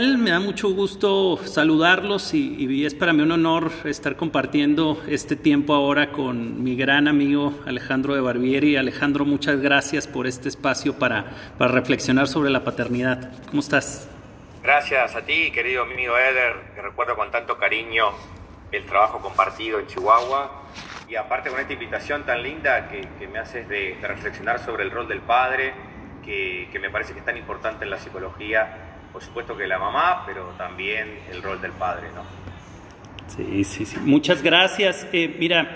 Me 0.00 0.30
da 0.30 0.40
mucho 0.40 0.70
gusto 0.70 1.38
saludarlos 1.44 2.32
y, 2.32 2.86
es 2.86 2.94
para 2.94 3.12
mí 3.12 3.20
un 3.20 3.32
honor 3.32 3.70
estar 3.84 4.16
compartiendo 4.16 4.98
este 5.06 5.36
tiempo 5.36 5.74
ahora 5.74 6.10
con 6.10 6.64
mi 6.64 6.74
gran 6.74 7.06
amigo 7.06 7.52
Alejandro 7.66 8.14
de 8.14 8.22
Barbieri. 8.22 8.76
Alejandro, 8.76 9.26
muchas 9.26 9.60
gracias 9.60 10.06
por 10.06 10.26
este 10.26 10.48
espacio 10.48 10.98
para, 10.98 11.26
para 11.58 11.72
reflexionar 11.72 12.28
sobre 12.28 12.48
la 12.48 12.64
paternidad. 12.64 13.30
¿Cómo 13.48 13.60
estás? 13.60 14.08
Gracias 14.62 15.14
a 15.14 15.20
ti, 15.20 15.50
querido 15.50 15.82
amigo 15.82 16.16
Eder, 16.16 16.54
que 16.74 16.80
recuerdo 16.80 17.14
con 17.14 17.30
tanto 17.30 17.58
cariño 17.58 18.06
el 18.72 18.86
trabajo 18.86 19.20
compartido 19.20 19.80
en 19.80 19.86
Chihuahua 19.86 20.62
y 21.10 21.16
aparte 21.16 21.50
con 21.50 21.60
esta 21.60 21.74
invitación 21.74 22.24
tan 22.24 22.42
linda 22.42 22.88
que, 22.88 23.28
me 23.28 23.38
haces 23.38 23.68
de, 23.68 23.98
reflexionar 24.00 24.64
sobre 24.64 24.82
el 24.82 24.92
rol 24.92 25.08
del 25.08 25.20
padre, 25.20 25.74
que, 26.24 26.70
que 26.72 26.78
me 26.78 26.88
parece 26.88 27.12
que 27.12 27.18
es 27.18 27.24
tan 27.26 27.36
importante 27.36 27.84
en 27.84 27.90
la 27.90 27.98
psicología 27.98 28.89
por 29.12 29.22
supuesto 29.22 29.56
que 29.56 29.66
la 29.66 29.78
mamá, 29.78 30.24
pero 30.26 30.44
también 30.56 31.18
el 31.30 31.42
rol 31.42 31.60
del 31.60 31.72
padre, 31.72 32.08
¿no? 32.14 32.22
Sí, 33.28 33.64
sí, 33.64 33.86
sí. 33.86 33.98
Muchas 34.00 34.42
gracias. 34.42 35.06
Eh, 35.12 35.36
mira, 35.38 35.68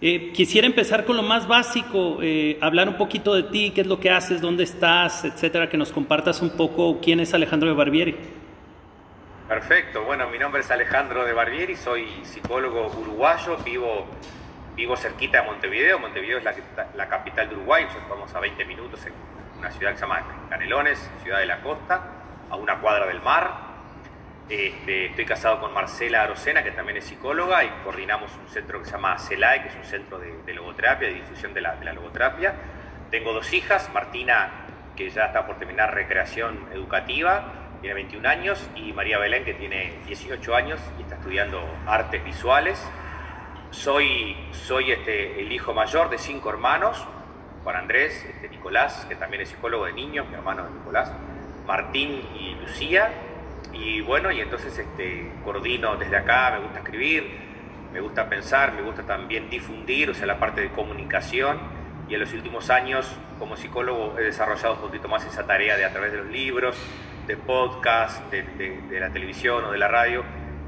eh, 0.00 0.32
quisiera 0.32 0.66
empezar 0.66 1.04
con 1.04 1.16
lo 1.16 1.22
más 1.22 1.48
básico, 1.48 2.18
eh, 2.22 2.58
hablar 2.60 2.88
un 2.88 2.96
poquito 2.96 3.34
de 3.34 3.44
ti, 3.44 3.72
qué 3.74 3.82
es 3.82 3.86
lo 3.86 3.98
que 3.98 4.10
haces, 4.10 4.40
dónde 4.40 4.64
estás, 4.64 5.24
etcétera, 5.24 5.68
que 5.68 5.76
nos 5.76 5.92
compartas 5.92 6.40
un 6.42 6.56
poco 6.56 7.00
quién 7.00 7.20
es 7.20 7.34
Alejandro 7.34 7.68
de 7.68 7.74
Barbieri. 7.74 8.16
Perfecto, 9.48 10.04
bueno, 10.04 10.28
mi 10.30 10.38
nombre 10.38 10.62
es 10.62 10.70
Alejandro 10.70 11.24
de 11.24 11.32
Barbieri, 11.32 11.76
soy 11.76 12.06
psicólogo 12.22 12.86
uruguayo, 12.98 13.58
vivo, 13.58 14.06
vivo 14.74 14.96
cerquita 14.96 15.42
de 15.42 15.46
Montevideo, 15.46 15.98
Montevideo 15.98 16.38
es 16.38 16.44
la, 16.44 16.54
la 16.96 17.08
capital 17.08 17.48
de 17.48 17.56
Uruguay, 17.56 17.84
estamos 17.84 18.34
a 18.34 18.40
20 18.40 18.64
minutos 18.64 19.04
en 19.04 19.12
una 19.58 19.70
ciudad 19.70 19.92
que 19.92 19.98
se 19.98 20.02
llama 20.02 20.22
Canelones, 20.48 21.10
ciudad 21.22 21.40
de 21.40 21.46
la 21.46 21.60
costa 21.60 22.23
a 22.54 22.56
una 22.56 22.80
cuadra 22.80 23.06
del 23.06 23.20
mar. 23.20 23.74
Este, 24.48 25.06
estoy 25.06 25.24
casado 25.24 25.60
con 25.60 25.74
Marcela 25.74 26.22
Arocena, 26.22 26.62
que 26.62 26.70
también 26.70 26.98
es 26.98 27.04
psicóloga, 27.04 27.64
y 27.64 27.68
coordinamos 27.82 28.30
un 28.40 28.48
centro 28.48 28.78
que 28.78 28.84
se 28.84 28.92
llama 28.92 29.18
CELAE, 29.18 29.62
que 29.62 29.68
es 29.68 29.74
un 29.74 29.84
centro 29.84 30.18
de, 30.18 30.54
logoterapia, 30.54 31.08
de 31.08 31.14
difusión 31.14 31.52
de 31.52 31.60
la, 31.60 31.74
de 31.74 31.92
logoterapia. 31.92 32.54
Tengo 33.10 33.32
dos 33.32 33.52
hijas, 33.52 33.90
Martina, 33.92 34.50
que 34.94 35.10
ya 35.10 35.26
está 35.26 35.46
por 35.46 35.58
terminar 35.58 35.94
recreación 35.94 36.68
educativa, 36.72 37.52
tiene 37.80 37.94
21 37.94 38.28
años, 38.28 38.70
y 38.76 38.92
María 38.92 39.18
Belén, 39.18 39.44
que 39.44 39.54
tiene 39.54 39.98
18 40.06 40.54
años 40.54 40.80
y 40.98 41.02
está 41.02 41.16
estudiando 41.16 41.60
artes 41.86 42.22
visuales. 42.24 42.80
Soy, 43.70 44.36
soy 44.52 44.92
este, 44.92 45.40
el 45.40 45.50
hijo 45.50 45.74
mayor 45.74 46.08
de 46.08 46.18
cinco 46.18 46.50
hermanos, 46.50 47.04
Juan 47.64 47.76
Andrés, 47.76 48.24
este, 48.24 48.48
Nicolás, 48.48 49.06
que 49.08 49.16
también 49.16 49.42
es 49.42 49.48
psicólogo 49.48 49.86
de 49.86 49.94
niños, 49.94 50.28
mi 50.28 50.34
hermano 50.34 50.68
Nicolás, 50.70 51.10
Martín 51.66 52.22
y 52.38 52.54
Lucía. 52.60 53.10
Y 53.72 54.00
bueno, 54.02 54.30
y 54.30 54.40
entonces 54.40 54.78
este, 54.78 55.32
coordino 55.44 55.96
desde 55.96 56.16
acá, 56.16 56.52
me 56.52 56.64
gusta 56.64 56.78
escribir, 56.78 57.28
me 57.92 58.00
gusta 58.00 58.28
pensar, 58.28 58.72
me 58.72 58.82
gusta 58.82 59.02
también 59.02 59.50
difundir, 59.50 60.10
o 60.10 60.14
sea, 60.14 60.26
la 60.26 60.38
parte 60.38 60.60
de 60.60 60.70
comunicación. 60.70 61.58
Y 62.08 62.14
en 62.14 62.20
los 62.20 62.32
últimos 62.32 62.70
años, 62.70 63.10
como 63.38 63.56
psicólogo, 63.56 64.18
he 64.18 64.22
desarrollado 64.22 64.74
un 64.74 64.80
poquito 64.80 65.08
más 65.08 65.24
esa 65.24 65.46
tarea 65.46 65.76
de 65.76 65.84
a 65.84 65.90
través 65.90 66.12
de 66.12 66.18
los 66.18 66.26
libros, 66.26 66.76
de 67.26 67.36
podcast, 67.36 68.30
de, 68.30 69.00
la 69.00 69.10
televisión 69.10 69.64
o 69.64 69.72
de 69.72 69.78
la 69.78 69.88
radio, 69.88 70.22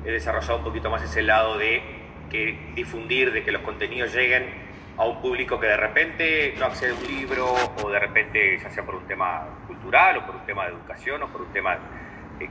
he 0.05 0.11
desarrollado 0.11 0.59
un 0.59 0.65
poquito 0.65 0.91
más 0.91 1.03
ese 1.03 1.23
lado 1.23 1.59
de 1.59 1.83
que 2.31 2.73
difundir, 2.75 3.33
de 3.33 3.45
que 3.45 3.53
los 3.53 3.63
contenidos 3.63 4.15
lleguen 4.15 4.67
a 4.97 5.05
un 5.05 5.21
público 5.21 5.61
que 5.61 5.67
de 5.67 5.77
repente 5.77 6.55
no 6.59 6.67
accede 6.67 6.93
a 6.93 6.95
un 6.95 7.07
libro 7.07 7.55
o 7.83 7.91
de 7.91 7.99
repente, 7.99 8.59
ya 8.59 8.71
sea 8.71 8.85
por 8.85 8.95
un 8.95 9.07
tema 9.07 9.47
o 9.89 10.27
por 10.27 10.37
un 10.37 10.47
tema 10.47 10.65
de 10.65 10.73
educación 10.73 11.23
o 11.23 11.29
por 11.29 11.43
un 11.43 11.53
tema 11.53 11.79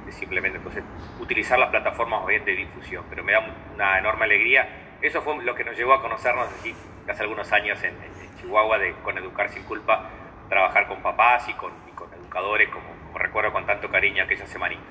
simplemente 0.10 0.58
entonces 0.58 0.84
utilizar 1.20 1.60
las 1.60 1.70
plataformas 1.70 2.26
bien 2.26 2.44
de 2.46 2.56
difusión, 2.56 3.06
pero 3.10 3.24
me 3.24 3.34
da 3.34 3.46
una 3.74 4.00
enorme 4.00 4.26
alegría. 4.26 4.98
Eso 5.02 5.22
fue 5.22 5.44
lo 5.44 5.54
que 5.54 5.64
nos 5.64 5.78
llevó 5.78 5.94
a 5.94 6.02
conocernos 6.02 6.48
aquí 6.60 6.74
hace 7.08 7.24
algunos 7.24 7.52
años 7.52 7.78
en, 7.84 7.94
Chihuahua 8.40 8.78
de 8.80 8.94
con 9.04 9.18
Educar 9.18 9.50
sin 9.50 9.64
culpa, 9.64 10.10
trabajar 10.50 10.88
con 10.88 11.02
papás 11.02 11.48
y 11.50 11.54
con, 11.54 11.72
educadores, 12.20 12.70
como, 12.70 13.18
recuerdo 13.18 13.54
con 13.54 13.66
tanto 13.66 13.90
cariño 13.90 14.24
aquella 14.24 14.46
semanita. 14.46 14.82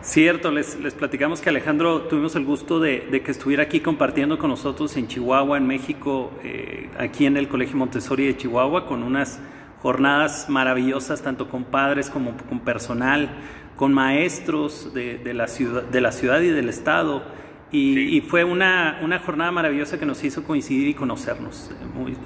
Cierto, 0.00 0.50
les, 0.50 0.78
les 0.80 0.94
platicamos 0.94 1.40
que 1.40 1.50
Alejandro 1.50 2.02
tuvimos 2.02 2.34
el 2.34 2.44
gusto 2.44 2.80
de, 2.80 3.22
que 3.24 3.30
estuviera 3.30 3.64
aquí 3.64 3.80
compartiendo 3.80 4.38
con 4.38 4.50
nosotros 4.50 4.96
en 4.96 5.06
Chihuahua, 5.06 5.58
en 5.58 5.66
México, 5.66 6.32
eh, 6.42 6.88
aquí 6.98 7.26
en 7.26 7.36
el 7.36 7.48
Colegio 7.48 7.76
Montessori 7.76 8.26
de 8.26 8.36
Chihuahua, 8.36 8.86
con 8.86 9.02
unas 9.02 9.40
jornadas 9.82 10.48
maravillosas, 10.48 11.22
tanto 11.22 11.48
con 11.48 11.64
padres 11.64 12.08
como 12.08 12.36
con 12.48 12.60
personal, 12.60 13.30
con 13.76 13.92
maestros 13.92 14.94
de, 14.94 15.34
la, 15.34 15.48
ciudad, 15.48 15.82
de 15.82 16.00
la 16.00 16.12
ciudad 16.12 16.40
y 16.40 16.48
del 16.48 16.68
estado. 16.68 17.24
Y, 17.72 18.20
fue 18.20 18.44
una, 18.44 19.00
una, 19.02 19.18
jornada 19.18 19.50
maravillosa 19.50 19.98
que 19.98 20.04
nos 20.04 20.22
hizo 20.22 20.44
coincidir 20.44 20.88
y 20.88 20.94
conocernos. 20.94 21.70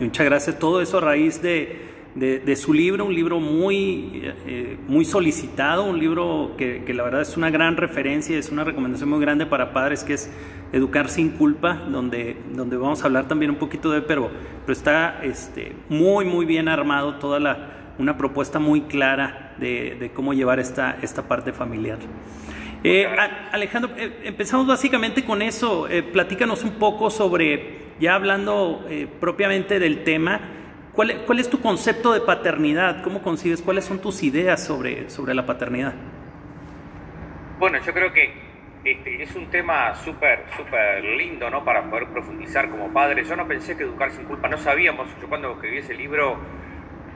muchas 0.01 0.27
gracias. 0.27 0.59
Todo 0.59 0.83
eso 0.83 0.99
a 0.99 1.01
raíz 1.01 1.41
de, 1.41 1.96
de, 2.17 2.57
su 2.57 2.73
libro, 2.73 3.05
un 3.05 3.15
libro 3.15 3.41
muy, 3.41 4.23
eh, 4.47 4.79
muy 4.89 5.05
solicitado, 5.05 5.85
un 5.85 5.99
libro 5.99 6.55
que, 6.57 6.83
la 6.95 7.03
verdad 7.03 7.21
es 7.21 7.37
una 7.37 7.51
gran 7.51 7.77
referencia, 7.77 8.39
es 8.39 8.51
una 8.51 8.65
recomendación 8.65 9.11
muy 9.11 9.21
grande 9.21 9.45
para 9.45 9.73
padres, 9.73 10.03
que 10.03 10.15
es 10.15 10.31
Educar 10.73 11.09
sin 11.09 11.31
culpa, 11.31 11.75
donde, 11.75 12.37
donde 12.53 12.77
vamos 12.77 13.03
a 13.03 13.07
hablar 13.07 13.29
también 13.29 13.53
un 13.53 13.57
poquito 13.57 13.91
de, 13.93 14.03
pero, 14.03 14.31
pero 14.63 14.73
está 14.73 15.21
este, 15.23 15.73
muy, 15.89 16.25
muy 16.25 16.45
bien 16.45 16.69
armado, 16.69 17.17
toda 17.17 17.39
la, 17.39 17.93
una 17.99 18.19
propuesta 18.19 18.59
muy 18.59 18.81
clara 18.83 19.55
de, 19.59 19.97
de 20.01 20.11
cómo 20.11 20.35
llevar 20.35 20.59
esta, 20.59 20.99
esta 21.03 21.29
parte 21.29 21.53
familiar. 21.53 21.99
Eh, 22.83 23.07
Alejandro, 23.53 23.93
eh, 23.97 24.23
empezamos 24.25 24.67
básicamente 24.67 25.25
con 25.25 25.41
eso. 25.41 25.87
platícanos 26.13 26.65
un 26.65 26.73
poco 26.73 27.11
sobre, 27.11 27.93
ya 28.01 28.17
hablando 28.17 28.85
propiamente 29.21 29.79
del 29.79 30.03
tema, 30.03 30.41
¿Cuál, 30.97 31.25
¿Cuál, 31.27 31.41
es 31.41 31.51
tu 31.51 31.61
concepto 31.61 32.15
de 32.15 32.23
paternidad? 32.23 33.03
¿Cómo 33.03 33.21
concibes? 33.21 33.61
¿Cuáles 33.61 33.85
son 33.85 34.01
tus 34.01 34.23
ideas 34.23 34.65
sobre, 34.65 35.11
sobre 35.11 35.35
la 35.35 35.45
paternidad? 35.45 35.93
Bueno, 37.59 37.79
yo 37.85 37.93
creo 37.93 38.15
que 38.15 38.33
este, 38.83 39.23
es 39.23 39.37
un 39.37 39.51
tema 39.51 39.95
súper, 39.95 40.45
súper 40.57 41.05
lindo, 41.05 41.51
¿no? 41.51 41.63
Para 41.67 41.83
poder 41.83 42.07
profundizar 42.07 42.71
como 42.71 42.91
padre. 42.95 43.25
Yo 43.25 43.37
no 43.37 43.47
pensé 43.47 43.77
que 43.77 43.83
educar 43.83 44.11
sin 44.11 44.25
culpa, 44.25 44.49
no 44.49 44.57
sabíamos. 44.57 45.09
Yo 45.21 45.29
cuando 45.29 45.53
escribí 45.53 45.79
ese 45.79 45.93
libro, 45.93 46.39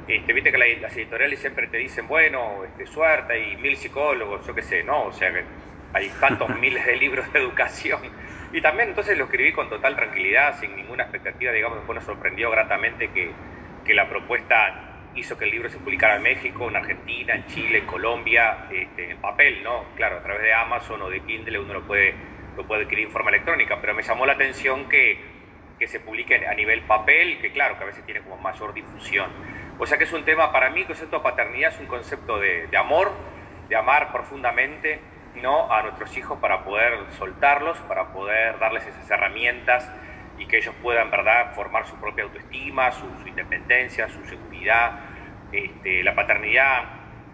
este, 0.06 0.30
viste 0.34 0.52
que 0.52 0.58
las 0.58 0.94
editoriales 0.94 1.38
siempre 1.38 1.66
te 1.68 1.78
dicen, 1.78 2.06
bueno, 2.06 2.64
este, 2.64 2.84
suerte, 2.84 3.32
hay 3.32 3.56
mil 3.56 3.76
psicólogos, 3.78 4.46
yo 4.46 4.54
qué 4.54 4.62
sé, 4.62 4.84
¿no? 4.84 5.04
O 5.04 5.12
sea 5.12 5.32
que 5.32 5.42
hay 5.94 6.10
tantos 6.20 6.50
miles 6.60 6.84
de 6.84 6.96
libros 6.98 7.32
de 7.32 7.38
educación. 7.38 8.00
Y 8.52 8.60
también 8.60 8.90
entonces 8.90 9.16
lo 9.16 9.24
escribí 9.24 9.52
con 9.52 9.70
total 9.70 9.96
tranquilidad, 9.96 10.60
sin 10.60 10.76
ninguna 10.76 11.04
expectativa, 11.04 11.50
digamos, 11.52 11.78
después 11.78 11.96
nos 11.96 12.04
sorprendió 12.04 12.50
gratamente 12.50 13.08
que 13.08 13.30
que 13.90 13.94
la 13.96 14.08
propuesta 14.08 15.10
hizo 15.16 15.36
que 15.36 15.46
el 15.46 15.50
libro 15.50 15.68
se 15.68 15.78
publicara 15.78 16.14
en 16.14 16.22
México, 16.22 16.68
en 16.68 16.76
Argentina, 16.76 17.34
en 17.34 17.44
Chile, 17.46 17.78
en 17.78 17.86
Colombia, 17.86 18.68
este, 18.70 19.10
en 19.10 19.16
papel, 19.20 19.64
¿no? 19.64 19.86
Claro, 19.96 20.18
a 20.18 20.22
través 20.22 20.42
de 20.42 20.52
Amazon 20.52 21.02
o 21.02 21.10
de 21.10 21.18
Kindle 21.22 21.58
uno 21.58 21.74
lo 21.74 21.82
puede, 21.82 22.14
lo 22.56 22.64
puede 22.68 22.84
adquirir 22.84 23.06
en 23.06 23.10
forma 23.10 23.30
electrónica, 23.30 23.78
pero 23.80 23.92
me 23.92 24.04
llamó 24.04 24.26
la 24.26 24.34
atención 24.34 24.88
que, 24.88 25.18
que 25.76 25.88
se 25.88 25.98
publique 25.98 26.46
a 26.46 26.54
nivel 26.54 26.82
papel, 26.82 27.40
que 27.40 27.50
claro, 27.50 27.76
que 27.78 27.82
a 27.82 27.86
veces 27.86 28.06
tiene 28.06 28.20
como 28.20 28.36
mayor 28.36 28.72
difusión. 28.72 29.28
O 29.76 29.84
sea 29.86 29.98
que 29.98 30.04
es 30.04 30.12
un 30.12 30.24
tema, 30.24 30.52
para 30.52 30.70
mí 30.70 30.82
el 30.82 30.86
concepto 30.86 31.16
de 31.16 31.22
paternidad 31.24 31.72
es 31.72 31.80
un 31.80 31.86
concepto 31.86 32.38
de, 32.38 32.68
de 32.68 32.76
amor, 32.76 33.10
de 33.68 33.74
amar 33.74 34.12
profundamente, 34.12 35.00
¿no? 35.42 35.72
A 35.72 35.82
nuestros 35.82 36.16
hijos 36.16 36.38
para 36.38 36.62
poder 36.62 36.92
soltarlos, 37.18 37.76
para 37.88 38.12
poder 38.12 38.56
darles 38.60 38.86
esas 38.86 39.10
herramientas 39.10 39.90
y 40.40 40.46
que 40.46 40.56
ellos 40.56 40.74
puedan, 40.80 41.10
¿verdad?, 41.10 41.52
formar 41.54 41.86
su 41.86 42.00
propia 42.00 42.24
autoestima, 42.24 42.90
su, 42.92 43.06
independencia, 43.26 44.08
su 44.08 44.24
seguridad, 44.24 44.98
este, 45.52 46.02
la 46.02 46.14
paternidad 46.14 46.82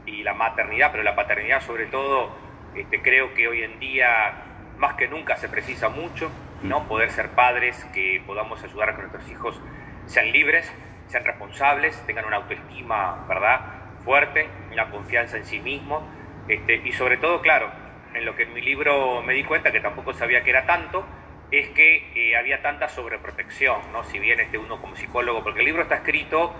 y 0.04 0.24
la 0.24 0.34
maternidad, 0.34 0.90
pero 0.90 1.04
la 1.04 1.14
paternidad 1.14 1.60
sobre 1.60 1.86
todo, 1.86 2.36
este, 2.74 3.00
creo 3.02 3.32
que 3.32 3.46
hoy 3.46 3.62
en 3.62 3.78
día 3.78 4.72
más 4.78 4.94
que 4.94 5.06
nunca 5.06 5.36
se 5.36 5.48
precisa 5.48 5.88
mucho, 5.88 6.32
¿no? 6.62 6.80
Mm. 6.80 6.88
Poder 6.88 7.10
ser 7.10 7.30
padres, 7.30 7.84
que 7.94 8.24
podamos 8.26 8.62
ayudar 8.64 8.90
a 8.90 8.96
que 8.96 9.02
nuestros 9.02 9.30
hijos 9.30 9.62
sean 10.06 10.32
libres, 10.32 10.74
sean 11.06 11.24
responsables, 11.24 12.04
tengan 12.06 12.24
una 12.24 12.38
autoestima, 12.38 13.24
¿verdad?, 13.28 13.60
fuerte, 14.04 14.48
una 14.72 14.90
confianza 14.90 15.36
en 15.36 15.44
sí 15.44 15.60
mismos, 15.60 16.02
este, 16.48 16.82
y 16.84 16.90
sobre 16.90 17.18
todo, 17.18 17.40
claro, 17.40 17.70
en 18.14 18.24
lo 18.24 18.34
que 18.34 18.42
en 18.42 18.52
mi 18.52 18.62
libro 18.62 19.22
me 19.22 19.32
di 19.32 19.44
cuenta, 19.44 19.70
que 19.70 19.80
tampoco 19.80 20.12
sabía 20.12 20.42
que 20.42 20.50
era 20.50 20.66
tanto, 20.66 21.06
es 21.50 21.68
que 21.70 22.12
eh, 22.14 22.36
había 22.36 22.60
tanta 22.62 22.88
sobreprotección, 22.88 23.92
¿no? 23.92 24.04
Si 24.04 24.18
bien 24.18 24.40
este 24.40 24.58
uno 24.58 24.80
como 24.80 24.96
psicólogo, 24.96 25.42
porque 25.42 25.60
el 25.60 25.66
libro 25.66 25.82
está 25.82 25.96
escrito 25.96 26.54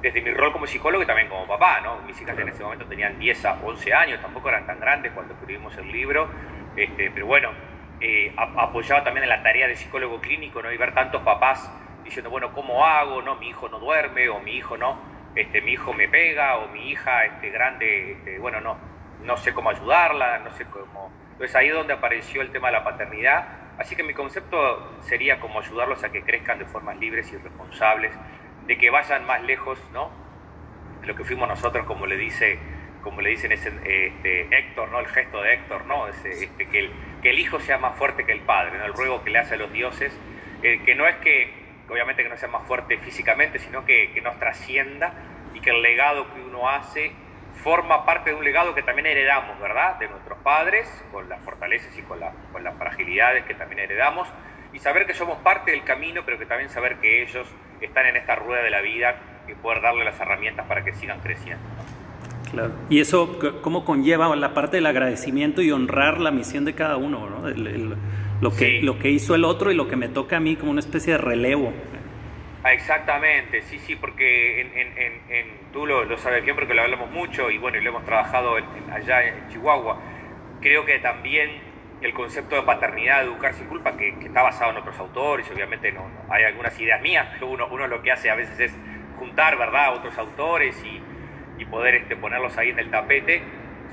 desde 0.00 0.20
mi 0.20 0.32
rol 0.32 0.52
como 0.52 0.66
psicólogo 0.66 1.04
y 1.04 1.06
también 1.06 1.28
como 1.28 1.46
papá, 1.46 1.80
¿no? 1.80 2.02
Mis 2.02 2.20
hijas 2.20 2.36
en 2.36 2.48
ese 2.48 2.62
momento 2.62 2.86
tenían 2.86 3.18
10 3.18 3.44
a 3.44 3.60
11 3.62 3.94
años, 3.94 4.20
tampoco 4.20 4.48
eran 4.48 4.66
tan 4.66 4.80
grandes 4.80 5.12
cuando 5.12 5.34
escribimos 5.34 5.76
el 5.78 5.90
libro, 5.92 6.28
este, 6.76 7.10
pero 7.12 7.26
bueno, 7.26 7.50
eh, 8.00 8.34
apoyaba 8.36 9.04
también 9.04 9.22
en 9.22 9.28
la 9.28 9.42
tarea 9.44 9.68
de 9.68 9.76
psicólogo 9.76 10.20
clínico, 10.20 10.60
¿no? 10.60 10.72
Y 10.72 10.76
ver 10.76 10.92
tantos 10.92 11.22
papás 11.22 11.70
diciendo, 12.02 12.30
bueno, 12.30 12.52
¿cómo 12.52 12.84
hago? 12.84 13.22
¿No? 13.22 13.36
Mi 13.36 13.48
hijo 13.48 13.68
no 13.68 13.78
duerme, 13.78 14.28
o 14.28 14.40
mi 14.40 14.56
hijo 14.56 14.76
no, 14.76 14.98
este, 15.36 15.60
mi 15.60 15.72
hijo 15.72 15.92
me 15.92 16.08
pega, 16.08 16.56
o 16.56 16.68
mi 16.68 16.90
hija 16.90 17.24
este, 17.26 17.50
grande, 17.50 18.12
este, 18.12 18.38
bueno, 18.40 18.60
no, 18.60 18.76
no 19.22 19.36
sé 19.36 19.54
cómo 19.54 19.70
ayudarla, 19.70 20.38
no 20.40 20.50
sé 20.50 20.64
cómo... 20.66 21.12
Entonces 21.32 21.54
ahí 21.54 21.68
es 21.68 21.74
donde 21.74 21.92
apareció 21.92 22.42
el 22.42 22.50
tema 22.50 22.68
de 22.68 22.72
la 22.72 22.84
paternidad. 22.84 23.61
Así 23.82 23.96
que 23.96 24.04
mi 24.04 24.14
concepto 24.14 24.92
sería 25.00 25.40
como 25.40 25.58
ayudarlos 25.58 26.04
a 26.04 26.12
que 26.12 26.22
crezcan 26.22 26.56
de 26.60 26.64
formas 26.66 26.96
libres 26.98 27.32
y 27.32 27.36
responsables, 27.36 28.12
de 28.68 28.78
que 28.78 28.90
vayan 28.90 29.26
más 29.26 29.42
lejos, 29.42 29.76
¿no? 29.92 30.08
Lo 31.02 31.16
que 31.16 31.24
fuimos 31.24 31.48
nosotros, 31.48 31.84
como 31.84 32.06
le 32.06 32.16
dice 32.16 32.60
como 33.02 33.20
le 33.20 33.30
dicen 33.30 33.50
ese, 33.50 33.70
este, 33.84 34.56
Héctor, 34.56 34.88
¿no? 34.90 35.00
El 35.00 35.08
gesto 35.08 35.42
de 35.42 35.54
Héctor, 35.54 35.84
¿no? 35.86 36.06
Este, 36.06 36.48
que, 36.70 36.78
el, 36.78 36.92
que 37.20 37.30
el 37.30 37.40
hijo 37.40 37.58
sea 37.58 37.76
más 37.76 37.98
fuerte 37.98 38.24
que 38.24 38.30
el 38.30 38.42
padre, 38.42 38.78
¿no? 38.78 38.84
El 38.84 38.92
ruego 38.92 39.24
que 39.24 39.30
le 39.30 39.40
hace 39.40 39.54
a 39.54 39.56
los 39.56 39.72
dioses, 39.72 40.16
eh, 40.62 40.80
que 40.84 40.94
no 40.94 41.08
es 41.08 41.16
que, 41.16 41.52
obviamente 41.88 42.22
que 42.22 42.28
no 42.28 42.36
sea 42.36 42.48
más 42.48 42.64
fuerte 42.68 42.98
físicamente, 42.98 43.58
sino 43.58 43.84
que, 43.84 44.12
que 44.14 44.20
nos 44.20 44.38
trascienda 44.38 45.12
y 45.54 45.60
que 45.60 45.70
el 45.70 45.82
legado 45.82 46.32
que 46.32 46.40
uno 46.40 46.68
hace 46.68 47.10
forma 47.54 48.04
parte 48.04 48.30
de 48.30 48.36
un 48.36 48.44
legado 48.44 48.74
que 48.74 48.82
también 48.82 49.06
heredamos, 49.06 49.58
¿verdad? 49.60 49.98
De 49.98 50.08
nuestros 50.08 50.38
padres, 50.38 50.86
con 51.12 51.28
las 51.28 51.40
fortalezas 51.42 51.96
y 51.96 52.02
con, 52.02 52.18
con 52.52 52.64
las 52.64 52.76
fragilidades 52.76 53.44
que 53.44 53.54
también 53.54 53.80
heredamos, 53.80 54.28
y 54.72 54.78
saber 54.78 55.06
que 55.06 55.14
somos 55.14 55.38
parte 55.38 55.70
del 55.70 55.84
camino, 55.84 56.22
pero 56.24 56.38
que 56.38 56.46
también 56.46 56.70
saber 56.70 56.96
que 56.96 57.22
ellos 57.22 57.46
están 57.80 58.06
en 58.06 58.16
esta 58.16 58.36
rueda 58.36 58.62
de 58.62 58.70
la 58.70 58.80
vida 58.80 59.16
y 59.48 59.54
poder 59.54 59.82
darle 59.82 60.04
las 60.04 60.18
herramientas 60.18 60.66
para 60.66 60.84
que 60.84 60.92
sigan 60.94 61.20
creciendo. 61.20 61.62
Claro. 62.50 62.72
Y 62.90 63.00
eso, 63.00 63.38
¿cómo 63.62 63.84
conlleva 63.84 64.34
la 64.36 64.54
parte 64.54 64.76
del 64.76 64.86
agradecimiento 64.86 65.62
y 65.62 65.72
honrar 65.72 66.20
la 66.20 66.30
misión 66.30 66.64
de 66.64 66.74
cada 66.74 66.96
uno? 66.96 67.28
¿no? 67.28 67.48
lo, 67.48 68.54
que, 68.54 68.82
lo 68.82 68.98
que 68.98 69.10
hizo 69.10 69.34
el 69.34 69.44
otro 69.44 69.72
y 69.72 69.74
lo 69.74 69.88
que 69.88 69.96
me 69.96 70.08
toca 70.08 70.36
a 70.36 70.40
mí 70.40 70.56
como 70.56 70.70
una 70.70 70.80
especie 70.80 71.14
de 71.14 71.18
relevo. 71.18 71.72
Ah, 72.64 72.72
exactamente, 72.72 73.60
sí, 73.62 73.80
sí, 73.80 73.96
porque 73.96 74.60
en, 74.60 75.72
tú 75.72 75.84
lo, 75.84 76.16
sabes 76.16 76.44
bien 76.44 76.54
porque 76.54 76.74
lo 76.74 76.82
hablamos 76.82 77.10
mucho 77.10 77.50
y 77.50 77.58
bueno, 77.58 77.76
y 77.78 77.80
lo 77.80 77.90
hemos 77.90 78.04
trabajado 78.04 78.54
allá 78.92 79.24
en 79.24 79.48
Chihuahua. 79.48 79.98
Creo 80.60 80.84
que 80.84 81.00
también 81.00 81.50
el 82.02 82.14
concepto 82.14 82.54
de 82.54 82.62
paternidad, 82.62 83.24
educar 83.24 83.52
sin 83.54 83.66
culpa, 83.66 83.96
que, 83.96 84.10
está 84.10 84.42
basado 84.42 84.70
en 84.70 84.76
otros 84.76 84.96
autores, 85.00 85.50
obviamente 85.50 85.90
no, 85.90 86.06
hay 86.28 86.44
algunas 86.44 86.78
ideas 86.80 87.02
mías, 87.02 87.26
pero 87.32 87.48
uno, 87.48 87.66
uno 87.68 87.88
lo 87.88 88.00
que 88.00 88.12
hace 88.12 88.30
a 88.30 88.36
veces 88.36 88.58
es 88.60 88.72
juntar, 89.18 89.58
¿verdad?, 89.58 89.94
otros 89.96 90.16
autores 90.18 90.80
y, 90.84 91.00
poder 91.70 91.94
este, 91.94 92.16
ponerlos 92.16 92.58
ahí 92.58 92.70
en 92.70 92.78
el 92.80 92.90
tapete. 92.90 93.40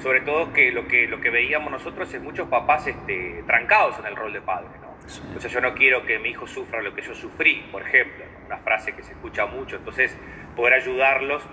Sobre 0.02 0.22
todo 0.22 0.52
que 0.54 0.72
lo 0.72 0.88
que, 0.88 1.08
lo 1.08 1.22
que 1.22 1.30
veíamos 1.30 1.72
nosotros 1.72 2.12
es 2.14 2.22
muchos 2.22 2.50
papás 2.50 2.88
este, 2.88 3.44
trancados 3.46 3.98
en 4.00 4.08
el 4.08 4.16
rol 4.16 4.34
de 4.34 4.42
padre, 4.42 4.70
¿no? 4.82 4.89
Entonces 5.18 5.52
yo 5.52 5.62
no 5.62 5.74
quiero 5.74 6.06
que 6.06 6.20
mi 6.20 6.30
hijo 6.30 6.48
sufra 6.48 6.82
lo 6.82 6.94
que 6.94 7.02
yo 7.02 7.14
sufrí, 7.14 7.68
por 7.72 7.82
ejemplo, 7.82 8.26
una 8.46 8.58
frase 8.58 8.96
que 8.96 9.04
se 9.04 9.14
escucha 9.14 9.46
mucho. 9.46 9.78
Entonces 9.78 10.16
poder 10.56 10.74
ayudarlos 10.74 11.44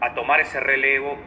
a 0.00 0.14
tomar 0.14 0.40
ese 0.40 0.60
relevo, 0.60 1.18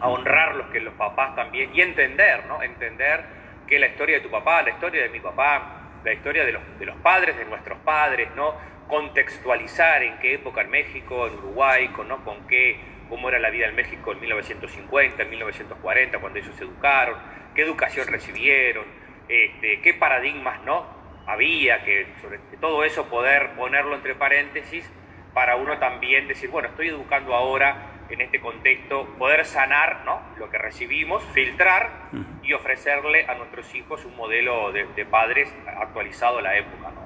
a 0.00 0.08
honrar 0.08 0.56
los 0.56 0.66
que 0.68 0.80
los 0.80 0.94
papás 0.94 1.36
también 1.36 1.70
y 1.74 1.80
entender, 1.80 2.44
¿no? 2.46 2.62
Entender 2.62 3.24
que 3.66 3.78
la 3.78 3.86
historia 3.86 4.16
de 4.16 4.22
tu 4.22 4.30
papá, 4.30 4.62
la 4.62 4.70
historia 4.70 5.02
de 5.02 5.08
mi 5.08 5.20
papá, 5.20 6.00
la 6.04 6.12
historia 6.12 6.44
de 6.44 6.52
los, 6.52 6.62
de 6.78 6.86
los 6.86 6.96
padres 6.96 7.38
de 7.38 7.44
nuestros 7.44 7.78
padres, 7.80 8.28
¿no? 8.34 8.54
Contextualizar 8.88 10.02
en 10.02 10.18
qué 10.18 10.34
época 10.34 10.62
en 10.62 10.70
México, 10.70 11.26
en 11.28 11.34
Uruguay, 11.34 11.88
con, 11.88 12.08
¿no? 12.08 12.24
con 12.24 12.46
qué, 12.48 12.78
cómo 13.08 13.28
era 13.28 13.38
la 13.38 13.50
vida 13.50 13.66
en 13.66 13.76
México 13.76 14.12
en 14.12 14.20
1950, 14.20 15.22
en 15.22 15.30
1940, 15.30 16.18
cuando 16.18 16.38
ellos 16.38 16.54
se 16.56 16.64
educaron, 16.64 17.16
qué 17.54 17.62
educación 17.62 18.08
recibieron, 18.08 18.84
este, 19.28 19.80
qué 19.80 19.94
paradigmas, 19.94 20.62
¿no? 20.64 21.01
Había, 21.26 21.84
que 21.84 22.06
sobre 22.20 22.38
todo 22.60 22.84
eso 22.84 23.06
poder 23.06 23.50
ponerlo 23.56 23.94
entre 23.94 24.14
paréntesis 24.14 24.88
para 25.34 25.56
uno 25.56 25.78
también 25.78 26.28
decir, 26.28 26.50
bueno, 26.50 26.68
estoy 26.68 26.88
educando 26.88 27.34
ahora 27.34 27.92
en 28.10 28.20
este 28.20 28.40
contexto, 28.40 29.06
poder 29.18 29.44
sanar 29.46 30.02
¿no? 30.04 30.20
lo 30.38 30.50
que 30.50 30.58
recibimos, 30.58 31.22
filtrar 31.32 32.10
y 32.42 32.52
ofrecerle 32.52 33.24
a 33.26 33.34
nuestros 33.34 33.74
hijos 33.74 34.04
un 34.04 34.14
modelo 34.16 34.70
de, 34.72 35.06
padres 35.06 35.48
actualizado 35.66 36.38
a 36.38 36.42
la 36.42 36.58
época. 36.58 36.90
¿no? 36.90 37.02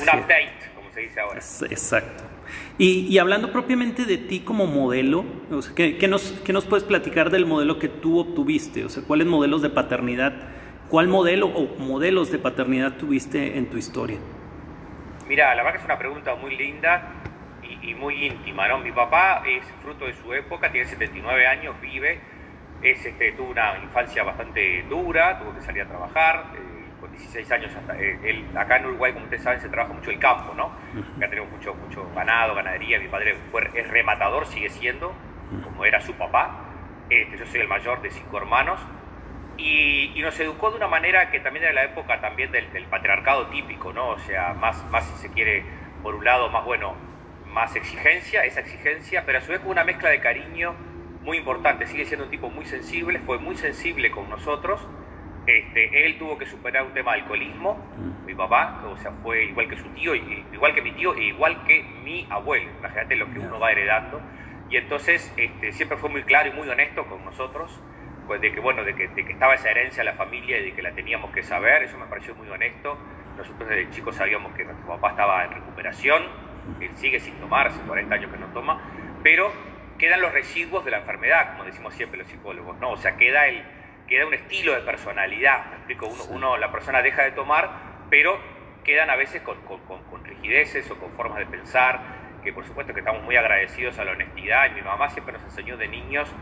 Un 0.00 0.08
update, 0.08 0.70
como 0.76 0.92
se 0.92 1.00
dice 1.00 1.20
ahora. 1.20 1.38
Exacto. 1.38 2.24
Y, 2.78 3.18
hablando 3.18 3.50
propiamente 3.50 4.04
de 4.04 4.18
ti 4.18 4.40
como 4.40 4.66
modelo, 4.66 5.24
¿qué, 5.74 6.06
nos, 6.08 6.30
¿qué 6.44 6.52
nos 6.52 6.66
puedes 6.66 6.84
platicar 6.84 7.30
del 7.30 7.44
modelo 7.44 7.80
que 7.80 7.88
tú 7.88 8.20
obtuviste? 8.20 8.84
O 8.84 8.88
sea, 8.88 9.02
¿cuáles 9.02 9.26
modelos 9.26 9.62
de 9.62 9.70
paternidad 9.70 10.34
¿Cuál 10.88 11.08
modelo 11.08 11.48
o 11.48 11.66
modelos 11.80 12.30
de 12.30 12.38
paternidad 12.38 12.92
tuviste 12.92 13.58
en 13.58 13.68
tu 13.68 13.76
historia? 13.76 14.18
Mira, 15.26 15.52
la 15.56 15.64
verdad 15.64 15.72
que 15.72 15.78
es 15.78 15.84
una 15.84 15.98
pregunta 15.98 16.36
muy 16.36 16.56
linda 16.56 17.10
y, 17.82 17.92
muy 17.94 18.26
íntima, 18.26 18.68
¿no? 18.68 18.78
Mi 18.78 18.92
papá 18.92 19.42
es 19.44 19.64
fruto 19.82 20.06
de 20.06 20.12
su 20.14 20.32
época, 20.32 20.70
tiene 20.70 20.86
79 20.86 21.44
años, 21.44 21.74
vive, 21.80 22.20
es, 22.82 23.04
este, 23.04 23.32
tuvo 23.32 23.50
una 23.50 23.76
infancia 23.82 24.22
bastante 24.22 24.84
dura, 24.88 25.40
tuvo 25.40 25.52
que 25.54 25.60
salir 25.62 25.82
a 25.82 25.86
trabajar, 25.86 26.52
eh, 26.54 27.00
con 27.00 27.10
16 27.10 27.50
años, 27.50 27.74
hasta, 27.74 27.98
eh, 27.98 28.44
acá 28.54 28.76
en 28.76 28.86
Uruguay, 28.86 29.12
como 29.12 29.24
ustedes 29.24 29.42
saben, 29.42 29.60
se 29.60 29.68
trabaja 29.68 29.92
mucho 29.92 30.12
el 30.12 30.20
campo, 30.20 30.54
¿no? 30.54 30.66
Acá 31.16 31.28
tenemos 31.28 31.50
mucho, 31.50 31.74
mucho 31.74 32.08
ganado, 32.14 32.54
ganadería, 32.54 33.00
mi 33.00 33.08
padre 33.08 33.34
fue, 33.50 33.68
es 33.74 33.88
rematador, 33.90 34.46
sigue 34.46 34.68
siendo, 34.68 35.12
como 35.64 35.84
era 35.84 36.00
su 36.00 36.12
papá, 36.14 36.60
este, 37.10 37.38
yo 37.38 37.46
soy 37.46 37.62
el 37.62 37.68
mayor 37.68 38.00
de 38.02 38.10
cinco 38.10 38.38
hermanos, 38.38 38.78
y, 39.58 40.20
nos 40.20 40.38
educó 40.40 40.70
de 40.70 40.76
una 40.76 40.88
manera 40.88 41.30
que 41.30 41.40
también 41.40 41.64
era 41.64 41.72
la 41.72 41.84
época 41.84 42.20
también 42.20 42.50
del, 42.50 42.66
patriarcado 42.90 43.46
típico, 43.46 43.92
¿no? 43.92 44.08
O 44.08 44.18
sea, 44.18 44.54
más, 44.54 44.84
más 44.90 45.04
si 45.04 45.28
se 45.28 45.32
quiere, 45.32 45.64
por 46.02 46.14
un 46.14 46.24
lado, 46.24 46.48
más 46.50 46.64
bueno, 46.64 46.94
más 47.46 47.76
exigencia, 47.76 48.44
esa 48.44 48.60
exigencia, 48.60 49.24
pero 49.24 49.38
a 49.38 49.40
su 49.40 49.52
vez 49.52 49.60
con 49.60 49.70
una 49.70 49.84
mezcla 49.84 50.10
de 50.10 50.20
cariño 50.20 50.74
muy 51.22 51.38
importante. 51.38 51.86
Sigue 51.86 52.04
siendo 52.04 52.24
un 52.24 52.30
tipo 52.30 52.50
muy 52.50 52.64
sensible, 52.64 53.20
fue 53.20 53.38
muy 53.38 53.56
sensible 53.56 54.10
con 54.10 54.28
nosotros. 54.28 54.86
Este, 55.46 56.06
él 56.06 56.18
tuvo 56.18 56.36
que 56.36 56.46
superar 56.46 56.84
un 56.84 56.92
tema 56.92 57.12
de 57.12 57.20
alcoholismo, 57.20 57.78
mi 58.26 58.34
papá, 58.34 58.82
o 58.84 58.96
sea, 58.96 59.12
fue 59.22 59.44
igual 59.44 59.68
que 59.68 59.76
su 59.76 59.88
tío, 59.90 60.12
igual 60.14 60.74
que 60.74 60.82
mi 60.82 60.90
tío 60.92 61.14
e 61.14 61.24
igual 61.26 61.64
que 61.64 61.84
mi 62.02 62.26
abuelo. 62.30 62.68
Imagínate 62.80 63.14
lo 63.14 63.32
que 63.32 63.38
uno 63.38 63.60
va 63.60 63.70
heredando. 63.70 64.20
Y 64.68 64.76
entonces 64.76 65.32
este, 65.36 65.72
siempre 65.72 65.96
fue 65.98 66.10
muy 66.10 66.24
claro 66.24 66.48
y 66.48 66.52
muy 66.52 66.68
honesto 66.68 67.06
con 67.06 67.24
nosotros 67.24 67.80
de 68.34 68.52
que 68.52 68.60
bueno, 68.60 68.84
de 68.84 68.94
que, 68.94 69.08
de 69.08 69.24
que 69.24 69.32
estaba 69.32 69.54
esa 69.54 69.70
herencia 69.70 70.02
a 70.02 70.04
la 70.04 70.14
familia 70.14 70.58
y 70.58 70.66
de 70.66 70.74
que 70.74 70.82
la 70.82 70.92
teníamos 70.92 71.30
que 71.32 71.42
saber, 71.42 71.84
eso 71.84 71.96
me 71.96 72.06
pareció 72.06 72.34
muy 72.34 72.48
honesto. 72.48 72.98
Nosotros 73.36 73.68
desde 73.68 73.90
chicos 73.90 74.16
sabíamos 74.16 74.54
que 74.54 74.64
nuestro 74.64 74.86
papá 74.86 75.10
estaba 75.10 75.44
en 75.44 75.52
recuperación, 75.52 76.22
él 76.80 76.90
sigue 76.96 77.20
sin 77.20 77.34
tomar, 77.34 77.68
hace 77.68 77.80
40 77.82 78.14
años 78.14 78.32
que 78.32 78.38
no 78.38 78.46
toma, 78.48 78.80
pero 79.22 79.52
quedan 79.98 80.20
los 80.20 80.32
residuos 80.32 80.84
de 80.84 80.90
la 80.90 80.98
enfermedad, 80.98 81.52
como 81.52 81.64
decimos 81.64 81.94
siempre 81.94 82.18
los 82.18 82.28
psicólogos, 82.28 82.78
¿no? 82.78 82.90
O 82.90 82.96
sea, 82.96 83.16
queda, 83.16 83.46
el, 83.46 83.62
queda 84.08 84.26
un 84.26 84.34
estilo 84.34 84.74
de 84.74 84.80
personalidad, 84.80 85.66
me 85.66 85.76
explico, 85.76 86.06
uno, 86.06 86.24
uno, 86.30 86.56
la 86.56 86.70
persona 86.72 87.02
deja 87.02 87.22
de 87.22 87.32
tomar, 87.32 87.70
pero 88.10 88.38
quedan 88.84 89.10
a 89.10 89.16
veces 89.16 89.42
con, 89.42 89.60
con, 89.62 89.80
con, 89.80 90.24
rigideces 90.24 90.90
o 90.90 90.98
con 90.98 91.12
formas 91.12 91.38
de 91.38 91.46
pensar, 91.46 92.00
que 92.42 92.52
por 92.52 92.64
supuesto 92.64 92.94
que 92.94 93.00
estamos 93.00 93.22
muy 93.22 93.36
agradecidos 93.36 93.98
a 93.98 94.04
la 94.04 94.12
honestidad, 94.12 94.70
y 94.70 94.74
mi 94.74 94.82
mamá 94.82 95.08
siempre 95.10 95.32
nos 95.32 95.42
enseñó 95.42 95.76
de 95.76 95.88
niños 95.88 96.32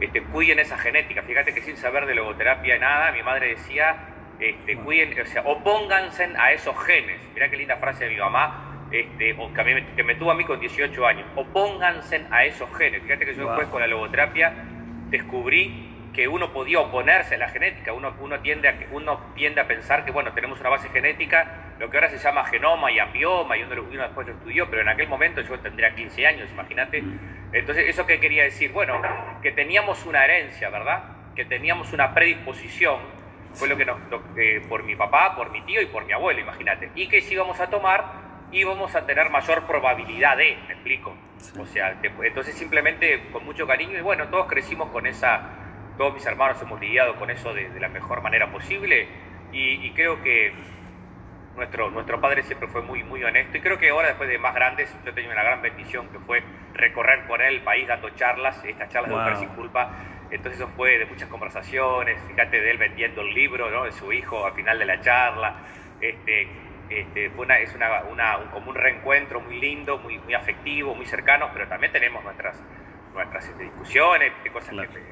este, 0.00 0.22
cuiden 0.22 0.58
esa 0.58 0.76
genética. 0.78 1.22
Fíjate 1.22 1.54
que 1.54 1.62
sin 1.62 1.76
saber 1.76 2.06
de 2.06 2.14
logoterapia 2.14 2.78
nada, 2.78 3.12
mi 3.12 3.22
madre 3.22 3.48
decía, 3.48 3.96
este, 4.40 4.76
cuiden, 4.76 5.18
o 5.20 5.26
sea, 5.26 5.42
opónganse 5.42 6.28
a 6.38 6.52
esos 6.52 6.76
genes. 6.84 7.20
Mirá 7.34 7.48
qué 7.48 7.56
linda 7.56 7.76
frase 7.76 8.04
de 8.04 8.10
mi 8.10 8.16
mamá, 8.18 8.88
este, 8.90 9.36
que, 9.96 10.02
me, 10.02 10.14
tuvo 10.16 10.30
a 10.30 10.34
mí 10.34 10.44
con 10.44 10.60
18 10.60 11.06
años. 11.06 11.26
Opónganse 11.36 12.26
a 12.30 12.44
esos 12.44 12.72
genes. 12.76 13.02
Fíjate 13.02 13.26
que 13.26 13.34
yo 13.34 13.46
después 13.46 13.68
con 13.68 13.80
la 13.80 13.86
logoterapia 13.86 14.52
descubrí 15.10 15.90
que 16.12 16.28
uno 16.28 16.52
podía 16.52 16.80
oponerse 16.80 17.34
a 17.34 17.38
la 17.38 17.48
genética, 17.48 17.92
uno, 17.92 18.14
uno, 18.20 18.38
tiende 18.40 18.68
a, 18.68 18.76
uno 18.92 19.32
tiende 19.34 19.60
a 19.60 19.66
pensar 19.66 20.04
que, 20.04 20.12
bueno, 20.12 20.32
tenemos 20.32 20.60
una 20.60 20.70
base 20.70 20.88
genética, 20.90 21.63
lo 21.84 21.90
que 21.90 21.98
ahora 21.98 22.08
se 22.08 22.16
llama 22.16 22.44
genoma 22.46 22.90
y 22.90 22.98
ambioma, 22.98 23.58
y 23.58 23.62
uno, 23.62 23.82
uno 23.82 24.02
después 24.02 24.26
lo 24.26 24.32
estudió, 24.32 24.70
pero 24.70 24.80
en 24.80 24.88
aquel 24.88 25.06
momento 25.06 25.42
yo 25.42 25.58
tendría 25.60 25.94
15 25.94 26.26
años, 26.26 26.48
imagínate. 26.50 27.04
Entonces, 27.52 27.84
¿eso 27.88 28.06
qué 28.06 28.18
quería 28.18 28.44
decir? 28.44 28.72
Bueno, 28.72 29.02
que 29.42 29.52
teníamos 29.52 30.06
una 30.06 30.24
herencia, 30.24 30.70
¿verdad? 30.70 31.04
Que 31.36 31.44
teníamos 31.44 31.92
una 31.92 32.14
predisposición, 32.14 33.00
fue 33.52 33.68
lo 33.68 33.76
que 33.76 33.84
nos, 33.84 33.98
eh, 34.38 34.62
por 34.66 34.82
mi 34.82 34.96
papá, 34.96 35.36
por 35.36 35.50
mi 35.50 35.60
tío 35.60 35.82
y 35.82 35.86
por 35.86 36.06
mi 36.06 36.14
abuelo, 36.14 36.40
imagínate, 36.40 36.90
y 36.94 37.06
que 37.06 37.20
si 37.20 37.34
íbamos 37.34 37.60
a 37.60 37.68
tomar, 37.68 38.02
íbamos 38.50 38.94
a 38.94 39.04
tener 39.04 39.28
mayor 39.28 39.66
probabilidad 39.66 40.38
de, 40.38 40.56
me 40.66 40.72
explico. 40.72 41.14
O 41.60 41.66
sea, 41.66 42.00
entonces 42.02 42.54
simplemente 42.54 43.24
con 43.30 43.44
mucho 43.44 43.66
cariño, 43.66 43.98
y 43.98 44.02
bueno, 44.02 44.28
todos 44.28 44.46
crecimos 44.46 44.88
con 44.88 45.06
esa 45.06 45.60
todos 45.96 46.14
mis 46.14 46.26
hermanos 46.26 46.60
hemos 46.60 46.80
lidiado 46.80 47.14
con 47.16 47.30
eso 47.30 47.54
de, 47.54 47.68
la 47.78 47.88
mejor 47.88 48.20
manera 48.20 48.50
posible 48.50 49.06
y, 49.52 49.90
creo 49.92 50.20
que 50.22 50.52
nuestro, 51.56 51.90
nuestro 51.90 52.20
padre 52.20 52.42
siempre 52.42 52.68
fue 52.68 52.82
muy, 52.82 53.02
muy 53.04 53.22
honesto 53.22 53.56
y 53.56 53.60
creo 53.60 53.78
que 53.78 53.90
ahora 53.90 54.08
después 54.08 54.28
de 54.28 54.38
más 54.38 54.54
grandes 54.54 54.94
yo 55.04 55.10
he 55.10 55.12
tenido 55.14 55.32
una 55.32 55.42
gran 55.42 55.62
bendición 55.62 56.08
que 56.08 56.18
fue 56.18 56.42
recorrer 56.74 57.26
con 57.26 57.40
él 57.40 57.54
el 57.54 57.62
país 57.62 57.86
dando 57.86 58.10
charlas, 58.10 58.64
estas 58.64 58.88
charlas 58.88 59.10
de 59.10 59.16
Educar 59.16 59.36
sin 59.38 59.48
culpa, 59.50 59.90
entonces 60.30 60.60
eso 60.60 60.68
fue 60.76 60.98
de 60.98 61.06
muchas 61.06 61.28
conversaciones, 61.28 62.20
fíjate 62.26 62.60
de 62.60 62.70
él 62.70 62.78
vendiendo 62.78 63.22
el 63.22 63.32
libro 63.34 63.70
¿no? 63.70 63.84
de 63.84 63.92
su 63.92 64.12
hijo 64.12 64.44
al 64.44 64.52
final 64.52 64.78
de 64.78 64.84
la 64.84 65.00
charla, 65.00 65.56
este, 66.00 66.48
este, 66.88 67.30
fue 67.30 67.46
una, 67.46 67.58
es 67.58 67.74
una, 67.74 68.02
una, 68.04 68.38
un, 68.38 68.48
como 68.48 68.70
un 68.70 68.76
reencuentro 68.76 69.40
muy 69.40 69.58
lindo, 69.58 69.98
muy, 69.98 70.18
muy 70.18 70.34
afectivo, 70.34 70.94
muy 70.94 71.06
cercano, 71.06 71.50
pero 71.52 71.66
también 71.66 71.92
tenemos 71.92 72.22
nuestras, 72.22 72.62
nuestras 73.14 73.48
este, 73.48 73.64
discusiones, 73.64 74.32
cosas 74.52 74.74
que 74.88 75.02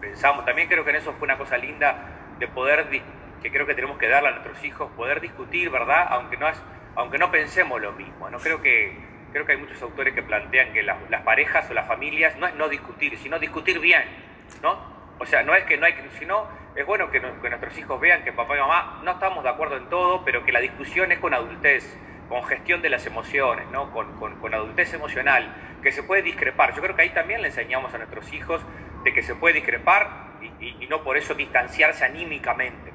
pensamos. 0.00 0.44
También 0.44 0.68
creo 0.68 0.84
que 0.84 0.90
en 0.90 0.96
eso 0.96 1.12
fue 1.14 1.26
una 1.26 1.38
cosa 1.38 1.56
linda 1.56 2.34
de 2.38 2.46
poder, 2.48 2.86
que 3.44 3.52
creo 3.52 3.66
que 3.66 3.74
tenemos 3.74 3.98
que 3.98 4.08
darle 4.08 4.30
a 4.30 4.32
nuestros 4.32 4.64
hijos, 4.64 4.90
poder 4.96 5.20
discutir, 5.20 5.68
¿verdad? 5.68 6.06
Aunque 6.08 6.38
no, 6.38 6.48
es, 6.48 6.58
aunque 6.96 7.18
no 7.18 7.30
pensemos 7.30 7.78
lo 7.78 7.92
mismo. 7.92 8.30
¿no? 8.30 8.38
Creo, 8.38 8.62
que, 8.62 8.96
creo 9.32 9.44
que 9.44 9.52
hay 9.52 9.58
muchos 9.58 9.82
autores 9.82 10.14
que 10.14 10.22
plantean 10.22 10.72
que 10.72 10.82
las, 10.82 10.96
parejas 11.24 11.70
o 11.70 11.74
las 11.74 11.86
familias 11.86 12.38
no 12.38 12.46
es 12.46 12.54
no 12.54 12.70
discutir, 12.70 13.18
sino 13.18 13.38
discutir 13.38 13.80
bien, 13.80 14.02
¿no? 14.62 14.94
O 15.18 15.26
sea, 15.26 15.42
no 15.42 15.54
es 15.54 15.64
que 15.64 15.76
no 15.76 15.84
hay, 15.84 15.94
sino 16.18 16.48
es 16.74 16.86
bueno 16.86 17.10
que, 17.10 17.20
que, 17.20 17.48
nuestros 17.50 17.76
hijos 17.76 18.00
vean 18.00 18.24
que 18.24 18.32
papá 18.32 18.56
y 18.56 18.60
mamá 18.60 19.02
no 19.04 19.10
estamos 19.10 19.44
de 19.44 19.50
acuerdo 19.50 19.76
en 19.76 19.90
todo, 19.90 20.24
pero 20.24 20.42
que 20.42 20.50
la 20.50 20.60
discusión 20.60 21.12
es 21.12 21.18
con 21.18 21.34
adultez, 21.34 21.98
con 22.30 22.42
gestión 22.44 22.80
de 22.80 22.88
las 22.88 23.04
emociones, 23.04 23.68
¿no? 23.70 23.92
con, 23.92 24.18
con, 24.18 24.54
adultez 24.54 24.94
emocional, 24.94 25.54
que 25.82 25.92
se 25.92 26.02
puede 26.02 26.22
discrepar. 26.22 26.74
Yo 26.74 26.80
creo 26.80 26.96
que 26.96 27.02
ahí 27.02 27.10
también 27.10 27.42
le 27.42 27.48
enseñamos 27.48 27.92
a 27.92 27.98
nuestros 27.98 28.32
hijos 28.32 28.64
de 29.04 29.12
que 29.12 29.22
se 29.22 29.34
puede 29.34 29.56
discrepar 29.56 30.32
y, 30.60 30.82
y, 30.82 30.86
no 30.88 31.02
por 31.02 31.16
eso 31.16 31.34
distanciarse 31.34 32.04
anímicamente, 32.04 32.92
¿me 32.92 32.93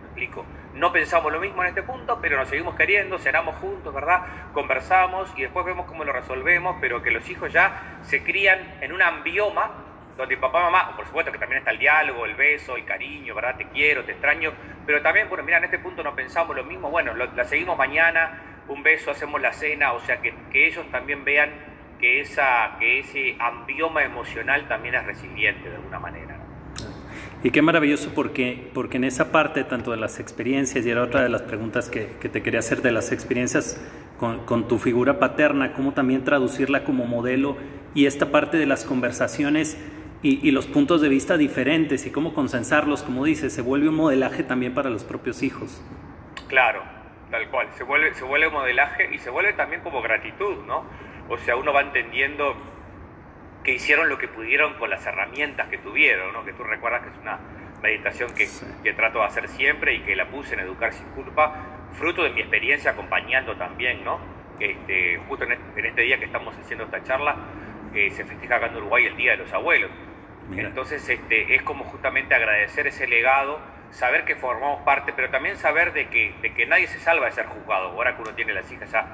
No 0.73 0.91
pensamos 0.91 1.31
lo 1.31 1.39
mismo 1.39 1.61
en 1.63 1.69
este 1.69 1.83
punto, 1.83 2.19
pero 2.21 2.37
nos 2.37 2.47
seguimos 2.47 2.75
queriendo, 2.75 3.17
cenamos 3.17 3.55
juntos, 3.55 3.93
¿verdad? 3.93 4.23
Conversamos 4.53 5.31
y 5.37 5.43
después 5.43 5.65
vemos 5.65 5.85
cómo 5.85 6.03
lo 6.03 6.11
resolvemos, 6.11 6.77
pero 6.81 7.01
que 7.01 7.11
los 7.11 7.29
hijos 7.29 7.51
ya 7.51 7.99
se 8.01 8.23
crían 8.23 8.59
en 8.81 8.91
un 8.91 9.01
ambioma 9.01 9.85
donde 10.17 10.35
papá, 10.35 10.63
mamá, 10.63 10.95
por 10.97 11.05
supuesto 11.05 11.31
que 11.31 11.37
también 11.37 11.59
está 11.59 11.71
el 11.71 11.79
diálogo, 11.79 12.25
el 12.25 12.35
beso, 12.35 12.75
el 12.75 12.83
cariño, 12.83 13.33
¿verdad? 13.33 13.55
Te 13.55 13.65
quiero, 13.69 14.03
te 14.03 14.11
extraño, 14.11 14.51
pero 14.85 15.01
también, 15.01 15.29
bueno, 15.29 15.45
mira, 15.45 15.59
en 15.59 15.63
este 15.63 15.79
punto 15.79 16.03
no 16.03 16.13
pensamos 16.13 16.53
lo 16.53 16.65
mismo, 16.65 16.89
bueno, 16.89 17.13
la 17.13 17.43
seguimos 17.45 17.77
mañana, 17.77 18.63
un 18.67 18.83
beso, 18.83 19.11
hacemos 19.11 19.39
la 19.39 19.53
cena, 19.53 19.93
o 19.93 19.99
sea, 20.01 20.21
que, 20.21 20.33
que 20.51 20.67
ellos 20.67 20.85
también 20.91 21.23
vean 21.23 21.49
que, 21.99 22.21
esa, 22.21 22.75
que 22.79 22.99
ese 22.99 23.35
ambioma 23.39 24.03
emocional 24.03 24.67
también 24.67 24.95
es 24.95 25.05
resiliente 25.05 25.69
de 25.69 25.75
alguna 25.75 25.99
manera. 25.99 26.28
Y 27.41 27.51
qué 27.51 27.61
maravilloso 27.61 28.11
porque, 28.13 28.69
porque 28.73 28.97
en 28.97 29.05
esa 29.05 29.31
parte, 29.31 29.63
tanto 29.63 29.91
de 29.91 29.97
las 29.97 30.19
experiencias, 30.19 30.85
y 30.85 30.89
era 30.89 31.03
otra 31.03 31.21
de 31.21 31.29
las 31.29 31.41
preguntas 31.43 31.89
que, 31.89 32.09
que 32.19 32.27
te 32.27 32.43
quería 32.43 32.59
hacer 32.59 32.81
de 32.81 32.91
las 32.91 33.13
experiencias 33.13 33.81
con, 34.17 34.45
con, 34.45 34.67
tu 34.67 34.77
figura 34.77 35.19
paterna, 35.19 35.71
cómo 35.71 35.93
también 35.93 36.25
traducirla 36.25 36.83
como 36.83 37.05
modelo 37.05 37.55
y 37.95 38.07
esta 38.07 38.29
parte 38.31 38.57
de 38.57 38.65
las 38.65 38.83
conversaciones 38.83 39.77
y, 40.21 40.45
y, 40.45 40.51
los 40.51 40.67
puntos 40.67 40.99
de 40.99 41.07
vista 41.07 41.37
diferentes 41.37 42.05
y 42.05 42.11
cómo 42.11 42.33
consensarlos, 42.33 43.03
como 43.03 43.23
dices, 43.23 43.53
se 43.53 43.61
vuelve 43.61 43.87
un 43.87 43.95
modelaje 43.95 44.43
también 44.43 44.73
para 44.73 44.89
los 44.89 45.05
propios 45.05 45.41
hijos. 45.41 45.81
Claro, 46.49 46.83
tal 47.31 47.47
cual, 47.49 47.69
se 47.77 47.85
vuelve, 47.85 48.13
se 48.15 48.25
vuelve 48.25 48.49
modelaje 48.49 49.15
y 49.15 49.17
se 49.19 49.29
vuelve 49.29 49.53
también 49.53 49.81
como 49.81 50.01
gratitud, 50.01 50.57
¿no? 50.67 50.83
O 51.29 51.37
sea, 51.37 51.55
uno 51.55 51.71
va 51.71 51.81
entendiendo 51.81 52.53
que 53.63 53.73
hicieron 53.73 54.09
lo 54.09 54.17
que 54.17 54.27
pudieron 54.27 54.75
con 54.75 54.89
las 54.89 55.05
herramientas 55.05 55.67
que 55.67 55.77
tuvieron, 55.77 56.33
¿no? 56.33 56.45
Que 56.45 56.53
tú 56.53 56.63
recuerdas 56.63 57.03
que 57.03 57.09
es 57.09 57.17
una 57.21 57.39
meditación 57.81 58.33
que, 58.33 58.47
sí. 58.47 58.65
que 58.83 58.93
trato 58.93 59.19
de 59.19 59.25
hacer 59.25 59.47
siempre 59.49 59.93
y 59.95 59.99
que 60.01 60.15
la 60.15 60.25
puse 60.27 60.53
en 60.53 60.61
Educar 60.61 60.93
sin 60.93 61.07
culpa, 61.09 61.53
fruto 61.93 62.23
de 62.23 62.31
mi 62.31 62.41
experiencia 62.41 62.91
acompañando 62.91 63.55
también, 63.55 64.03
¿no? 64.03 64.19
Este, 64.59 65.17
justo 65.27 65.45
en 65.45 65.53
este, 65.53 65.79
en 65.79 65.85
este 65.85 66.01
día 66.01 66.19
que 66.19 66.25
estamos 66.25 66.57
haciendo 66.57 66.85
esta 66.85 67.03
charla, 67.03 67.35
eh, 67.93 68.11
se 68.11 68.25
festeja 68.25 68.57
acá 68.57 68.67
en 68.67 68.77
Uruguay 68.77 69.05
el 69.05 69.15
Día 69.15 69.31
de 69.31 69.37
los 69.37 69.53
Abuelos. 69.53 69.91
Mira. 70.49 70.67
Entonces 70.67 71.07
este, 71.07 71.55
es 71.55 71.61
como 71.61 71.85
justamente 71.85 72.35
agradecer 72.35 72.87
ese 72.87 73.07
legado, 73.07 73.59
saber 73.91 74.25
que 74.25 74.35
formamos 74.35 74.81
parte, 74.81 75.13
pero 75.15 75.29
también 75.29 75.57
saber 75.57 75.93
de 75.93 76.07
que, 76.07 76.33
de 76.41 76.53
que 76.53 76.65
nadie 76.65 76.87
se 76.87 76.99
salva 76.99 77.27
de 77.27 77.31
ser 77.33 77.45
juzgado. 77.45 77.89
Ahora 77.89 78.15
que 78.15 78.21
uno 78.21 78.33
tiene 78.33 78.53
las 78.53 78.71
hijas 78.71 78.91
ya 78.91 79.07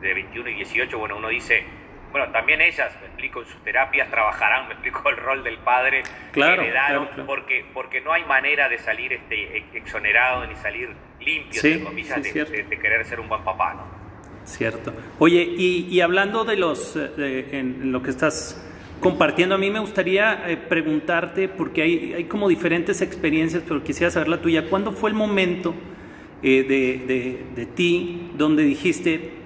de 0.00 0.14
21 0.14 0.48
y 0.50 0.54
18, 0.54 0.98
bueno, 0.98 1.16
uno 1.16 1.28
dice, 1.28 1.64
bueno, 2.10 2.30
también 2.32 2.60
ellas, 2.60 2.92
me 3.00 3.06
explico, 3.06 3.42
en 3.42 3.48
sus 3.48 3.62
terapias 3.62 4.10
trabajarán, 4.10 4.68
me 4.68 4.74
explico, 4.74 5.08
el 5.08 5.16
rol 5.16 5.44
del 5.44 5.58
padre 5.58 6.02
claro, 6.32 6.62
que 6.62 6.68
heredaron, 6.68 7.06
claro, 7.06 7.14
claro. 7.14 7.26
Porque, 7.26 7.64
porque 7.72 8.00
no 8.00 8.12
hay 8.12 8.24
manera 8.24 8.68
de 8.68 8.78
salir 8.78 9.12
este, 9.12 9.64
exonerado 9.74 10.46
ni 10.46 10.56
salir 10.56 10.90
limpio, 11.20 11.60
sí, 11.60 11.72
entre 11.72 11.84
comillas, 11.84 12.20
sí, 12.22 12.32
de, 12.32 12.44
de, 12.44 12.62
de, 12.64 12.78
querer 12.78 13.04
ser 13.04 13.20
un 13.20 13.28
buen 13.28 13.42
papá, 13.44 13.74
¿no? 13.74 13.98
Cierto. 14.44 14.94
Oye, 15.18 15.42
y, 15.42 15.88
y 15.90 16.00
hablando 16.00 16.44
de 16.44 16.56
los, 16.56 16.94
de, 16.94 17.40
en, 17.50 17.82
en, 17.82 17.92
lo 17.92 18.02
que 18.02 18.10
estás 18.10 18.64
compartiendo, 19.00 19.54
a 19.54 19.58
mí 19.58 19.70
me 19.70 19.78
gustaría 19.78 20.48
eh, 20.48 20.56
preguntarte, 20.56 21.48
porque 21.48 21.82
hay, 21.82 22.14
hay, 22.14 22.24
como 22.24 22.48
diferentes 22.48 23.02
experiencias, 23.02 23.62
pero 23.66 23.84
quisiera 23.84 24.10
saber 24.10 24.28
la 24.28 24.40
tuya, 24.40 24.68
¿cuándo 24.68 24.92
fue 24.92 25.10
el 25.10 25.16
momento 25.16 25.74
eh, 26.40 27.42
de, 27.56 27.66
ti 27.66 28.30
donde 28.34 28.62
dijiste, 28.62 29.37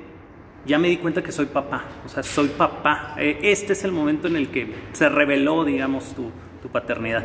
ya 0.65 0.79
me 0.79 0.89
di 0.89 0.97
cuenta 0.97 1.23
que 1.23 1.33
soy 1.33 1.47
papá, 1.47 1.85
o 2.05 2.09
sea, 2.09 2.23
soy 2.23 2.49
papá? 2.49 3.15
Eh, 3.19 3.39
este 3.43 3.73
es 3.73 3.85
el 3.85 3.93
momento 3.93 4.29
en 4.29 4.37
el 4.37 4.51
que 4.51 4.75
se 4.93 5.09
reveló, 5.09 5.65
digamos, 5.65 6.15
tu, 6.15 6.31
tu 6.63 6.69
paternidad. 6.69 7.25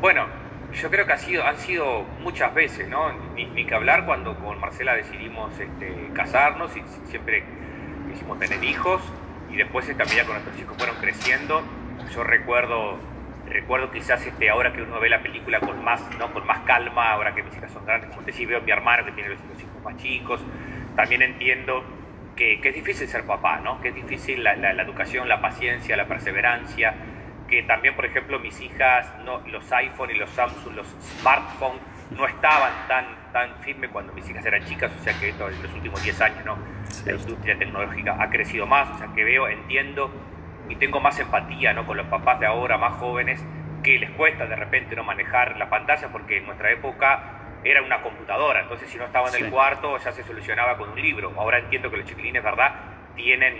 Bueno, 0.00 0.26
yo 0.72 0.90
creo 0.90 1.06
que 1.06 1.12
ha 1.12 1.18
sido, 1.18 1.44
han 1.44 1.56
sido 1.58 2.02
muchas 2.22 2.52
veces, 2.54 2.88
¿no? 2.88 3.12
Ni, 3.34 3.46
ni 3.46 3.64
que 3.64 3.74
hablar 3.74 4.04
cuando 4.04 4.36
con 4.36 4.60
Marcela 4.60 4.94
decidimos 4.94 5.58
este, 5.58 6.10
casarnos 6.12 6.76
y 6.76 6.82
siempre 7.08 7.44
quisimos 8.12 8.38
tener 8.38 8.62
hijos 8.62 9.00
y 9.50 9.56
después 9.56 9.88
esta 9.88 10.04
medida 10.04 10.24
con 10.24 10.34
nuestros 10.34 10.58
hijos 10.58 10.76
fueron 10.76 10.96
creciendo. 10.96 11.62
Yo 12.14 12.24
recuerdo, 12.24 12.98
recuerdo 13.48 13.90
quizás 13.90 14.24
este, 14.26 14.50
ahora 14.50 14.72
que 14.72 14.82
uno 14.82 15.00
ve 15.00 15.08
la 15.08 15.22
película 15.22 15.60
con 15.60 15.82
más, 15.84 16.02
¿no? 16.18 16.32
con 16.32 16.46
más 16.46 16.60
calma, 16.60 17.12
ahora 17.12 17.34
que 17.34 17.42
mis 17.42 17.56
hijas 17.56 17.70
son 17.72 17.84
grandes, 17.84 18.10
como 18.10 18.22
te 18.22 18.32
decía, 18.32 18.46
veo 18.48 18.58
a 18.58 18.62
mi 18.62 18.70
hermano 18.70 19.04
que 19.04 19.12
tiene 19.12 19.30
los 19.30 19.38
hijos 19.38 19.82
más 19.84 19.96
chicos, 19.96 20.40
también 20.94 21.22
entiendo 21.22 21.84
que, 22.34 22.60
que, 22.60 22.68
es 22.68 22.74
difícil 22.74 23.08
ser 23.08 23.24
papá, 23.24 23.60
¿no? 23.60 23.80
Que 23.80 23.88
es 23.88 23.94
difícil 23.94 24.44
la, 24.44 24.56
la, 24.56 24.72
la 24.72 24.82
educación, 24.82 25.28
la 25.28 25.40
paciencia, 25.40 25.96
la 25.96 26.06
perseverancia, 26.06 26.94
que 27.48 27.62
también, 27.62 27.94
por 27.94 28.04
ejemplo, 28.04 28.38
mis 28.38 28.60
hijas, 28.60 29.10
no, 29.24 29.40
los 29.46 29.70
iPhone 29.72 30.10
y 30.10 30.14
los 30.14 30.30
Samsung, 30.30 30.74
los 30.74 30.86
smartphones, 31.20 31.80
no 32.10 32.26
estaban 32.26 32.72
tan, 32.88 33.04
tan 33.32 33.56
firmes 33.62 33.90
cuando 33.90 34.12
mis 34.12 34.28
hijas 34.28 34.44
eran 34.44 34.64
chicas, 34.64 34.92
o 34.98 35.02
sea 35.02 35.18
que 35.18 35.30
esto 35.30 35.48
en 35.48 35.62
los 35.62 35.72
últimos 35.72 36.02
10 36.02 36.20
años, 36.20 36.44
¿no? 36.44 36.58
La 37.04 37.12
industria 37.12 37.58
tecnológica 37.58 38.16
ha 38.20 38.30
crecido 38.30 38.66
más, 38.66 38.88
o 38.90 38.98
sea 38.98 39.08
que 39.14 39.24
veo, 39.24 39.48
entiendo 39.48 40.10
y 40.68 40.76
tengo 40.76 41.00
más 41.00 41.18
empatía, 41.20 41.72
¿no? 41.72 41.86
Con 41.86 41.96
los 41.96 42.06
papás 42.06 42.40
de 42.40 42.46
ahora, 42.46 42.78
más 42.78 42.94
jóvenes, 42.94 43.44
que 43.82 43.98
les 43.98 44.10
cuesta 44.10 44.46
de 44.46 44.56
repente 44.56 44.96
no 44.96 45.04
manejar 45.04 45.56
la 45.56 45.70
pantalla, 45.70 46.08
porque 46.10 46.38
en 46.38 46.46
nuestra 46.46 46.70
época 46.70 47.60
era 47.62 47.82
una 47.82 48.02
computadora, 48.02 48.60
entonces 48.62 48.88
si 48.90 48.98
no 48.98 49.04
estaba 49.06 49.28
en 49.28 49.44
el 49.44 49.50
cuarto 49.50 49.98
ya 49.98 50.12
se 50.12 50.22
solucionaba 50.22 50.76
con 50.76 50.90
un 50.90 51.00
libro. 51.00 51.32
Ahora 51.38 51.58
entiendo 51.58 51.90
que 51.90 51.96
los 51.98 52.06
chiquilines, 52.06 52.42
¿verdad?, 52.42 52.72
tienen 53.14 53.54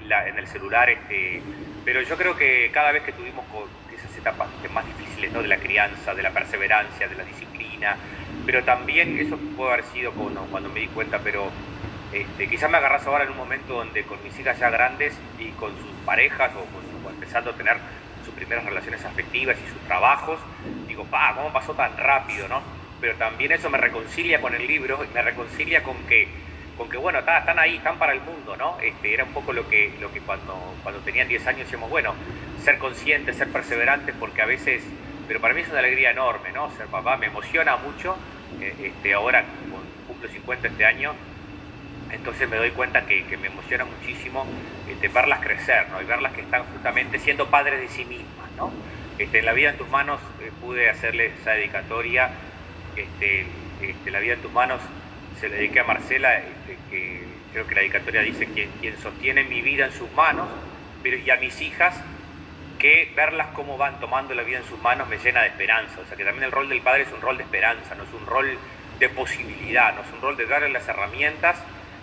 la, 0.00 0.28
en 0.28 0.38
el 0.38 0.46
celular 0.46 0.90
este, 0.90 1.42
pero 1.84 2.02
yo 2.02 2.16
creo 2.16 2.36
que 2.36 2.70
cada 2.70 2.92
vez 2.92 3.02
que 3.02 3.12
tuvimos 3.12 3.46
esas 3.90 4.14
etapas 4.16 4.48
más 4.70 4.86
difíciles 4.86 5.32
¿no? 5.32 5.42
de 5.42 5.48
la 5.48 5.58
crianza, 5.58 6.14
de 6.14 6.22
la 6.22 6.32
perseverancia, 6.34 7.08
de 7.08 7.14
la 7.16 7.24
disciplina, 7.24 7.98
pero 8.44 8.62
también 8.62 9.16
eso 9.18 9.38
puede 9.56 9.72
haber 9.72 9.84
sido 9.84 10.14
cuando, 10.14 10.46
cuando 10.50 10.68
me 10.68 10.80
di 10.80 10.88
cuenta, 10.88 11.22
pero 11.22 11.52
este, 12.12 12.48
quizás 12.48 12.70
me 12.70 12.78
agarras 12.78 13.06
ahora 13.06 13.24
en 13.24 13.30
un 13.30 13.36
momento 13.36 13.74
donde 13.74 14.04
con 14.04 14.22
mis 14.22 14.38
hijas 14.38 14.58
ya 14.58 14.70
grandes 14.70 15.14
y 15.38 15.50
con 15.52 15.76
sus 15.76 15.92
parejas 16.04 16.50
o, 16.54 16.64
con, 16.66 17.06
o 17.06 17.10
empezando 17.10 17.50
a 17.50 17.56
tener 17.56 17.76
sus 18.24 18.34
primeras 18.34 18.64
relaciones 18.64 19.04
afectivas 19.04 19.56
y 19.62 19.68
sus 19.70 19.80
trabajos, 19.82 20.40
digo, 20.86 21.04
pa, 21.04 21.34
¿cómo 21.34 21.52
pasó 21.52 21.74
tan 21.74 21.96
rápido, 21.96 22.48
no? 22.48 22.62
Pero 23.00 23.14
también 23.16 23.52
eso 23.52 23.70
me 23.70 23.78
reconcilia 23.78 24.40
con 24.40 24.54
el 24.54 24.66
libro 24.66 25.04
y 25.04 25.08
me 25.08 25.22
reconcilia 25.22 25.82
con 25.82 25.96
que 26.06 26.28
con 26.78 26.88
que 26.88 26.96
bueno, 26.96 27.18
está, 27.18 27.38
están 27.38 27.58
ahí, 27.58 27.76
están 27.76 27.98
para 27.98 28.12
el 28.12 28.20
mundo, 28.20 28.56
¿no? 28.56 28.78
Este, 28.80 29.12
era 29.12 29.24
un 29.24 29.32
poco 29.32 29.52
lo 29.52 29.68
que, 29.68 29.96
lo 30.00 30.12
que 30.12 30.20
cuando, 30.20 30.54
cuando 30.84 31.00
tenían 31.00 31.26
10 31.26 31.44
años 31.48 31.60
decíamos, 31.62 31.90
bueno, 31.90 32.14
ser 32.56 32.78
conscientes, 32.78 33.36
ser 33.36 33.48
perseverantes, 33.48 34.14
porque 34.18 34.42
a 34.42 34.46
veces, 34.46 34.84
pero 35.26 35.40
para 35.40 35.54
mí 35.54 35.62
es 35.62 35.68
una 35.68 35.80
alegría 35.80 36.12
enorme, 36.12 36.52
¿no? 36.52 36.70
Ser 36.70 36.86
papá 36.86 37.16
me 37.16 37.26
emociona 37.26 37.76
mucho, 37.78 38.16
eh, 38.60 38.72
este, 38.78 39.12
ahora 39.12 39.44
cumplo 40.06 40.28
50 40.28 40.68
este 40.68 40.86
año, 40.86 41.12
entonces 42.10 42.48
me 42.48 42.56
doy 42.56 42.70
cuenta 42.70 43.06
que, 43.06 43.24
me 43.36 43.48
emociona 43.48 43.84
muchísimo 43.84 44.46
este, 44.88 45.08
verlas 45.08 45.40
crecer, 45.40 45.88
¿no? 45.90 46.00
Y 46.00 46.04
verlas 46.04 46.32
que 46.32 46.40
están 46.42 46.64
justamente 46.64 47.18
siendo 47.18 47.50
padres 47.50 47.80
de 47.80 47.88
sí 47.88 48.04
mismas, 48.04 48.50
¿no? 48.56 48.72
Este, 49.18 49.40
en 49.40 49.46
la 49.46 49.52
vida 49.52 49.70
en 49.70 49.76
tus 49.76 49.88
manos 49.88 50.20
eh, 50.40 50.50
pude 50.60 50.88
hacerles 50.88 51.38
esa 51.40 51.52
dedicatoria, 51.52 52.30
este, 52.96 53.46
la 54.06 54.20
vida 54.20 54.34
en 54.34 54.42
tus 54.42 54.52
manos 54.52 54.80
se 55.38 55.48
le 55.48 55.56
dediqué 55.56 55.80
a 55.80 55.84
Marcela, 55.84 56.40
que 56.90 57.22
creo 57.52 57.66
que 57.66 57.74
la 57.74 57.80
dedicatoria 57.82 58.22
dice 58.22 58.46
quien, 58.46 58.70
quien 58.80 58.96
sostiene 58.98 59.44
mi 59.44 59.60
vida 59.60 59.86
en 59.86 59.92
sus 59.92 60.10
manos, 60.12 60.48
pero 61.02 61.16
y 61.16 61.30
a 61.30 61.36
mis 61.36 61.60
hijas, 61.60 61.94
que 62.78 63.12
verlas 63.14 63.48
cómo 63.48 63.76
van 63.76 64.00
tomando 64.00 64.34
la 64.34 64.42
vida 64.42 64.58
en 64.58 64.64
sus 64.64 64.80
manos 64.80 65.08
me 65.08 65.18
llena 65.18 65.42
de 65.42 65.48
esperanza. 65.48 66.00
O 66.00 66.06
sea 66.06 66.16
que 66.16 66.24
también 66.24 66.44
el 66.44 66.52
rol 66.52 66.68
del 66.68 66.80
padre 66.80 67.02
es 67.02 67.12
un 67.12 67.20
rol 67.20 67.36
de 67.36 67.42
esperanza, 67.42 67.94
no 67.94 68.04
es 68.04 68.12
un 68.12 68.26
rol 68.26 68.56
de 68.98 69.08
posibilidad, 69.10 69.94
no 69.94 70.02
es 70.02 70.12
un 70.12 70.20
rol 70.20 70.36
de 70.36 70.46
darle 70.46 70.70
las 70.70 70.88
herramientas 70.88 71.62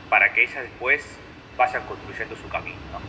para 0.09 0.33
que 0.33 0.43
ellas 0.43 0.63
después 0.63 1.03
vayan 1.57 1.83
construyendo 1.87 2.35
su 2.35 2.47
camino. 2.49 2.77
¿no? 2.91 2.99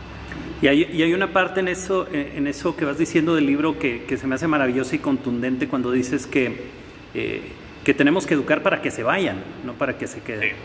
Y 0.61 0.67
hay, 0.67 0.89
y 0.91 1.03
hay, 1.03 1.13
una 1.13 1.33
parte 1.33 1.59
en 1.59 1.67
eso, 1.67 2.07
en 2.11 2.47
eso 2.47 2.75
que 2.75 2.85
vas 2.85 2.97
diciendo 2.97 3.35
del 3.35 3.45
libro 3.45 3.77
que, 3.77 4.05
que 4.05 4.17
se 4.17 4.25
me 4.25 4.35
hace 4.35 4.47
maravillosa 4.47 4.95
y 4.95 4.99
contundente 4.99 5.67
cuando 5.67 5.91
dices 5.91 6.25
que 6.25 6.77
eh, 7.13 7.41
que 7.83 7.93
tenemos 7.93 8.27
que 8.27 8.33
educar 8.33 8.63
para 8.63 8.81
que 8.81 8.91
se 8.91 9.01
vayan, 9.01 9.41
no 9.63 9.73
para 9.73 9.97
que 9.97 10.07
se 10.07 10.21
queden. 10.21 10.49
Sí. 10.49 10.55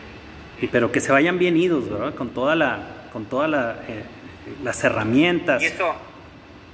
Y, 0.62 0.66
pero 0.66 0.90
que 0.90 1.00
se 1.00 1.12
vayan 1.12 1.38
bien 1.38 1.56
idos, 1.56 1.88
¿verdad? 1.88 2.16
Con 2.16 2.30
toda 2.30 2.56
la, 2.56 3.08
con 3.12 3.26
toda 3.26 3.46
la, 3.46 3.76
eh, 3.88 4.02
las 4.64 4.82
herramientas. 4.82 5.62
Y 5.62 5.66
eso, 5.66 5.94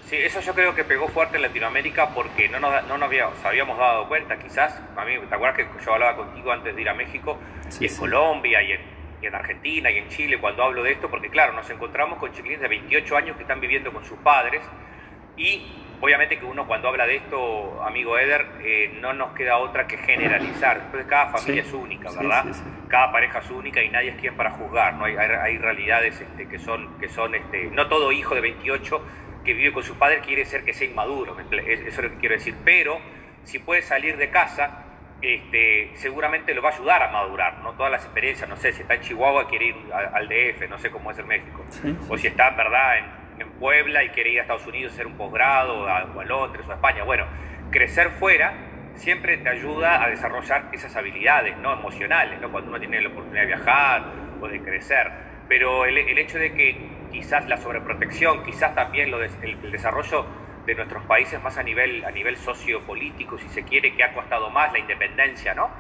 Sí, 0.09 0.17
eso 0.17 0.41
yo 0.41 0.55
creo 0.55 0.75
que 0.75 0.85
pegó 0.85 1.07
fuerte 1.09 1.37
en 1.37 1.43
Latinoamérica 1.43 2.15
porque 2.15 2.49
no 2.49 2.61
nos, 2.61 2.73
no 2.87 2.97
nos 2.97 3.11
habíamos, 3.45 3.77
dado 3.77 4.09
cuenta, 4.09 4.39
quizás, 4.39 4.75
a 4.97 5.05
mí, 5.05 5.19
¿te 5.29 5.35
acuerdas 5.35 5.59
que 5.59 5.85
yo 5.85 5.93
hablaba 5.93 6.17
contigo 6.17 6.51
antes 6.51 6.75
de 6.75 6.81
ir 6.81 6.89
a 6.89 6.95
México? 6.95 7.37
y 7.79 7.87
en 7.87 7.95
Colombia 7.95 8.63
y 8.63 8.73
en, 8.73 8.81
y 9.21 9.27
en, 9.27 9.35
Argentina 9.35 9.91
y 9.91 9.99
en 9.99 10.09
Chile 10.09 10.39
cuando 10.39 10.63
hablo 10.63 10.83
de 10.83 10.93
esto, 10.93 11.11
porque 11.11 11.29
claro, 11.29 11.53
nos 11.53 11.69
encontramos 11.71 12.19
con 12.19 12.33
chiquilines 12.33 12.61
de 12.61 12.69
28 12.69 13.17
años 13.17 13.37
que 13.37 13.43
están 13.43 13.61
viviendo 13.61 13.93
con 13.93 14.05
sus 14.05 14.19
padres 14.19 14.63
y 15.37 15.67
obviamente 16.01 16.39
que 16.39 16.45
uno 16.45 16.67
cuando 16.67 16.89
habla 16.89 17.07
de 17.07 17.17
esto, 17.17 17.83
amigo 17.83 18.19
Eder, 18.19 18.47
eh, 18.61 18.99
no 19.01 19.13
nos 19.13 19.33
queda 19.33 19.59
otra 19.59 19.87
que 19.87 19.97
generalizar. 19.99 20.83
Entonces 20.85 21.07
cada 21.09 21.29
familia 21.29 21.63
es 21.63 21.73
única, 21.73 22.11
¿verdad? 22.11 22.45
cada 22.89 23.13
pareja 23.13 23.41
es 23.41 23.51
única 23.51 23.83
y 23.83 23.89
nadie 23.91 24.11
es 24.11 24.17
quien 24.21 24.35
para 24.35 24.51
juzgar, 24.51 24.95
¿no? 24.95 25.05
Hay, 25.05 25.17
hay, 25.17 25.59
realidades 25.59 26.21
este, 26.21 26.49
que 26.49 26.59
son, 26.59 26.99
que 26.99 27.09
son 27.09 27.35
este, 27.35 27.71
no 27.71 27.87
todo 27.89 28.13
hijo 28.13 28.35
de 28.35 28.41
28 28.41 29.05
que 29.45 29.55
vive 29.55 29.73
con 29.73 29.83
su 29.83 29.97
padre 29.97 30.21
quiere 30.21 30.45
ser 30.45 30.65
que 30.65 30.73
sea 30.73 30.89
inmaduro, 30.89 31.37
eso 31.39 31.89
es 31.89 31.99
lo 31.99 32.11
que 32.11 32.17
quiero 32.17 32.35
decir, 32.35 32.55
pero 32.65 32.99
si 33.45 33.59
puede 33.59 33.83
salir 33.83 34.17
de 34.17 34.31
casa, 34.31 34.85
este, 35.21 35.91
seguramente 35.95 36.55
lo 36.55 36.63
va 36.63 36.71
a 36.71 36.75
ayudar 36.75 37.03
a 37.03 37.11
madurar, 37.11 37.59
¿no? 37.63 37.73
Todas 37.73 37.93
las 37.93 38.05
experiencias, 38.05 38.49
no 38.49 38.57
sé, 38.57 38.73
si 38.73 38.83
está 38.83 38.95
en 38.95 39.01
Chihuahua 39.01 39.49
quiere 39.49 39.67
ir 39.67 39.77
al 39.93 40.29
DF, 40.29 40.69
no 40.69 40.79
sé 40.79 40.91
cómo 40.91 41.11
es 41.11 41.19
el 41.19 41.27
México, 41.27 41.65
o 42.09 42.17
si 42.17 42.29
está, 42.29 42.51
¿verdad?, 42.51 42.99
en, 42.99 43.41
en, 43.41 43.51
Puebla 43.59 44.05
y 44.05 44.11
quiere 44.11 44.31
ir 44.31 44.39
a 44.39 44.43
Estados 44.43 44.67
Unidos 44.67 44.93
a 44.93 44.95
hacer 44.95 45.07
un 45.07 45.17
posgrado, 45.17 45.81
o 45.81 45.87
a 45.87 46.25
Londres 46.25 46.65
o 46.69 46.73
a 46.73 46.75
España. 46.75 47.03
Bueno, 47.05 47.27
crecer 47.71 48.11
fuera 48.11 48.53
siempre 48.99 49.39
te 49.39 49.49
ayuda 49.49 50.03
a 50.03 50.09
desarrollar 50.09 50.69
esas 50.73 50.95
habilidades, 50.97 51.57
¿no?, 51.59 51.73
emocionales, 51.73 52.41
¿no? 52.41 52.51
Cuando 52.51 52.71
uno 52.71 52.79
tiene 52.79 53.01
la 53.01 53.09
oportunidad 53.09 53.43
de 53.43 53.47
viajar 53.47 54.05
o 54.41 54.49
de 54.49 54.61
crecer. 54.61 55.11
Pero 55.49 55.87
el, 55.87 55.97
el 55.97 56.19
hecho 56.19 56.39
de 56.39 56.53
que 56.53 56.99
quizás 57.11 57.49
la 57.49 57.57
sobreprotección, 57.57 58.45
quizás 58.45 58.75
también 58.75 59.11
lo 59.11 59.23
el, 59.23 59.71
desarrollo 59.71 60.27
de 60.69 60.75
nuestros 60.75 61.03
países 61.05 61.43
más 61.43 61.57
a 61.57 61.63
nivel, 61.63 62.05
a 62.05 62.11
nivel 62.11 62.37
sociopolítico, 62.37 63.39
si 63.39 63.49
se 63.49 63.65
quiere, 63.65 63.97
que 63.97 64.05
ha 64.05 64.13
costado 64.13 64.51
más 64.51 64.71
la 64.71 64.79
independencia, 64.79 65.55
¿no? 65.55 65.71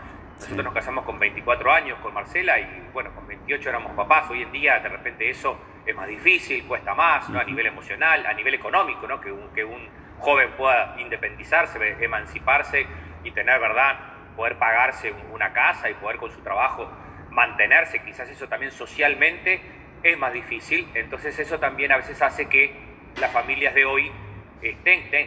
Nosotros 0.41 0.65
nos 0.65 0.73
casamos 0.73 1.05
con 1.05 1.19
24 1.19 1.71
años 1.71 1.99
con 1.99 2.15
Marcela 2.15 2.59
y 2.59 2.89
bueno, 2.95 3.15
con 3.15 3.27
28 3.27 3.69
éramos 3.69 3.93
papás. 3.93 4.31
Hoy 4.31 4.43
en 4.43 4.51
día 4.51 4.79
de 4.79 4.89
repente 4.89 5.29
eso 5.29 5.59
es 5.85 5.95
más 5.95 6.09
difícil, 6.09 6.65
cuesta 6.65 6.95
más, 6.95 7.29
¿no? 7.29 7.39
A 7.39 7.45
nivel 7.45 7.67
emocional, 7.67 8.25
a 8.25 8.33
nivel 8.33 8.55
económico, 8.55 9.07
¿no? 9.07 9.21
Que 9.21 9.31
un, 9.31 9.53
que 9.53 9.63
un 9.63 9.91
joven 10.21 10.53
pueda 10.57 10.97
independizarse, 10.99 11.79
emanciparse 12.01 12.87
y 13.25 13.31
tener, 13.33 13.61
¿verdad? 13.61 13.99
Poder 14.37 14.57
pagarse 14.57 15.13
una 15.35 15.53
casa 15.53 15.91
y 15.91 15.95
poder 15.95 16.17
con 16.17 16.31
su 16.31 16.41
trabajo 16.41 16.91
mantenerse, 17.31 18.03
quizás 18.03 18.31
eso 18.31 18.49
también 18.49 18.73
socialmente 18.73 19.61
es 20.03 20.17
más 20.17 20.33
difícil, 20.33 20.89
entonces 20.95 21.39
eso 21.39 21.59
también 21.59 21.93
a 21.93 21.99
veces 21.99 22.23
hace 22.23 22.49
que 22.49 22.73
las 23.21 23.31
familias 23.33 23.75
de 23.75 23.85
hoy 23.85 24.11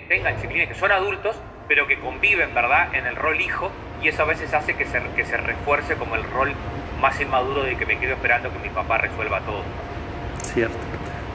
tengan 0.07 0.41
chiquilines 0.41 0.69
que 0.69 0.75
son 0.75 0.91
adultos, 0.91 1.35
pero 1.67 1.87
que 1.87 1.97
conviven, 1.99 2.53
¿verdad?, 2.53 2.93
en 2.93 3.05
el 3.05 3.15
rol 3.15 3.39
hijo, 3.39 3.71
y 4.03 4.09
eso 4.09 4.23
a 4.23 4.25
veces 4.25 4.53
hace 4.53 4.75
que 4.75 4.85
se, 4.85 5.01
que 5.15 5.25
se 5.25 5.37
refuerce 5.37 5.95
como 5.95 6.15
el 6.15 6.23
rol 6.23 6.51
más 7.01 7.19
inmaduro 7.19 7.63
de 7.63 7.75
que 7.77 7.85
me 7.85 7.97
quedo 7.97 8.13
esperando 8.13 8.51
que 8.51 8.59
mi 8.59 8.69
papá 8.69 8.97
resuelva 8.97 9.39
todo. 9.41 9.63
Cierto. 10.41 10.77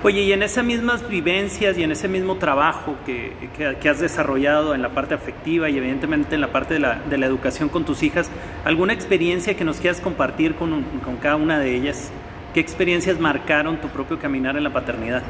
Oye, 0.03 0.21
y 0.21 0.33
en 0.33 0.43
esas 0.43 0.65
mismas 0.65 1.09
vivencias 1.09 1.77
y 1.79 1.83
en 1.83 1.91
ese 1.91 2.07
mismo 2.07 2.37
trabajo 2.37 2.97
que, 3.07 3.33
que, 3.57 3.89
has 3.89 3.99
desarrollado 3.99 4.75
en 4.75 4.83
la 4.83 4.91
parte 4.91 5.15
afectiva 5.15 5.69
y 5.71 5.79
evidentemente 5.79 6.35
en 6.35 6.43
la 6.43 6.53
parte 6.53 6.75
de 6.75 6.81
la, 6.81 7.01
de 7.01 7.19
la 7.19 7.27
educación 7.27 7.69
con 7.69 7.85
tus 7.85 8.03
hijas, 8.03 8.31
¿alguna 8.65 8.93
experiencia 8.93 9.57
que 9.57 9.65
nos 9.65 9.81
quieras 9.81 10.01
compartir 10.01 10.55
con, 10.55 10.83
con 11.03 11.17
cada 11.17 11.37
una 11.37 11.59
de 11.59 11.75
ellas? 11.75 12.13
¿Qué 12.53 12.61
experiencias 12.61 13.19
marcaron 13.19 13.81
tu 13.81 13.89
propio 13.89 14.19
caminar 14.19 14.57
en 14.57 14.65
la 14.65 14.71
paternidad? 14.71 15.23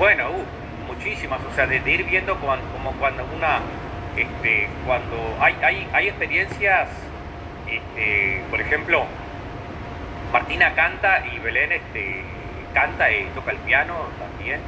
Bueno, 0.00 0.30
uh, 0.30 0.94
muchísimas, 0.94 1.40
o 1.44 1.54
sea, 1.54 1.66
de, 1.66 1.76
ir 1.76 2.04
viendo 2.04 2.34
como, 2.40 2.56
cuando 2.98 3.22
una, 3.36 3.60
este, 4.16 4.66
cuando 4.86 5.36
hay, 5.38 5.54
hay, 5.62 5.86
hay 5.92 6.08
experiencias, 6.08 6.88
este, 7.68 8.40
por 8.48 8.62
ejemplo, 8.62 9.04
Martina 10.32 10.72
canta 10.72 11.22
y 11.26 11.38
Belén 11.40 11.72
este, 11.72 12.22
canta 12.72 13.12
y 13.12 13.24
toca 13.34 13.50
el 13.50 13.58
piano 13.58 13.94
también, 14.18 14.60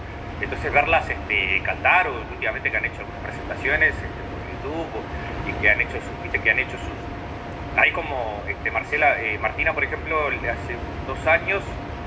entonces 0.42 0.71
verlas 0.71 1.09
este, 1.09 1.62
cantar 1.64 2.09
o 2.09 2.12
últimamente 2.31 2.71
que 2.71 2.77
han 2.77 2.85
hecho 2.85 3.01
presentaciones 3.25 3.95
este, 3.95 4.21
por 4.29 4.45
YouTube 4.53 5.01
y 5.49 5.62
que 5.62 5.71
han 5.71 5.81
hecho 5.81 5.97
sus, 5.97 6.42
que 6.42 6.51
han 6.51 6.59
hecho 6.59 6.77
sus 6.77 7.81
hay 7.81 7.90
como 7.92 8.42
este, 8.47 8.71
Marcela, 8.71 9.18
eh, 9.23 9.38
Martina, 9.38 9.73
por 9.73 9.83
ejemplo, 9.83 10.27
hace 10.27 10.77
dos 11.07 11.27
años, 11.27 11.62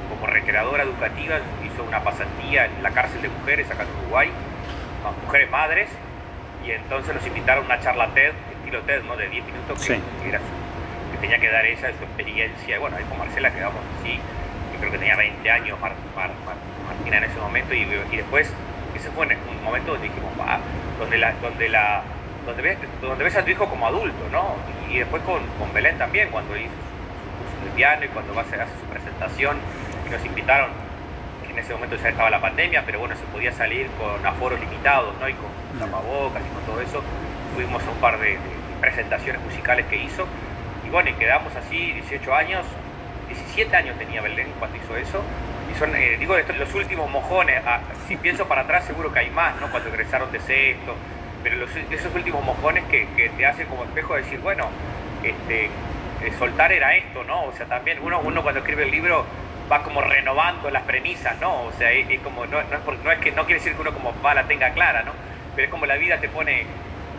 como 0.10 0.28
recreadora 0.28 0.84
educativa, 0.84 1.40
hizo 1.76 1.84
una 1.84 2.02
pasantía 2.04 2.66
en 2.66 2.82
la 2.82 2.92
cárcel 2.92 3.22
de 3.22 3.30
mujeres 3.30 3.70
acá 3.70 3.84
en 3.84 3.90
Uruguay, 4.04 4.30
mujeres 5.26 5.52
madres, 5.52 5.90
y 6.66 6.72
entonces 6.72 7.14
nos 7.14 7.26
invitaron 7.28 7.64
a 7.64 7.66
una 7.68 7.80
charla 7.80 8.08
TED, 8.14 8.32
estilo 8.58 8.82
TED, 8.82 9.04
¿no? 9.04 9.16
De 9.16 9.28
10 9.28 9.46
minutos, 9.46 9.86
que, 9.86 9.96
que, 9.96 11.18
tenía 11.22 11.40
que 11.40 11.50
dar 11.50 11.66
ella 11.66 11.92
su 11.98 12.04
experiencia. 12.04 12.80
Bueno, 12.80 12.98
ahí 12.98 13.04
con 13.04 13.20
Marcela 13.20 13.52
quedamos 13.52 13.82
así, 14.00 14.16
yo 14.74 14.80
creo 14.80 14.92
que 14.92 14.98
tenía 14.98 15.16
20 15.16 15.52
años 15.52 15.78
Martina 15.80 17.18
en 17.18 17.24
ese 17.24 17.40
momento, 17.40 17.74
y, 17.74 17.86
después, 18.16 18.50
ese 18.96 19.10
fue 19.12 19.28
un 19.28 19.64
momento 19.64 19.92
donde 19.92 20.08
dijimos, 20.08 20.32
va, 20.40 20.60
donde 20.98 21.18
la, 21.18 21.34
donde 21.42 21.70
la 21.70 22.04
donde 22.46 22.62
ves, 22.62 22.78
donde 23.02 23.24
ves 23.24 23.36
a 23.36 23.44
tu 23.44 23.52
hijo 23.52 23.68
como 23.68 23.88
adulto, 23.88 24.30
¿no? 24.32 24.56
Y 24.90 25.00
después 25.00 25.24
con, 25.24 25.42
con 25.58 25.74
Belén 25.74 25.98
también, 25.98 26.30
cuando 26.30 26.56
hizo 26.56 26.70
su, 26.70 27.42
curso 27.42 27.66
de 27.66 27.72
piano 27.76 28.06
y 28.06 28.08
cuando 28.10 28.36
va 28.36 28.42
a 28.42 28.46
hacer 28.46 28.60
su 28.80 28.86
presentación, 28.86 29.58
y 30.06 30.10
nos 30.12 30.24
invitaron, 30.24 30.70
que 30.70 30.85
en 31.56 31.60
ese 31.60 31.74
momento 31.74 31.96
ya 31.96 32.10
estaba 32.10 32.30
la 32.30 32.42
pandemia, 32.42 32.84
pero 32.86 33.00
bueno, 33.00 33.16
se 33.16 33.24
podía 33.32 33.54
salir 33.54 33.88
con 33.98 34.26
aforos 34.26 34.60
limitados, 34.60 35.16
¿no? 35.22 35.30
Y 35.30 35.34
con 35.34 35.80
tapabocas 35.80 36.42
y 36.44 36.54
con 36.54 36.64
todo 36.66 36.82
eso. 36.82 37.02
Fuimos 37.56 37.82
a 37.82 37.92
un 37.92 37.98
par 37.98 38.20
de, 38.20 38.38
presentaciones 38.82 39.42
musicales 39.42 39.86
que 39.88 39.98
hizo, 39.98 40.28
y 40.86 40.90
bueno, 40.90 41.10
y 41.10 41.14
quedamos 41.14 41.56
así 41.56 41.94
18 41.94 42.36
años, 42.36 42.66
17 43.28 43.76
años 43.76 43.98
tenía 43.98 44.22
Belén 44.22 44.48
cuando 44.60 44.78
hizo 44.78 44.96
eso, 44.96 45.24
y 45.74 45.80
son, 45.80 45.96
eh, 45.96 46.18
digo, 46.20 46.38
estos, 46.38 46.58
los 46.58 46.74
últimos 46.76 47.10
mojones, 47.10 47.62
ah, 47.66 47.80
si 48.08 48.16
pienso 48.18 48.48
para 48.48 48.62
atrás 48.62 48.86
seguro 48.86 49.12
que 49.12 49.20
hay 49.20 49.32
más, 49.32 49.60
¿no? 49.62 49.72
Cuando 49.72 49.90
egresaron 49.90 50.32
de 50.32 50.40
sexto, 50.40 50.94
pero 51.42 51.66
esos 51.66 52.14
últimos 52.14 52.44
mojones 52.44 52.84
que, 52.86 53.08
te 53.36 53.46
hacen 53.46 53.68
como 53.68 53.86
espejo 53.86 54.16
decir, 54.16 54.40
bueno, 54.40 54.68
este, 55.24 55.66
eh, 55.66 56.32
soltar 56.38 56.72
era 56.72 56.96
esto, 56.96 57.24
¿no? 57.24 57.46
O 57.46 57.54
sea, 57.54 57.66
también 57.66 58.00
uno, 58.02 58.20
uno 58.20 58.44
cuando 58.44 58.60
escribe 58.60 58.84
el 58.84 58.92
libro 58.92 59.26
va 59.72 59.84
como 59.84 60.02
renovando 60.02 60.70
las 60.70 60.84
premisas, 60.84 61.40
¿no? 61.42 61.64
O 61.64 61.72
sea, 61.72 61.92
es, 61.92 62.20
como, 62.22 62.46
no, 62.46 62.60
es 62.60 63.20
que 63.20 63.32
no 63.32 63.46
quiere 63.46 63.60
decir 63.60 63.74
que 63.76 63.82
uno 63.82 63.94
como 63.94 64.14
va 64.22 64.34
la 64.34 64.48
tenga 64.48 64.72
clara, 64.72 65.04
¿no? 65.04 65.12
Pero 65.56 65.66
es 65.66 65.72
como 65.72 65.86
la 65.86 65.96
vida 65.96 66.20
te 66.20 66.30
pone, 66.30 66.66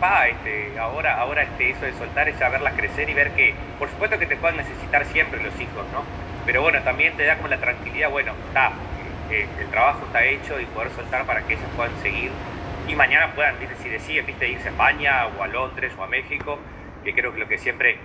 va, 0.03 0.29
este, 0.29 0.79
ahora, 0.79 1.21
ahora 1.21 1.43
este, 1.43 1.71
eso 1.71 1.87
de 1.87 1.93
soltar 1.93 2.29
es 2.29 2.37
saberlas 2.37 2.75
crecer 2.75 3.09
y 3.09 3.15
ver 3.15 3.33
que, 3.33 3.55
por 3.79 3.89
supuesto 3.89 4.19
que 4.19 4.27
te 4.27 4.37
puedan 4.37 4.57
necesitar 4.57 5.05
siempre 5.07 5.43
los 5.43 5.59
hijos, 5.61 5.85
¿no? 5.93 6.05
Pero 6.45 6.63
bueno, 6.63 6.81
también 6.83 7.17
te 7.17 7.25
da 7.25 7.37
como 7.37 7.49
la 7.49 7.59
tranquilidad, 7.59 8.11
bueno, 8.11 8.33
está, 8.47 8.73
eh, 9.31 9.49
el 9.59 9.69
trabajo 9.71 10.07
está 10.07 10.25
hecho 10.25 10.61
y 10.61 10.67
poder 10.67 10.91
soltar 10.91 11.27
para 11.27 11.43
que 11.47 11.55
ellos 11.55 11.69
puedan 11.75 11.97
seguir 11.97 12.31
y 12.87 12.95
mañana 12.95 13.35
puedan, 13.35 13.57
si 13.83 13.89
deciden, 13.89 14.27
viste, 14.27 14.49
irse 14.49 14.69
a 14.69 14.71
España 14.71 15.27
o 15.27 15.43
a 15.43 15.49
Londres 15.49 15.93
o 15.99 16.05
a 16.05 16.07
México, 16.07 16.59
que 17.05 17.13
creo 17.13 17.33
que 17.33 17.41
lo 17.41 17.49
que 17.49 17.59
siempre 17.59 17.99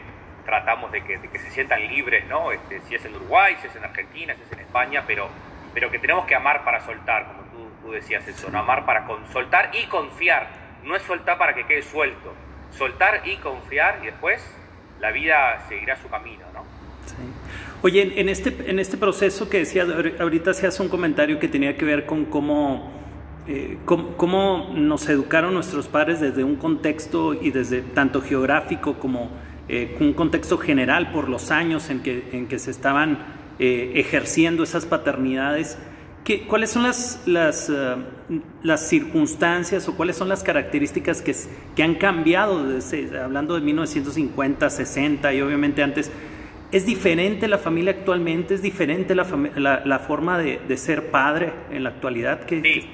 tratamos 0.46 0.92
de 0.92 1.04
que, 1.04 1.20
se 1.38 1.52
sientan 1.52 1.88
libres, 1.88 2.26
¿no? 2.28 2.52
Este, 2.52 2.82
si 2.82 2.96
es 2.96 3.06
en 3.06 3.16
Uruguay, 3.16 3.56
si 3.62 3.68
es 3.68 3.76
en 3.76 3.84
Argentina, 3.84 4.34
si 4.36 4.42
es 4.44 4.52
en 4.52 4.60
España, 4.60 5.04
pero, 5.06 5.30
pero 5.74 5.92
que 5.92 6.00
tenemos 6.00 6.26
que 6.26 6.36
amar 6.36 6.64
para 6.64 6.82
soltar, 6.82 7.28
como 7.28 7.70
tú, 7.84 7.92
decías 7.92 8.28
eso, 8.28 8.50
¿no? 8.50 8.60
amar 8.60 8.86
para 8.86 9.06
soltar 9.32 9.72
y 9.74 9.86
confiar, 9.88 10.48
no 10.84 10.96
es 10.96 11.02
soltar 11.04 11.38
para 11.38 11.54
que 11.54 11.66
quede 11.66 11.82
suelto, 11.82 12.34
soltar 12.72 13.22
y 13.26 13.36
confiar 13.38 14.00
y 14.02 14.06
después 14.08 14.42
la 15.00 15.12
vida 15.12 15.66
seguirá 15.68 15.96
su 15.98 16.10
camino, 16.10 16.46
¿no? 16.54 16.64
Sí. 17.06 17.16
Oye, 17.82 18.20
en 18.22 18.30
este, 18.30 18.70
en 18.70 18.80
este 18.80 18.98
proceso 18.98 19.50
que 19.50 19.60
decías, 19.60 19.88
ahorita 20.20 20.52
hace 20.52 20.82
un 20.82 20.90
comentario 20.90 21.40
que 21.40 21.48
tenía 21.48 21.76
que 21.76 21.84
ver 21.84 22.06
con 22.06 22.26
cómo 22.26 23.02
eh, 23.48 23.80
cómo, 23.86 24.70
nos 24.76 25.10
educaron 25.10 25.56
nuestros 25.56 25.88
padres 25.88 26.20
desde 26.20 26.44
un 26.44 26.58
contexto 26.58 27.34
y 27.34 27.50
desde 27.50 27.82
tanto 27.82 28.22
geográfico 28.22 29.00
como 29.00 29.32
eh, 29.70 29.96
un 30.00 30.14
contexto 30.14 30.58
general 30.58 31.12
por 31.12 31.30
los 31.30 31.52
años 31.52 31.90
en 31.90 32.02
que, 32.02 32.30
en 32.32 32.48
que 32.48 32.60
se 32.60 32.72
estaban 32.72 33.20
eh, 33.60 33.94
ejerciendo 33.96 34.64
esas 34.64 34.86
paternidades. 34.86 35.78
¿Qué, 36.24 36.46
¿Cuáles 36.46 36.70
son 36.70 36.84
las, 36.84 37.24
las, 37.26 37.72
las, 38.62 38.88
circunstancias 38.88 39.88
o 39.88 39.96
cuáles 39.96 40.16
son 40.16 40.30
las 40.30 40.44
características 40.44 41.22
que, 41.22 41.36
que 41.76 41.82
han 41.84 41.96
cambiado, 41.96 42.64
desde, 42.68 43.20
hablando 43.20 43.56
de 43.56 43.62
1950, 43.62 44.70
60 44.70 45.34
y 45.34 45.42
obviamente 45.42 45.82
antes? 45.82 46.12
¿Es 46.72 46.86
diferente 46.86 47.48
la 47.48 47.58
familia 47.58 47.92
actualmente? 47.92 48.54
¿Es 48.54 48.62
diferente 48.62 49.14
la, 49.14 49.26
la, 49.56 49.82
la 49.84 50.00
forma 50.00 50.38
de, 50.38 50.60
de, 50.68 50.78
ser 50.78 51.12
padre 51.12 51.52
en 51.70 51.84
la 51.84 51.90
actualidad? 51.90 52.46
¿Qué, 52.46 52.86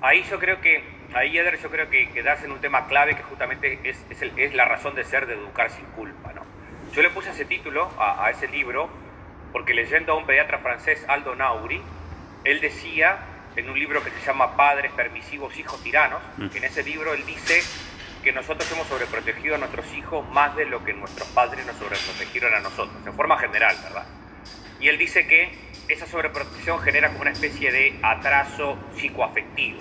ahí 0.00 0.22
yo 0.30 0.38
creo 0.38 0.60
que, 0.60 0.84
ahí 1.14 1.38
Eder, 1.38 1.58
yo 1.60 1.70
creo 1.70 1.88
que, 1.90 2.10
que 2.10 2.22
das 2.22 2.42
en 2.44 2.52
un 2.52 2.60
tema 2.60 2.86
clave 2.86 3.14
que 3.14 3.22
justamente 3.22 3.78
es, 3.84 4.04
es, 4.10 4.22
es, 4.22 4.54
la 4.54 4.64
razón 4.64 4.94
de 4.94 5.04
ser 5.04 5.26
de 5.26 5.34
educar 5.34 5.70
sin 5.70 5.84
culpa, 5.86 6.32
¿no? 6.32 6.42
Yo 6.92 7.02
le 7.02 7.10
puse 7.10 7.30
ese 7.30 7.44
título 7.44 7.90
a, 7.98 8.30
ese 8.30 8.48
libro 8.48 8.90
porque 9.52 9.74
leyendo 9.74 10.12
a 10.12 10.16
un 10.16 10.26
pediatra 10.26 10.58
francés, 10.58 11.04
Aldo 11.08 11.34
Nauri, 11.34 11.80
él 12.44 12.60
decía 12.60 13.18
en 13.56 13.68
un 13.70 13.78
libro 13.78 14.02
que 14.02 14.10
se 14.10 14.20
llama 14.26 14.56
Padres 14.56 14.92
Permisivos, 14.92 15.56
Hijos 15.56 15.82
Tiranos. 15.82 16.20
Mm. 16.36 16.48
En 16.54 16.64
ese 16.64 16.82
libro 16.82 17.14
él 17.14 17.24
dice 17.24 17.62
que 18.22 18.32
nosotros 18.32 18.70
hemos 18.72 18.86
sobreprotegido 18.86 19.54
a 19.54 19.58
nuestros 19.58 19.92
hijos 19.94 20.28
más 20.30 20.54
de 20.54 20.66
lo 20.66 20.84
que 20.84 20.92
nuestros 20.92 21.28
padres 21.28 21.66
nos 21.66 21.76
sobreprotegieron 21.76 22.54
a 22.54 22.60
nosotros, 22.60 22.96
en 23.04 23.14
forma 23.14 23.38
general, 23.38 23.76
¿verdad? 23.82 24.06
Y 24.80 24.88
él 24.88 24.98
dice 24.98 25.26
que 25.26 25.71
esa 25.92 26.06
sobreprotección 26.06 26.80
genera 26.80 27.08
como 27.08 27.20
una 27.20 27.32
especie 27.32 27.70
de 27.70 27.98
atraso 28.02 28.78
psicoafectivo, 28.96 29.78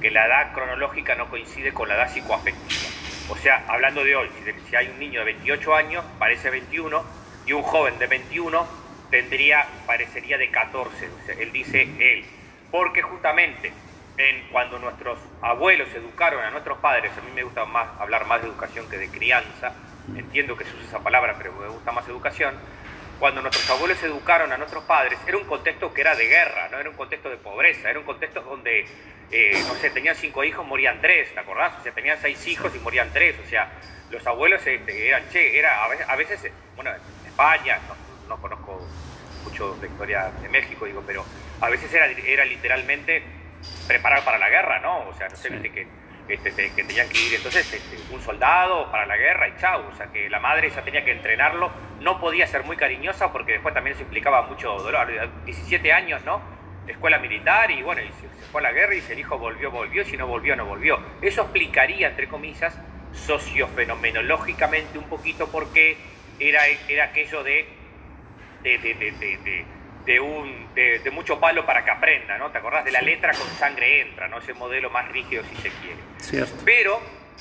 que 0.00 0.10
la 0.10 0.26
edad 0.26 0.52
cronológica 0.52 1.14
no 1.14 1.28
coincide 1.28 1.72
con 1.72 1.88
la 1.88 1.96
edad 1.96 2.12
psicoafectiva. 2.12 2.90
O 3.28 3.36
sea, 3.36 3.64
hablando 3.68 4.02
de 4.02 4.16
hoy, 4.16 4.28
si 4.68 4.76
hay 4.76 4.88
un 4.88 4.98
niño 4.98 5.20
de 5.20 5.26
28 5.26 5.74
años, 5.74 6.04
parece 6.18 6.50
21, 6.50 7.04
y 7.46 7.52
un 7.52 7.62
joven 7.62 7.98
de 7.98 8.06
21 8.06 8.66
tendría, 9.10 9.66
parecería 9.86 10.38
de 10.38 10.50
14, 10.50 11.08
él 11.38 11.52
dice 11.52 11.82
él, 11.82 12.24
porque 12.70 13.02
justamente 13.02 13.72
en 14.16 14.48
cuando 14.50 14.78
nuestros 14.78 15.18
abuelos 15.40 15.88
educaron 15.94 16.42
a 16.42 16.50
nuestros 16.50 16.78
padres, 16.78 17.12
a 17.16 17.20
mí 17.20 17.30
me 17.34 17.42
gusta 17.42 17.64
más 17.64 17.88
hablar 17.98 18.26
más 18.26 18.42
de 18.42 18.48
educación 18.48 18.88
que 18.88 18.98
de 18.98 19.08
crianza, 19.08 19.72
entiendo 20.16 20.56
que 20.56 20.64
se 20.64 20.74
usa 20.74 20.86
esa 20.86 20.98
palabra, 21.00 21.34
pero 21.38 21.52
me 21.52 21.68
gusta 21.68 21.92
más 21.92 22.06
educación, 22.08 22.54
cuando 23.20 23.42
nuestros 23.42 23.68
abuelos 23.68 24.02
educaron 24.02 24.50
a 24.50 24.56
nuestros 24.56 24.82
padres, 24.84 25.18
era 25.26 25.36
un 25.36 25.44
contexto 25.44 25.92
que 25.92 26.00
era 26.00 26.16
de 26.16 26.26
guerra, 26.26 26.68
no 26.70 26.80
era 26.80 26.88
un 26.88 26.96
contexto 26.96 27.28
de 27.28 27.36
pobreza, 27.36 27.90
era 27.90 27.98
un 27.98 28.06
contexto 28.06 28.40
donde, 28.40 28.86
eh, 29.30 29.62
no 29.68 29.74
sé, 29.74 29.90
tenían 29.90 30.16
cinco 30.16 30.42
hijos, 30.42 30.66
morían 30.66 31.02
tres, 31.02 31.32
¿te 31.34 31.38
acordás? 31.38 31.78
O 31.78 31.82
sea, 31.82 31.92
tenían 31.92 32.18
seis 32.18 32.44
hijos 32.46 32.74
y 32.74 32.78
morían 32.78 33.12
tres, 33.12 33.36
o 33.44 33.46
sea, 33.46 33.70
los 34.10 34.26
abuelos 34.26 34.66
este, 34.66 35.06
eran, 35.06 35.28
che, 35.28 35.58
era, 35.58 35.84
a 35.84 36.16
veces, 36.16 36.50
bueno, 36.74 36.90
en 36.90 37.26
España, 37.26 37.78
no, 37.86 37.94
no 38.26 38.40
conozco 38.40 38.88
mucho 39.44 39.74
de 39.76 39.88
historia 39.88 40.32
de 40.40 40.48
México, 40.48 40.86
digo, 40.86 41.04
pero 41.06 41.22
a 41.60 41.68
veces 41.68 41.92
era, 41.92 42.06
era 42.06 42.46
literalmente 42.46 43.22
preparar 43.86 44.24
para 44.24 44.38
la 44.38 44.48
guerra, 44.48 44.80
¿no? 44.80 45.08
O 45.08 45.14
sea, 45.14 45.28
no 45.28 45.36
sé, 45.36 45.50
que, 45.60 45.86
este, 46.28 46.72
que 46.72 46.84
tenían 46.84 47.08
que 47.08 47.18
ir 47.18 47.34
entonces 47.34 47.72
este, 47.72 48.14
un 48.14 48.20
soldado 48.20 48.90
para 48.90 49.06
la 49.06 49.16
guerra 49.16 49.48
y 49.48 49.56
chau, 49.60 49.82
o 49.88 49.96
sea, 49.96 50.06
que 50.06 50.28
la 50.30 50.40
madre 50.40 50.70
ya 50.70 50.82
tenía 50.82 51.04
que 51.04 51.12
entrenarlo, 51.12 51.70
no 52.00 52.20
podía 52.20 52.46
ser 52.46 52.64
muy 52.64 52.76
cariñosa 52.76 53.32
porque 53.32 53.52
después 53.52 53.74
también 53.74 53.94
eso 53.94 54.04
implicaba 54.04 54.42
mucho 54.42 54.72
dolor, 54.74 55.08
17 55.44 55.92
años, 55.92 56.22
¿no? 56.24 56.40
Escuela 56.86 57.18
militar 57.18 57.70
y 57.70 57.82
bueno, 57.82 58.02
se, 58.20 58.28
fue 58.50 58.60
a 58.60 58.64
la 58.64 58.72
guerra 58.72 58.94
y 58.94 59.02
el 59.10 59.18
hijo 59.18 59.38
volvió, 59.38 59.70
volvió, 59.70 60.04
si 60.04 60.16
no 60.16 60.26
volvió, 60.26 60.56
no 60.56 60.64
volvió. 60.64 60.98
Eso 61.22 61.42
explicaría, 61.42 62.08
entre 62.08 62.28
comillas, 62.28 62.76
sociofenomenológicamente 63.12 64.98
un 64.98 65.08
poquito 65.08 65.48
porque 65.48 65.96
era, 66.38 66.66
era 66.88 67.04
aquello 67.04 67.42
de 67.44 67.80
de, 68.62 69.64
un, 70.18 70.74
de, 70.74 71.10
mucho 71.12 71.38
palo 71.38 71.66
para 71.66 71.84
que 71.84 71.90
aprenda, 71.90 72.38
¿no? 72.38 72.50
¿Te 72.50 72.58
acordás 72.58 72.84
de 72.84 72.90
la 72.90 73.02
letra 73.02 73.32
con 73.32 73.46
sangre 73.50 74.00
entra, 74.00 74.28
¿no? 74.28 74.38
Ese 74.38 74.54
modelo 74.54 74.90
más 74.90 75.06
rígido 75.08 75.44
si 75.44 75.56
se 75.56 75.70
quiere. 75.70 75.98
Cierto. 76.18 76.62
Pero 76.64 77.00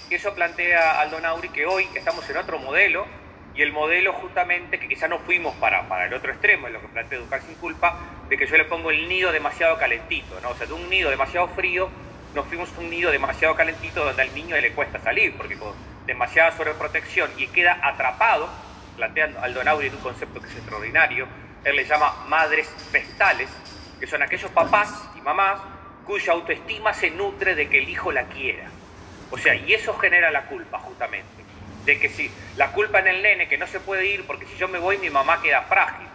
eso 0.10 0.36
plantea 0.36 1.00
Aldo 1.00 1.20
Nauri 1.20 1.50
que 1.50 1.66
hoy 1.66 1.88
estamos 1.96 2.30
en 2.30 2.38
otro 2.38 2.60
modelo 2.60 3.08
y 3.56 3.62
el 3.62 3.72
modelo 3.72 4.14
justamente 4.14 4.80
que 4.80 4.88
quizá 4.88 5.08
no 5.08 5.20
fuimos 5.20 5.56
para, 5.56 5.88
para 5.88 6.06
el 6.06 6.14
otro 6.14 6.32
extremo, 6.32 6.68
es 6.68 6.74
lo 6.74 6.82
que 6.82 6.88
plantea 6.88 7.18
Educar 7.18 7.42
sin 7.42 7.56
culpa, 7.56 7.98
de 8.30 8.38
que 8.38 8.46
yo 8.46 8.58
le 8.58 8.66
pongo 8.66 8.92
el 8.92 9.10
nido 9.10 9.32
demasiado 9.32 9.78
calentito, 9.78 10.40
¿no? 10.42 10.50
O 10.50 10.56
sea, 10.56 10.68
de 10.68 10.74
un 10.74 10.90
nido 10.90 11.10
demasiado 11.10 11.48
frío 11.50 11.90
nos 12.34 12.46
fuimos 12.46 12.70
a 12.78 12.80
un 12.80 12.90
nido 12.90 13.12
demasiado 13.12 13.56
calentito 13.56 14.06
donde 14.06 14.22
al 14.22 14.34
niño 14.36 14.56
le 14.56 14.72
cuesta 14.72 15.00
salir, 15.00 15.36
porque 15.36 15.58
con 15.58 15.74
demasiada 16.06 16.52
sobreprotección 16.52 17.30
y 17.38 17.48
queda 17.48 17.80
atrapado, 17.84 18.50
plantea 18.98 19.32
Aldo 19.42 19.64
Nauri 19.64 19.88
en 19.88 19.96
un 19.96 20.02
concepto 20.02 20.40
que 20.40 20.48
es 20.48 20.56
extraordinario, 20.56 21.28
él 21.64 21.76
le 21.76 21.86
llama 21.86 22.26
madres 22.28 22.68
festales, 22.92 23.50
que 24.00 24.08
son 24.08 24.22
aquellos 24.22 24.52
papás 24.52 25.10
y 25.16 25.22
mamás 25.22 25.60
cuya 26.06 26.34
autoestima 26.34 26.94
se 26.94 27.12
nutre 27.12 27.56
de 27.56 27.70
que 27.70 27.80
el 27.80 27.90
hijo 27.90 28.12
la 28.12 28.24
quiera. 28.26 28.70
O 29.32 29.38
sea, 29.38 29.54
y 29.56 29.74
eso 29.74 29.96
genera 29.98 30.32
la 30.32 30.44
culpa 30.44 30.80
justamente. 30.80 31.28
De 31.86 32.00
que 32.00 32.10
si 32.10 32.32
la 32.56 32.72
culpa 32.72 33.00
en 33.00 33.08
el 33.08 33.22
nene 33.22 33.48
que 33.48 33.58
no 33.58 33.68
se 33.68 33.80
puede 33.80 34.06
ir 34.06 34.26
porque 34.26 34.46
si 34.46 34.56
yo 34.58 34.68
me 34.68 34.80
voy 34.80 34.98
mi 34.98 35.10
mamá 35.10 35.42
queda 35.42 35.62
frágil. 35.64 36.08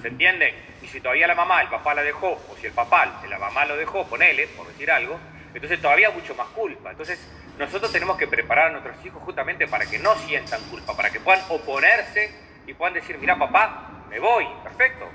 ¿Se 0.00 0.08
entiende? 0.08 0.54
Y 0.80 0.86
si 0.86 1.00
todavía 1.00 1.26
la 1.26 1.34
mamá, 1.34 1.60
el 1.60 1.68
papá 1.68 1.92
la 1.92 2.04
dejó, 2.04 2.28
o 2.28 2.56
si 2.60 2.66
el 2.66 2.72
papá, 2.72 3.20
la 3.28 3.38
mamá 3.38 3.64
lo 3.64 3.76
dejó, 3.76 4.06
ponele, 4.06 4.46
por 4.48 4.68
decir 4.68 4.88
algo, 4.92 5.18
entonces 5.52 5.80
todavía 5.82 6.10
mucho 6.10 6.36
más 6.36 6.46
culpa. 6.48 6.92
Entonces 6.92 7.18
nosotros 7.58 7.90
tenemos 7.90 8.16
que 8.16 8.28
preparar 8.28 8.68
a 8.68 8.70
nuestros 8.70 9.04
hijos 9.04 9.20
justamente 9.22 9.66
para 9.66 9.84
que 9.86 9.98
no 9.98 10.14
sientan 10.16 10.60
culpa, 10.70 10.96
para 10.96 11.10
que 11.10 11.18
puedan 11.18 11.42
oponerse 11.48 12.32
y 12.66 12.74
puedan 12.74 12.94
decir, 12.94 13.18
mira 13.18 13.36
papá, 13.36 14.01
me 14.12 14.20
voy, 14.20 14.46
perfecto. 14.62 15.08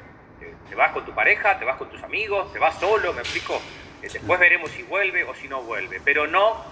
Te, 0.68 0.76
vas 0.76 0.92
con 0.92 1.06
tu 1.06 1.14
pareja, 1.14 1.58
te 1.60 1.66
vas 1.66 1.78
con 1.78 1.88
tus 1.90 2.02
amigos, 2.02 2.52
te 2.52 2.58
vas 2.58 2.80
solo, 2.80 3.14
me 3.14 3.22
explico. 3.22 3.62
Eh, 4.02 4.10
después 4.12 4.40
veremos 4.40 4.72
si 4.72 4.82
vuelve 4.84 5.24
o 5.24 5.36
si 5.36 5.48
no 5.48 5.62
vuelve. 5.62 6.02
Pero 6.04 6.26
no 6.26 6.66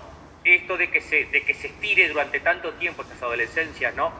esto 0.43 0.75
de 0.75 0.89
que 0.89 1.01
se, 1.01 1.25
de 1.25 1.43
que 1.43 1.53
se 1.53 1.67
estire 1.67 2.09
durante 2.09 2.39
tanto 2.39 2.73
tiempo 2.73 3.03
estas 3.03 3.21
adolescencias, 3.21 3.93
¿no? 3.93 4.11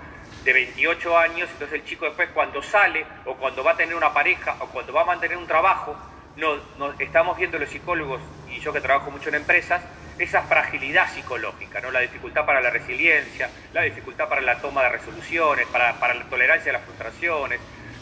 De 0.43 0.53
28 0.53 1.17
años, 1.17 1.49
entonces 1.51 1.79
el 1.79 1.85
chico 1.85 2.05
después 2.05 2.29
cuando 2.31 2.61
sale 2.61 3.05
o 3.25 3.35
cuando 3.35 3.63
va 3.63 3.71
a 3.71 3.77
tener 3.77 3.95
una 3.95 4.13
pareja 4.13 4.55
o 4.59 4.67
cuando 4.67 4.93
va 4.93 5.01
a 5.01 5.05
mantener 5.05 5.37
un 5.37 5.47
trabajo, 5.47 5.97
no, 6.37 6.59
estamos 6.99 7.37
viendo 7.37 7.57
los 7.57 7.69
psicólogos 7.69 8.21
y 8.49 8.59
yo 8.59 8.71
que 8.71 8.81
trabajo 8.81 9.09
mucho 9.09 9.29
en 9.29 9.35
empresas, 9.35 9.81
esa 10.19 10.43
fragilidad 10.43 11.11
psicológica, 11.11 11.81
¿no? 11.81 11.89
la 11.89 12.01
dificultad 12.01 12.45
para 12.45 12.61
la 12.61 12.69
resiliencia, 12.69 13.49
la 13.73 13.81
dificultad 13.81 14.29
para 14.29 14.41
la 14.41 14.61
toma 14.61 14.83
de 14.83 14.89
resoluciones, 14.89 15.65
para, 15.67 15.93
para 15.99 16.13
la 16.13 16.23
tolerancia 16.25 16.69
a 16.69 16.73
las 16.73 16.83
frustraciones, 16.83 17.59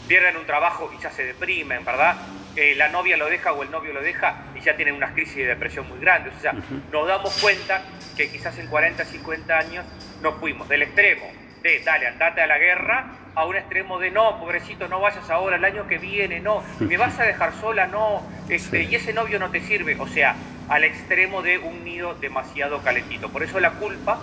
pierden 0.08 0.36
un 0.36 0.46
trabajo 0.46 0.90
y 0.96 1.02
ya 1.02 1.10
se 1.10 1.24
deprimen, 1.24 1.84
¿verdad? 1.84 2.16
Eh, 2.56 2.74
la 2.76 2.88
novia 2.88 3.16
lo 3.16 3.26
deja 3.28 3.52
o 3.52 3.62
el 3.62 3.70
novio 3.70 3.92
lo 3.92 4.00
deja 4.00 4.44
y 4.54 4.60
ya 4.60 4.76
tienen 4.76 4.94
unas 4.94 5.12
crisis 5.12 5.36
de 5.36 5.46
depresión 5.46 5.88
muy 5.88 5.98
grandes. 5.98 6.34
O 6.36 6.40
sea, 6.40 6.54
nos 6.92 7.08
damos 7.08 7.36
cuenta 7.40 7.82
que 8.16 8.30
quizás 8.30 8.58
en 8.58 8.68
40, 8.68 9.04
50 9.04 9.58
años 9.58 9.84
nos 10.22 10.34
fuimos 10.36 10.68
del 10.68 10.82
extremo 10.82 11.44
de, 11.64 11.80
dale, 11.82 12.06
andate 12.06 12.42
a 12.42 12.46
la 12.46 12.58
guerra, 12.58 13.06
a 13.34 13.46
un 13.46 13.56
extremo 13.56 13.98
de, 13.98 14.10
no, 14.10 14.38
pobrecito, 14.38 14.86
no 14.86 15.00
vayas 15.00 15.28
ahora, 15.30 15.56
el 15.56 15.64
año 15.64 15.88
que 15.88 15.96
viene, 15.96 16.38
no, 16.38 16.62
me 16.78 16.98
vas 16.98 17.18
a 17.18 17.24
dejar 17.24 17.54
sola, 17.54 17.86
no, 17.86 18.22
este, 18.50 18.82
y 18.82 18.94
ese 18.94 19.14
novio 19.14 19.38
no 19.38 19.50
te 19.50 19.60
sirve. 19.60 19.96
O 19.98 20.06
sea, 20.06 20.36
al 20.68 20.84
extremo 20.84 21.40
de 21.42 21.58
un 21.58 21.82
nido 21.82 22.14
demasiado 22.16 22.82
calentito. 22.82 23.30
Por 23.30 23.42
eso 23.42 23.58
la 23.60 23.72
culpa 23.72 24.20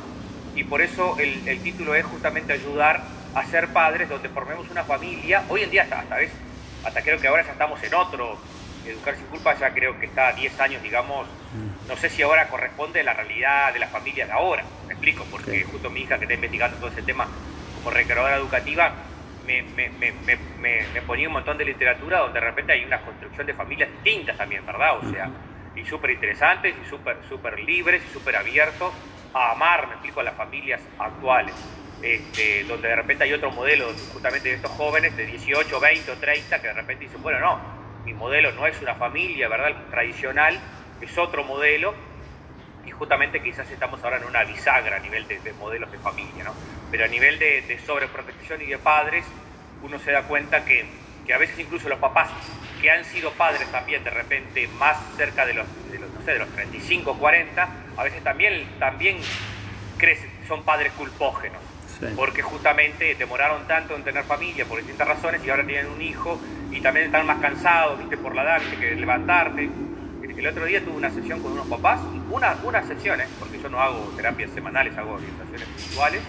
y 0.55 0.63
por 0.63 0.81
eso 0.81 1.17
el, 1.19 1.47
el 1.47 1.61
título 1.61 1.95
es 1.95 2.05
justamente 2.05 2.53
ayudar 2.53 3.03
a 3.33 3.45
ser 3.45 3.67
padres 3.69 4.09
donde 4.09 4.29
formemos 4.29 4.69
una 4.69 4.83
familia. 4.83 5.43
Hoy 5.49 5.63
en 5.63 5.71
día 5.71 5.83
hasta, 5.83 5.99
hasta, 5.99 6.17
hasta 6.85 7.01
creo 7.01 7.19
que 7.19 7.27
ahora 7.27 7.43
ya 7.43 7.51
estamos 7.51 7.81
en 7.83 7.93
otro. 7.93 8.37
Educar 8.85 9.15
sin 9.15 9.25
culpa 9.27 9.55
ya 9.59 9.71
creo 9.71 9.99
que 9.99 10.07
está 10.07 10.29
a 10.29 10.33
10 10.33 10.59
años, 10.59 10.81
digamos. 10.81 11.27
Mm. 11.27 11.87
No 11.87 11.95
sé 11.97 12.09
si 12.09 12.21
ahora 12.23 12.47
corresponde 12.47 13.01
a 13.01 13.03
la 13.03 13.13
realidad 13.13 13.73
de 13.73 13.79
las 13.79 13.91
familias 13.91 14.27
de 14.27 14.33
ahora. 14.33 14.63
Me 14.87 14.93
explico, 14.93 15.25
porque 15.29 15.63
justo 15.63 15.89
mi 15.89 16.01
hija 16.01 16.17
que 16.17 16.25
está 16.25 16.33
investigando 16.33 16.77
todo 16.77 16.89
ese 16.89 17.03
tema 17.03 17.27
como 17.75 17.91
recreadora 17.91 18.35
educativa 18.35 18.93
me, 19.45 19.63
me, 19.63 19.89
me, 19.89 20.13
me, 20.93 21.01
ponía 21.01 21.27
un 21.27 21.33
montón 21.33 21.57
de 21.57 21.65
literatura 21.65 22.19
donde 22.19 22.39
de 22.39 22.45
repente 22.45 22.73
hay 22.73 22.85
una 22.85 23.01
construcción 23.01 23.45
de 23.47 23.53
familias 23.53 23.89
distintas 23.91 24.37
también, 24.37 24.65
¿verdad? 24.65 24.97
O 24.97 25.11
sea, 25.11 25.29
y 25.75 25.85
súper 25.85 26.11
interesantes 26.11 26.75
y 26.81 26.89
súper 26.89 27.17
super 27.27 27.59
libres 27.59 28.03
y 28.07 28.13
súper 28.13 28.35
abiertos 28.35 28.93
a 29.33 29.51
amar, 29.51 29.87
me 29.87 29.93
explico, 29.93 30.19
a 30.19 30.23
las 30.23 30.35
familias 30.35 30.81
actuales. 30.99 31.55
Este, 32.01 32.63
donde 32.63 32.87
de 32.87 32.95
repente 32.95 33.25
hay 33.25 33.33
otro 33.33 33.51
modelo 33.51 33.87
justamente 34.11 34.49
de 34.49 34.55
estos 34.55 34.71
jóvenes 34.71 35.15
de 35.15 35.25
18, 35.27 35.79
20 35.79 36.11
o 36.11 36.15
30 36.15 36.59
que 36.59 36.67
de 36.67 36.73
repente 36.73 37.05
dicen, 37.05 37.21
bueno, 37.21 37.39
no, 37.39 37.59
mi 38.03 38.13
modelo 38.13 38.51
no 38.53 38.65
es 38.65 38.81
una 38.81 38.95
familia, 38.95 39.47
¿verdad? 39.47 39.71
Tradicional, 39.91 40.59
es 40.99 41.17
otro 41.19 41.43
modelo 41.43 41.93
y 42.85 42.89
justamente 42.89 43.41
quizás 43.43 43.69
estamos 43.69 44.03
ahora 44.03 44.17
en 44.17 44.23
una 44.23 44.43
bisagra 44.43 44.95
a 44.95 44.99
nivel 44.99 45.27
de, 45.27 45.53
modelos 45.53 45.91
de 45.91 45.99
familia, 45.99 46.43
¿no? 46.43 46.55
Pero 46.89 47.05
a 47.05 47.07
nivel 47.07 47.37
de, 47.37 47.79
sobreprotección 47.85 48.61
y 48.63 48.65
de 48.65 48.79
padres, 48.79 49.23
uno 49.83 49.99
se 49.99 50.11
da 50.11 50.23
cuenta 50.23 50.65
que, 50.65 50.85
que, 51.27 51.33
a 51.35 51.37
veces 51.37 51.59
incluso 51.59 51.87
los 51.87 51.99
papás 51.99 52.29
que 52.81 52.89
han 52.89 53.05
sido 53.05 53.31
padres 53.33 53.71
también 53.71 54.03
de 54.03 54.09
repente 54.09 54.67
más 54.79 54.97
cerca 55.17 55.45
de 55.45 55.53
los, 55.53 55.67
de 55.91 55.99
los, 55.99 56.09
no 56.09 56.21
sé, 56.21 56.33
de 56.33 56.39
los 56.39 56.49
35, 56.49 57.15
40, 57.15 57.69
a 57.95 58.03
veces 58.03 58.23
también, 58.23 58.67
también 58.79 59.17
crecen, 59.99 60.31
son 60.47 60.63
padres 60.63 60.91
culpógenos 60.93 61.70
porque 62.15 62.41
justamente 62.41 63.15
demoraron 63.15 63.67
tanto 63.67 63.95
en 63.95 64.03
tener 64.03 64.23
familia 64.23 64.65
por 64.65 64.77
distintas 64.77 65.07
razones 65.07 65.43
y 65.45 65.49
ahora 65.49 65.65
tienen 65.65 65.91
un 65.91 66.01
hijo 66.01 66.39
y 66.71 66.81
también 66.81 67.07
están 67.07 67.25
más 67.25 67.39
cansados, 67.39 67.99
viste, 67.99 68.17
por 68.17 68.35
la 68.35 68.43
edad, 68.43 68.61
que 68.79 68.95
levantarte. 68.95 69.69
El 70.37 70.47
otro 70.47 70.65
día 70.65 70.83
tuve 70.83 70.95
una 70.95 71.11
sesión 71.11 71.39
con 71.43 71.51
unos 71.51 71.67
papás, 71.67 72.01
una, 72.31 72.55
unas 72.63 72.87
sesiones, 72.87 73.27
porque 73.39 73.59
yo 73.59 73.69
no 73.69 73.79
hago 73.79 74.11
terapias 74.15 74.49
semanales, 74.49 74.97
hago 74.97 75.13
orientaciones 75.13 75.67
virtuales, 75.75 76.23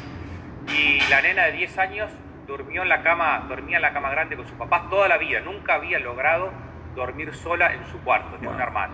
y 0.68 1.00
la 1.08 1.22
nena 1.22 1.44
de 1.46 1.52
10 1.52 1.78
años 1.78 2.10
durmió 2.46 2.82
en 2.82 2.90
la 2.90 3.02
cama, 3.02 3.46
dormía 3.48 3.76
en 3.76 3.82
la 3.82 3.94
cama 3.94 4.10
grande 4.10 4.36
con 4.36 4.46
sus 4.46 4.56
papás 4.58 4.90
toda 4.90 5.08
la 5.08 5.16
vida, 5.16 5.40
nunca 5.40 5.76
había 5.76 5.98
logrado 5.98 6.52
dormir 6.94 7.32
sola 7.34 7.72
en 7.72 7.86
su 7.86 7.98
cuarto, 8.00 8.36
tenía 8.36 8.50
un 8.50 8.60
hermano. 8.60 8.92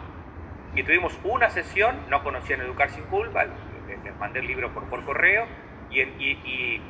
Y 0.76 0.84
tuvimos 0.84 1.18
una 1.24 1.50
sesión, 1.50 1.96
no 2.08 2.22
conocían 2.22 2.60
Educar 2.60 2.88
sin 2.90 3.02
culpa, 3.04 3.44
les 4.04 4.16
mandé 4.18 4.38
el 4.38 4.46
libro 4.46 4.72
por, 4.72 4.84
por 4.84 5.04
correo, 5.04 5.46
y, 5.90 6.01
y, 6.01 6.83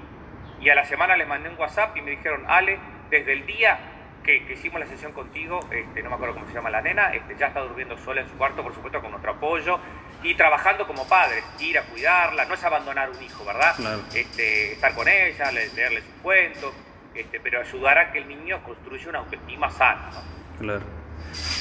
y, 0.61 0.71
a 0.71 0.75
la 0.75 0.85
semana 0.85 1.17
les 1.17 1.27
mandé 1.27 1.49
un 1.49 1.59
WhatsApp 1.59 1.97
y 1.97 2.03
me 2.03 2.13
dijeron, 2.13 2.45
Ale, 2.49 2.79
desde 3.11 3.33
el 3.33 3.47
día 3.47 3.79
que, 4.25 4.53
hicimos 4.53 4.81
la 4.81 4.87
sesión 4.87 5.13
contigo, 5.13 5.61
este, 5.71 6.03
no 6.03 6.11
me 6.11 6.17
acuerdo 6.17 6.35
cómo 6.35 6.47
se 6.47 6.55
llama 6.55 6.71
la 6.71 6.83
nena, 6.83 7.15
este, 7.15 7.37
ya 7.39 7.47
está 7.47 7.61
durmiendo 7.61 7.97
sola 7.99 8.21
en 8.21 8.29
su 8.29 8.35
cuarto, 8.37 8.63
por 8.63 8.75
supuesto, 8.75 9.01
con 9.01 9.11
nuestro 9.11 9.33
apoyo, 9.33 9.79
y 10.23 10.35
trabajando 10.35 10.87
como 10.87 11.07
padres, 11.09 11.45
ir 11.61 11.79
a 11.79 11.83
cuidarla, 11.83 12.45
no 12.45 12.55
es 12.55 12.65
abandonar 12.65 13.11
un 13.11 13.23
hijo, 13.23 13.45
¿verdad? 13.45 13.75
Este, 14.15 14.73
estar 14.73 14.95
con 14.95 15.09
ella, 15.09 15.51
leerle 15.53 16.03
sus 16.03 16.23
cuentos, 16.23 16.75
este, 17.15 17.41
pero 17.41 17.61
ayudar 17.61 17.99
a 17.99 18.13
que 18.13 18.19
el 18.19 18.29
niño 18.29 18.63
construya 18.63 19.09
una 19.09 19.19
autoestima 19.21 19.71
sana. 19.71 20.11
Claro. 20.59 20.99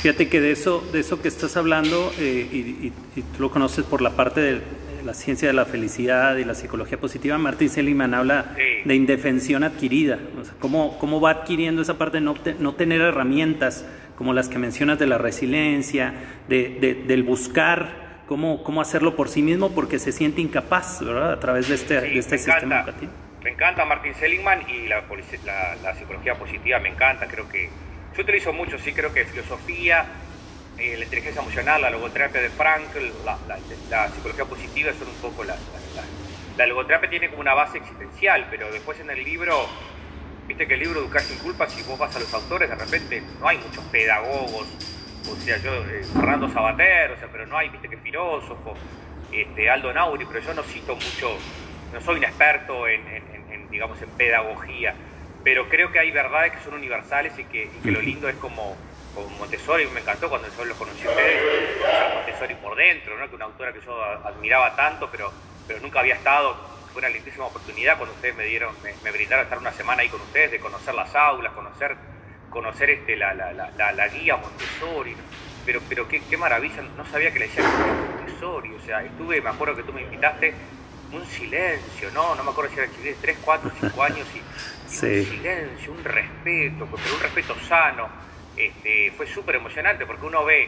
Fíjate 0.02 0.30
que 0.30 0.40
de 0.40 0.52
eso, 0.52 0.82
de 0.92 1.00
eso 1.00 1.22
que 1.22 1.28
estás 1.28 1.58
hablando, 1.58 2.12
eh, 2.20 2.48
y, 2.52 2.92
tú 3.36 3.42
lo 3.42 3.52
conoces 3.52 3.86
por 3.86 4.02
la 4.02 4.12
parte 4.12 4.40
de 4.42 4.62
la 5.08 5.14
ciencia 5.14 5.48
de 5.48 5.54
la 5.54 5.66
felicidad 5.66 6.36
y 6.36 6.44
la 6.44 6.54
psicología 6.54 7.00
positiva, 7.00 7.38
Martin 7.38 7.70
Seligman 7.70 8.14
habla 8.14 8.54
de 8.84 8.94
indefensión 8.94 9.64
adquirida. 9.64 10.20
O 10.40 10.44
sea, 10.44 10.54
cómo, 10.60 11.00
cómo 11.00 11.22
va 11.22 11.32
adquiriendo 11.32 11.82
esa 11.82 11.98
parte 11.98 12.18
de 12.18 12.22
no, 12.22 12.36
no 12.60 12.76
tener 12.76 13.00
herramientas 13.00 13.86
como 14.18 14.34
las 14.34 14.50
que 14.50 14.58
mencionas 14.60 15.00
de 15.00 15.08
la 15.08 15.18
resiliencia, 15.18 16.14
de, 16.50 17.04
del 17.08 17.24
buscar 17.24 18.22
cómo, 18.28 18.64
cómo 18.64 18.82
hacerlo 18.82 19.16
por 19.16 19.30
sí 19.30 19.42
mismo 19.42 19.74
porque 19.74 19.98
se 19.98 20.12
siente 20.12 20.42
incapaz, 20.42 21.04
¿verdad? 21.04 21.32
A 21.32 21.40
través 21.40 21.70
de 21.70 21.76
este, 21.76 22.02
de 22.02 22.20
este 22.20 22.38
sistema 22.38 22.80
educativo. 22.80 23.12
Me 23.44 23.52
encanta 23.52 23.86
Martin 23.86 24.14
Seligman 24.16 24.60
y 24.70 24.88
la, 24.88 25.04
la, 25.82 25.96
psicología 25.96 26.36
positiva 26.36 26.80
me 26.80 26.90
encanta, 26.90 27.28
creo 27.28 27.48
que 27.48 27.70
yo 28.16 28.24
utilizo 28.24 28.52
mucho, 28.52 28.78
sí, 28.78 28.92
creo 28.92 29.14
que 29.14 29.24
filosofía, 29.24 30.06
eh, 30.80 30.96
la 30.98 31.04
inteligencia 31.04 31.42
emocional, 31.42 31.82
la 31.82 31.90
logoterapia 31.90 32.42
de 32.42 32.50
Frankl, 32.50 33.12
la, 33.26 34.10
psicología 34.10 34.46
positiva 34.46 34.92
son 34.94 35.08
un 35.08 35.16
poco 35.16 35.44
las... 35.44 35.58
La, 36.58 36.66
logoterapia 36.66 37.10
tiene 37.10 37.30
como 37.30 37.42
una 37.42 37.54
base 37.54 37.78
existencial, 37.78 38.48
pero 38.50 38.72
después 38.72 39.00
en 39.00 39.10
el 39.12 39.24
libro, 39.24 39.68
viste 40.48 40.68
que 40.68 40.74
el 40.74 40.80
libro 40.80 41.02
Educar 41.02 41.22
sin 41.22 41.38
culpa, 41.38 41.70
si 41.70 41.84
vos 41.84 42.00
vas 42.00 42.16
a 42.16 42.20
los 42.20 42.34
autores, 42.34 42.70
de 42.70 42.76
repente 42.76 43.22
no 43.40 43.48
hay 43.48 43.58
muchos 43.60 43.84
pedagogos, 43.86 44.68
o 45.30 45.36
sea, 45.44 45.58
yo, 45.58 45.74
eh, 45.86 46.04
Fernando 46.14 46.50
Sabater, 46.50 47.12
o 47.12 47.20
sea, 47.20 47.28
pero 47.32 47.46
no 47.46 47.58
hay, 47.58 47.70
viste 47.70 47.90
que 47.90 47.98
filósofo, 47.98 48.74
este, 49.32 49.70
Aldo 49.70 49.94
Nauri, 49.94 50.26
pero 50.26 50.40
yo 50.40 50.54
no 50.54 50.64
cito 50.64 50.96
mucho, 50.96 51.38
no 51.94 52.02
soy 52.02 52.18
un 52.18 52.24
experto 52.24 52.88
en 52.88 53.02
digamos, 53.70 54.02
en 54.02 54.10
pedagogía, 54.10 54.96
pero 55.44 55.70
creo 55.70 55.92
que 55.92 56.00
hay 56.00 56.12
verdades 56.12 56.54
que 56.54 56.60
son 56.64 56.74
universales 56.74 57.34
y 57.38 57.44
que, 57.46 57.70
lo 57.84 58.02
lindo 58.02 58.28
es 58.30 58.36
como, 58.36 58.76
como, 59.18 59.38
Montessori, 59.38 59.88
me 59.88 60.02
encantó 60.02 60.30
cuando 60.30 60.48
yo 60.56 60.66
lo 60.66 60.76
conocí 60.76 61.06
a 61.08 61.10
ustedes, 61.10 61.42
Montessori 62.16 62.56
por 62.56 62.76
dentro, 62.76 63.18
¿no? 63.18 63.28
que 63.28 63.36
una 63.36 63.46
autora 63.46 63.74
que 63.74 63.82
yo 63.82 64.02
admiraba 64.02 64.76
tanto, 64.76 65.10
pero, 65.12 65.32
pero 65.68 65.80
nunca 65.80 66.00
había 66.00 66.16
estado, 66.16 66.56
fue 66.94 67.00
una 67.00 67.10
lindísima 67.10 67.46
oportunidad 67.46 67.98
cuando 67.98 68.14
ustedes 68.16 68.36
me 68.36 68.46
dieron, 68.46 68.76
me, 68.84 69.12
brindaron 69.12 69.46
estar 69.46 69.58
una 69.58 69.72
semana 69.74 70.04
ahí 70.04 70.10
con 70.10 70.22
ustedes, 70.22 70.52
de 70.52 70.60
conocer 70.60 70.94
las 70.94 71.14
aulas, 71.16 71.52
conocer, 71.54 71.96
conocer 72.50 72.90
este, 72.92 73.16
la, 73.16 73.34
la, 73.34 73.52
la, 73.54 73.92
la 73.92 74.08
guía 74.08 74.38
Montessori, 74.38 75.16
pero, 75.66 75.82
pero 75.90 76.08
qué, 76.08 76.22
qué, 76.30 76.38
maravilla, 76.38 76.84
no 76.96 77.06
sabía 77.08 77.32
que 77.32 77.40
le 77.40 77.48
decían 77.48 77.66
Montessori, 78.18 78.74
o 78.74 78.82
sea, 78.82 79.02
estuve, 79.04 79.42
me 79.42 79.50
acuerdo 79.50 79.76
que 79.76 79.84
tú 79.84 79.94
me 79.94 80.02
invitaste, 80.02 80.54
un 81.12 81.26
silencio, 81.26 82.12
¿no? 82.12 82.36
No 82.36 82.44
me 82.44 82.52
acuerdo 82.52 82.72
si 82.74 82.80
era 82.80 82.92
de 82.92 83.14
3, 83.14 83.38
4, 83.44 83.72
5 83.80 84.04
años 84.04 84.28
y, 84.36 84.40
un 84.40 84.92
silencio, 84.92 85.92
un 85.94 86.04
respeto, 86.04 86.88
pero 86.92 87.16
un 87.16 87.22
respeto 87.22 87.56
sano. 87.68 88.10
Este, 88.58 89.12
fue 89.16 89.28
súper 89.28 89.56
emocionante 89.56 90.06
porque 90.06 90.26
uno 90.26 90.44
ve, 90.44 90.68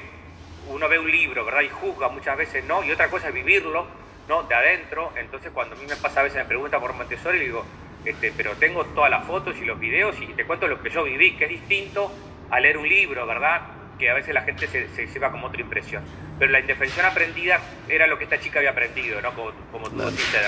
uno 0.67 0.87
ve 0.87 0.99
un 0.99 1.09
libro, 1.09 1.43
¿verdad? 1.43 1.61
Y 1.61 1.69
juzga 1.69 2.09
muchas 2.09 2.37
veces, 2.37 2.63
¿no? 2.65 2.83
Y 2.83 2.91
otra 2.91 3.09
cosa 3.09 3.29
es 3.29 3.33
vivirlo, 3.33 3.87
¿no? 4.27 4.43
De 4.43 4.55
adentro. 4.55 5.11
Entonces 5.15 5.51
cuando 5.51 5.75
a 5.75 5.79
mí 5.79 5.85
me 5.87 5.95
pasa 5.95 6.21
a 6.21 6.23
veces 6.23 6.37
me 6.39 6.45
pregunta 6.45 6.79
por 6.79 6.93
Montessori, 6.93 7.39
digo, 7.39 7.65
este, 8.05 8.31
pero 8.35 8.55
tengo 8.55 8.85
todas 8.85 9.09
las 9.09 9.25
fotos 9.25 9.57
y 9.57 9.65
los 9.65 9.79
videos 9.79 10.15
y 10.21 10.27
te 10.27 10.45
cuento 10.45 10.67
lo 10.67 10.81
que 10.81 10.89
yo 10.89 11.03
viví, 11.03 11.35
que 11.35 11.45
es 11.45 11.49
distinto 11.49 12.11
a 12.49 12.59
leer 12.59 12.77
un 12.77 12.87
libro, 12.87 13.25
¿verdad? 13.25 13.61
Que 13.97 14.09
a 14.09 14.13
veces 14.13 14.33
la 14.33 14.41
gente 14.41 14.67
se, 14.67 14.87
se 14.89 15.07
lleva 15.07 15.31
como 15.31 15.47
otra 15.47 15.61
impresión 15.61 16.03
pero 16.39 16.53
la 16.53 16.61
indefensión 16.61 17.05
aprendida 17.05 17.59
era 17.89 18.07
lo 18.07 18.17
que 18.17 18.23
esta 18.23 18.39
chica 18.39 18.59
había 18.59 18.71
aprendido, 18.71 19.21
¿no? 19.21 19.33
Como, 19.33 19.51
como 19.73 19.89
tú 19.89 19.97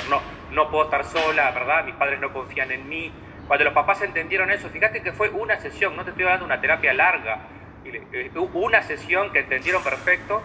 no, 0.10 0.22
no 0.52 0.72
puedo 0.72 0.86
estar 0.86 1.04
sola, 1.04 1.52
¿verdad? 1.52 1.84
Mis 1.84 1.96
padres 1.96 2.20
no 2.22 2.32
confían 2.32 2.72
en 2.72 2.88
mí. 2.88 3.12
Cuando 3.52 3.66
los 3.66 3.74
papás 3.74 4.02
entendieron 4.02 4.50
eso, 4.50 4.70
fíjate 4.70 5.02
que 5.02 5.12
fue 5.12 5.28
una 5.28 5.60
sesión, 5.60 5.94
no 5.98 6.06
te 6.06 6.12
estoy 6.12 6.24
hablando 6.24 6.46
de 6.46 6.54
una 6.54 6.62
terapia 6.62 6.94
larga, 6.94 7.40
eh, 7.84 8.32
una 8.54 8.82
sesión 8.82 9.30
que 9.34 9.40
entendieron 9.40 9.84
perfecto 9.84 10.42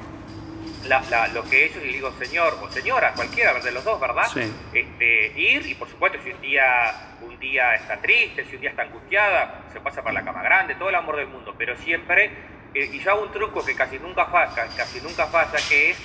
lo 1.32 1.44
que 1.44 1.66
ellos, 1.66 1.84
y 1.84 1.92
digo, 1.92 2.10
señor 2.18 2.58
o 2.60 2.68
señora, 2.68 3.12
cualquiera 3.14 3.54
de 3.54 3.70
los 3.70 3.84
dos, 3.84 4.00
¿verdad? 4.00 4.26
Este, 4.72 5.40
ir, 5.40 5.64
y 5.68 5.76
por 5.76 5.88
supuesto, 5.88 6.18
si 6.24 6.32
un 6.32 6.40
día, 6.40 7.14
un 7.20 7.38
día 7.38 7.76
está 7.76 7.96
triste, 7.98 8.44
si 8.44 8.56
un 8.56 8.62
día 8.62 8.70
está 8.70 8.82
angustiada, 8.82 9.62
se 9.72 9.78
pasa 9.78 10.02
para 10.02 10.14
la 10.14 10.24
cama 10.24 10.42
grande, 10.42 10.74
todo 10.74 10.88
el 10.88 10.96
amor 10.96 11.14
del 11.14 11.28
mundo, 11.28 11.54
pero 11.56 11.76
siempre 11.76 12.32
y 12.74 12.98
yo 12.98 13.12
hago 13.12 13.22
un 13.22 13.30
truco 13.30 13.64
que 13.64 13.76
casi 13.76 14.00
nunca 14.00 14.26
falla, 14.26 14.66
casi 14.76 15.00
nunca 15.00 15.28
falla, 15.28 15.58
que 15.68 15.90
es 15.90 15.98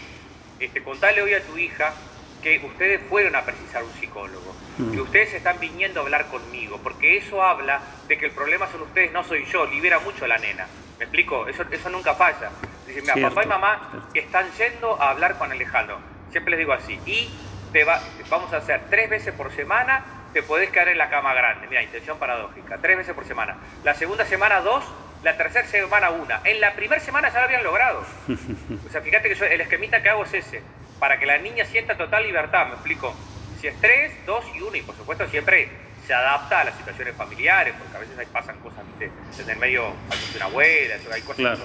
este, 0.60 0.84
contarle 0.84 1.24
hoy 1.24 1.34
a 1.34 1.42
tu 1.42 1.58
hija 1.58 1.96
que 2.44 2.60
ustedes 2.64 3.02
fueron 3.10 3.36
a 3.36 3.42
precisar 3.42 3.84
un 3.84 3.92
psicólogo. 3.94 4.54
Que 4.78 5.02
ustedes 5.02 5.34
están 5.34 5.60
viniendo 5.60 6.00
a 6.00 6.04
hablar 6.04 6.28
conmigo, 6.28 6.80
porque 6.82 7.18
eso 7.18 7.44
habla 7.44 7.82
de 8.08 8.18
que 8.18 8.26
el 8.26 8.32
problema 8.32 8.68
son 8.72 8.82
ustedes, 8.82 9.12
no 9.12 9.24
soy 9.24 9.46
yo, 9.46 9.66
libera 9.66 10.00
mucho 10.00 10.26
a 10.26 10.28
la 10.28 10.38
nena. 10.38 10.68
¿Me 10.98 11.06
explico? 11.06 11.48
Eso, 11.48 11.64
eso 11.72 11.90
nunca 11.90 12.14
falla. 12.16 12.52
Dicen, 12.88 13.04
mira, 13.16 13.30
papá 13.30 13.44
y 13.44 13.48
mamá 13.48 14.10
están 14.14 14.52
yendo 14.58 15.02
a 15.02 15.12
hablar 15.12 15.38
con 15.38 15.52
Alejandro. 15.52 16.00
Siempre 16.32 16.52
les 16.52 16.60
digo 16.60 16.74
así. 16.74 17.00
Y 17.06 17.30
te 17.72 17.84
va, 17.84 18.02
vamos 18.30 18.52
a 18.54 18.58
hacer 18.58 18.82
tres 18.90 19.10
veces 19.10 19.34
por 19.34 19.52
semana, 19.52 20.04
te 20.34 20.44
podés 20.44 20.70
quedar 20.70 20.90
en 20.90 20.98
la 20.98 21.10
cama 21.10 21.34
grande. 21.34 21.68
Mira, 21.68 21.84
intención 21.84 22.18
paradójica. 22.18 22.78
Tres 22.80 22.98
veces 22.98 23.14
por 23.14 23.26
semana. 23.26 23.58
La 23.84 23.94
segunda 23.94 24.26
semana, 24.26 24.62
dos 24.62 24.84
la 25.24 25.38
tercera 25.38 25.68
semana 25.68 26.10
una. 26.10 26.42
En 26.44 26.60
la 26.60 26.74
primera 26.74 27.02
semana 27.02 27.30
ya 27.30 27.40
lo 27.40 27.46
habían 27.46 27.64
logrado. 27.64 28.04
O 28.88 28.92
sea, 28.92 29.02
fíjate 29.02 29.30
que 29.30 29.36
yo, 29.36 29.46
el 29.46 29.62
esquemita 29.62 30.02
que 30.02 30.10
hago 30.10 30.24
es 30.24 30.34
ese, 30.34 30.62
para 31.00 31.18
que 31.18 31.26
la 31.26 31.38
niña 31.38 31.64
sienta 31.66 31.96
total 31.96 32.24
libertad, 32.24 32.68
me 32.68 32.74
explico. 32.74 33.16
Si 33.62 33.68
es 33.68 33.80
tres, 33.80 34.12
dos 34.26 34.44
y 34.56 34.62
uno, 34.62 34.76
y 34.76 34.82
por 34.82 34.96
supuesto 34.96 35.28
siempre 35.28 35.70
se 36.08 36.16
adapta 36.16 36.62
a 36.62 36.64
las 36.64 36.76
situaciones 36.78 37.16
familiares, 37.16 37.76
porque 37.78 37.96
a 37.96 38.00
veces 38.00 38.18
ahí 38.18 38.26
pasan 38.34 38.58
cosas, 38.60 38.80
¿viste? 38.88 39.12
desde 39.38 39.52
el 39.52 39.60
medio 39.60 39.94
de 40.32 40.38
una 40.38 40.46
abuela, 40.46 40.96
hay 41.14 41.22
cosas 41.22 41.60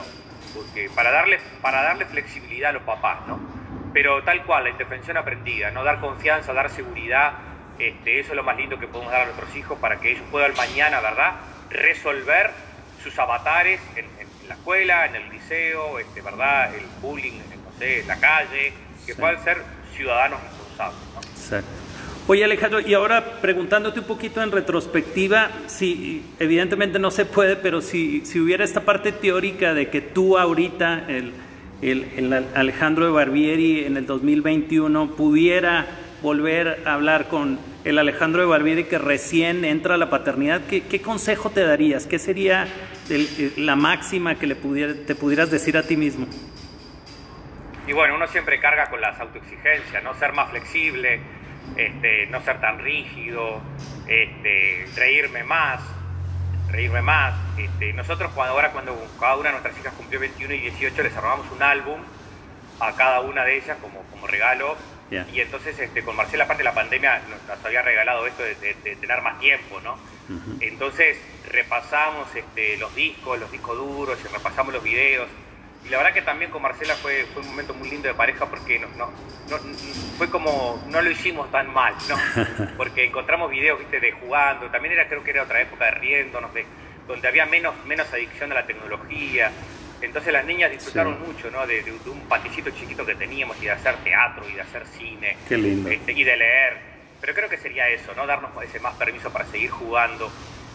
porque 0.54 0.90
para 0.94 1.10
darle, 1.10 1.38
para 1.60 1.82
darle 1.82 2.06
flexibilidad 2.06 2.70
a 2.70 2.72
los 2.74 2.82
papás, 2.82 3.26
¿no? 3.26 3.38
Pero 3.92 4.22
tal 4.24 4.44
cual, 4.44 4.64
la 4.64 4.70
indefensión 4.70 5.16
aprendida, 5.16 5.70
no 5.70 5.84
dar 5.84 6.00
confianza, 6.00 6.52
dar 6.52 6.70
seguridad, 6.70 7.32
este, 7.78 8.20
eso 8.20 8.30
es 8.30 8.36
lo 8.36 8.42
más 8.42 8.56
lindo 8.56 8.78
que 8.78 8.86
podemos 8.86 9.12
dar 9.12 9.22
a 9.22 9.24
nuestros 9.26 9.54
hijos 9.56 9.78
para 9.78 9.98
que 9.98 10.12
ellos 10.12 10.24
puedan 10.30 10.54
mañana, 10.54 11.00
¿verdad?, 11.00 11.32
resolver 11.70 12.50
sus 13.02 13.18
avatares 13.18 13.80
en, 13.96 14.06
la 14.48 14.54
escuela, 14.54 15.06
en 15.06 15.16
el 15.16 15.28
liceo, 15.30 15.98
este, 15.98 16.20
¿verdad? 16.20 16.74
El 16.74 16.84
bullying, 17.00 17.38
no 17.64 17.78
sé, 17.78 18.00
en 18.00 18.08
la 18.08 18.16
calle, 18.16 18.72
que 19.04 19.14
puedan 19.14 19.42
ser 19.42 19.62
ciudadanos 19.94 20.40
responsables. 20.42 20.98
Exacto. 21.36 21.85
Oye 22.28 22.42
Alejandro, 22.42 22.80
y 22.80 22.92
ahora 22.92 23.40
preguntándote 23.40 24.00
un 24.00 24.06
poquito 24.06 24.42
en 24.42 24.50
retrospectiva, 24.50 25.48
si 25.68 26.24
evidentemente 26.40 26.98
no 26.98 27.12
se 27.12 27.24
puede, 27.24 27.54
pero 27.54 27.80
si, 27.80 28.26
si 28.26 28.40
hubiera 28.40 28.64
esta 28.64 28.80
parte 28.80 29.12
teórica 29.12 29.74
de 29.74 29.90
que 29.90 30.00
tú 30.00 30.36
ahorita, 30.36 31.04
el, 31.06 31.32
el, 31.82 32.32
Alejandro 32.56 33.04
de 33.04 33.12
Barbieri 33.12 33.84
en 33.84 33.96
el 33.96 34.06
2021, 34.06 35.12
pudiera 35.12 35.86
volver 36.20 36.82
a 36.84 36.94
hablar 36.94 37.28
con 37.28 37.60
el 37.84 37.96
Alejandro 37.96 38.40
de 38.42 38.48
Barbieri 38.48 38.84
que 38.84 38.98
recién 38.98 39.64
entra 39.64 39.94
a 39.94 39.98
la 39.98 40.10
paternidad, 40.10 40.62
¿qué, 40.66 41.00
consejo 41.00 41.50
te 41.50 41.60
darías? 41.60 42.08
¿Qué 42.08 42.18
sería 42.18 42.66
la 43.56 43.76
máxima 43.76 44.34
que 44.34 44.48
le 44.48 44.56
pudiera, 44.56 44.94
te 45.06 45.14
pudieras 45.14 45.52
decir 45.52 45.76
a 45.76 45.84
ti 45.84 45.96
mismo? 45.96 46.26
Y 47.86 47.92
bueno, 47.92 48.16
uno 48.16 48.26
siempre 48.26 48.58
carga 48.58 48.90
con 48.90 49.00
las 49.00 49.20
autoexigencias, 49.20 50.02
¿no? 50.02 50.12
Ser 50.14 50.32
más 50.32 50.50
flexible, 50.50 51.20
este, 51.76 52.26
no 52.26 52.42
ser 52.42 52.60
tan 52.60 52.78
rígido, 52.78 53.60
este, 54.06 54.86
reírme 54.94 55.44
más, 55.44 55.80
reírme 56.70 57.02
más. 57.02 57.34
Este, 57.58 57.92
nosotros 57.92 58.30
cuando, 58.34 58.54
ahora 58.54 58.72
cuando 58.72 58.96
cada 59.18 59.36
una 59.36 59.50
de 59.50 59.52
nuestras 59.52 59.78
hijas 59.78 59.94
cumplió 59.94 60.20
21 60.20 60.54
y 60.54 60.60
18 60.60 61.02
les 61.02 61.16
armamos 61.16 61.46
un 61.50 61.62
álbum 61.62 62.00
a 62.80 62.92
cada 62.92 63.20
una 63.20 63.44
de 63.44 63.56
ellas 63.56 63.78
como, 63.80 64.02
como 64.10 64.26
regalo 64.26 64.76
y 65.10 65.40
entonces 65.40 65.78
este, 65.78 66.02
con 66.02 66.16
Marcela, 66.16 66.44
aparte 66.44 66.62
de 66.62 66.68
la 66.68 66.74
pandemia, 66.74 67.22
nos, 67.28 67.64
había 67.64 67.82
regalado 67.82 68.26
esto 68.26 68.42
de, 68.42 68.74
tener 68.82 69.22
más 69.22 69.38
tiempo, 69.38 69.80
¿no? 69.80 69.96
Entonces 70.60 71.16
repasamos 71.48 72.34
este, 72.34 72.76
los 72.78 72.92
discos, 72.94 73.38
los 73.38 73.50
discos 73.52 73.76
duros, 73.76 74.18
y 74.24 74.28
repasamos 74.28 74.74
los 74.74 74.82
videos. 74.82 75.28
Y 75.86 75.90
la 75.90 75.98
verdad 75.98 76.12
que 76.12 76.22
también 76.22 76.50
con 76.50 76.62
Marcela 76.62 76.94
fue, 76.96 77.24
fue 77.32 77.42
un 77.42 77.48
momento 77.48 77.72
muy 77.74 77.88
lindo 77.88 78.08
de 78.08 78.14
pareja 78.14 78.46
porque 78.46 78.78
no, 78.78 78.88
no, 78.96 79.58
fue 80.18 80.28
como, 80.28 80.82
no 80.88 81.00
lo 81.00 81.10
hicimos 81.10 81.50
tan 81.52 81.72
mal, 81.72 81.94
¿no? 82.08 82.16
Porque 82.76 83.04
encontramos 83.04 83.50
videos, 83.50 83.78
viste, 83.78 84.00
de 84.00 84.10
jugando, 84.12 84.66
también 84.70 84.94
era, 84.94 85.06
creo 85.06 85.22
que 85.22 85.30
era 85.30 85.44
otra 85.44 85.60
época 85.60 85.84
de 85.84 85.90
riéndonos, 85.92 86.52
de, 86.52 86.66
donde 87.06 87.28
había 87.28 87.46
menos, 87.46 87.74
menos 87.84 88.12
adicción 88.12 88.50
a 88.50 88.56
la 88.56 88.66
tecnología, 88.66 89.52
entonces 90.00 90.32
las 90.32 90.44
niñas 90.44 90.70
disfrutaron 90.70 91.20
mucho 91.20 91.50
¿no? 91.50 91.66
De, 91.66 91.82
un 92.06 92.20
paticito 92.28 92.70
chiquito 92.70 93.04
que 93.06 93.14
teníamos 93.14 93.56
y 93.62 93.66
de 93.66 93.70
hacer 93.70 93.96
teatro 94.04 94.44
y 94.48 94.54
de 94.54 94.60
hacer 94.60 94.86
cine 94.86 95.36
Qué 95.48 95.56
lindo. 95.56 95.88
Este, 95.88 96.12
y 96.12 96.24
de 96.24 96.36
leer. 96.36 96.76
Pero 97.20 97.34
creo 97.34 97.48
que 97.48 97.56
sería 97.56 97.88
eso, 97.88 98.12
¿no? 98.14 98.26
darnos 98.26 98.50
ese 98.62 98.78
más 98.80 98.94
permiso 98.96 99.32
para 99.32 99.46
seguir 99.46 99.70
jugando. 99.70 100.30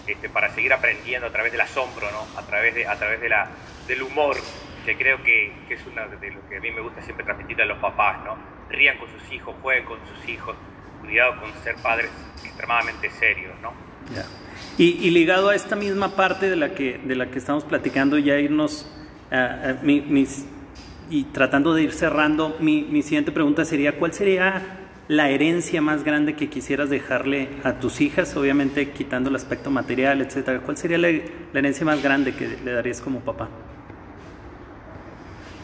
este, 0.08 0.30
para 0.30 0.50
seguir 0.54 0.74
aprendiendo 0.74 1.28
a 1.28 1.32
través 1.32 1.52
del 1.52 1.62
asombro, 1.62 2.10
¿no? 2.12 2.39
a 2.39 2.43
través, 2.43 2.74
de, 2.74 2.88
a 2.88 2.95
través 2.95 3.21
de 3.21 3.30
la, 3.30 3.47
del 3.88 4.02
humor, 4.02 4.38
que 4.86 4.98
creo 4.98 5.22
que, 5.24 5.54
que 5.67 5.76
es 5.76 5.86
una 5.86 6.08
de 6.08 6.32
lo 6.32 6.48
que 6.50 6.58
a 6.58 6.60
mí 6.60 6.72
me 6.72 6.82
gusta 6.82 7.02
siempre 7.02 7.26
transmitir 7.26 7.62
a 7.62 7.65
los 7.65 7.78
papás, 7.80 8.24
¿no? 8.26 8.38
Rían 8.70 8.98
con 8.98 9.10
sus 9.10 9.32
hijos, 9.32 9.56
jueguen 9.62 9.86
con 9.86 10.00
sus 10.08 10.30
hijos, 10.30 10.56
cuidado 11.02 11.39
con 11.39 11.52
ser 11.63 11.76
padres 11.76 12.10
extremadamente 12.44 13.10
serios, 13.12 13.54
¿no? 13.62 13.74
Y, 14.78 15.10
ligado 15.12 15.50
a 15.50 15.56
esta 15.56 15.76
misma 15.76 16.15
parte 16.15 16.50
de 16.50 16.56
la 16.56 16.74
que, 16.74 17.00
de 17.04 17.15
la 17.15 17.30
que 17.30 17.38
estamos 17.38 17.63
platicando, 17.63 18.17
ya 18.17 18.39
irnos, 18.39 18.88
mis, 19.84 20.46
y 21.10 21.26
tratando 21.26 21.74
de 21.74 21.84
ir 21.84 21.94
cerrando, 21.94 22.58
mi, 22.60 22.84
mi 22.84 23.04
siguiente 23.04 23.32
pregunta 23.32 23.63
sería, 23.65 23.98
¿cuál 23.98 24.13
sería 24.13 24.80
la 25.08 25.30
herencia 25.30 25.82
más 25.82 26.04
grande 26.04 26.36
que 26.36 26.50
quisieras 26.50 26.89
dejarle 26.89 27.50
a 27.63 27.80
tus 27.80 28.00
hijas, 28.00 28.36
obviamente 28.38 28.91
quitando 28.91 29.30
el 29.30 29.36
aspecto 29.36 29.70
material, 29.70 30.22
etcétera? 30.22 30.62
¿Cuál 30.62 30.78
sería 30.78 30.98
la, 30.98 31.10
herencia 31.10 31.86
más 31.86 32.02
grande 32.02 32.34
que 32.34 32.48
le 32.63 32.72
darías 32.72 33.02
como 33.02 33.20
papá? 33.20 33.50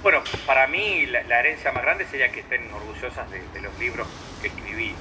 Bueno, 0.08 0.24
para 0.46 0.68
mí 0.68 1.06
la, 1.08 1.40
herencia 1.42 1.74
más 1.74 1.84
grande 1.84 2.06
sería 2.06 2.32
que 2.32 2.40
estén 2.40 2.72
orgullosas 2.72 3.30
de, 3.30 3.60
los 3.60 3.78
libros 3.78 4.08
que 4.42 4.48
escribí. 4.48 4.96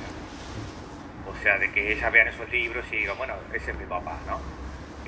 O 1.30 1.42
sea, 1.44 1.58
de 1.58 1.70
que 1.70 1.92
ellas 1.92 2.10
vean 2.10 2.26
esos 2.26 2.50
libros 2.50 2.84
y 2.90 2.96
digan, 2.96 3.16
bueno, 3.16 3.34
ese 3.54 3.70
es 3.70 3.78
mi 3.78 3.84
papá, 3.84 4.18
¿no? 4.26 4.40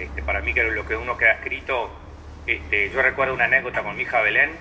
Este, 0.00 0.22
para 0.22 0.40
mí 0.40 0.54
que 0.54 0.62
lo 0.62 0.86
que 0.86 0.94
uno 0.94 1.16
que 1.16 1.26
ha 1.26 1.32
escrito, 1.32 1.90
este, 2.46 2.90
yo 2.90 3.02
recuerdo 3.02 3.34
una 3.34 3.46
anécdota 3.46 3.82
con 3.82 3.96
mi 3.96 4.02
hija 4.02 4.20
Belén, 4.20 4.52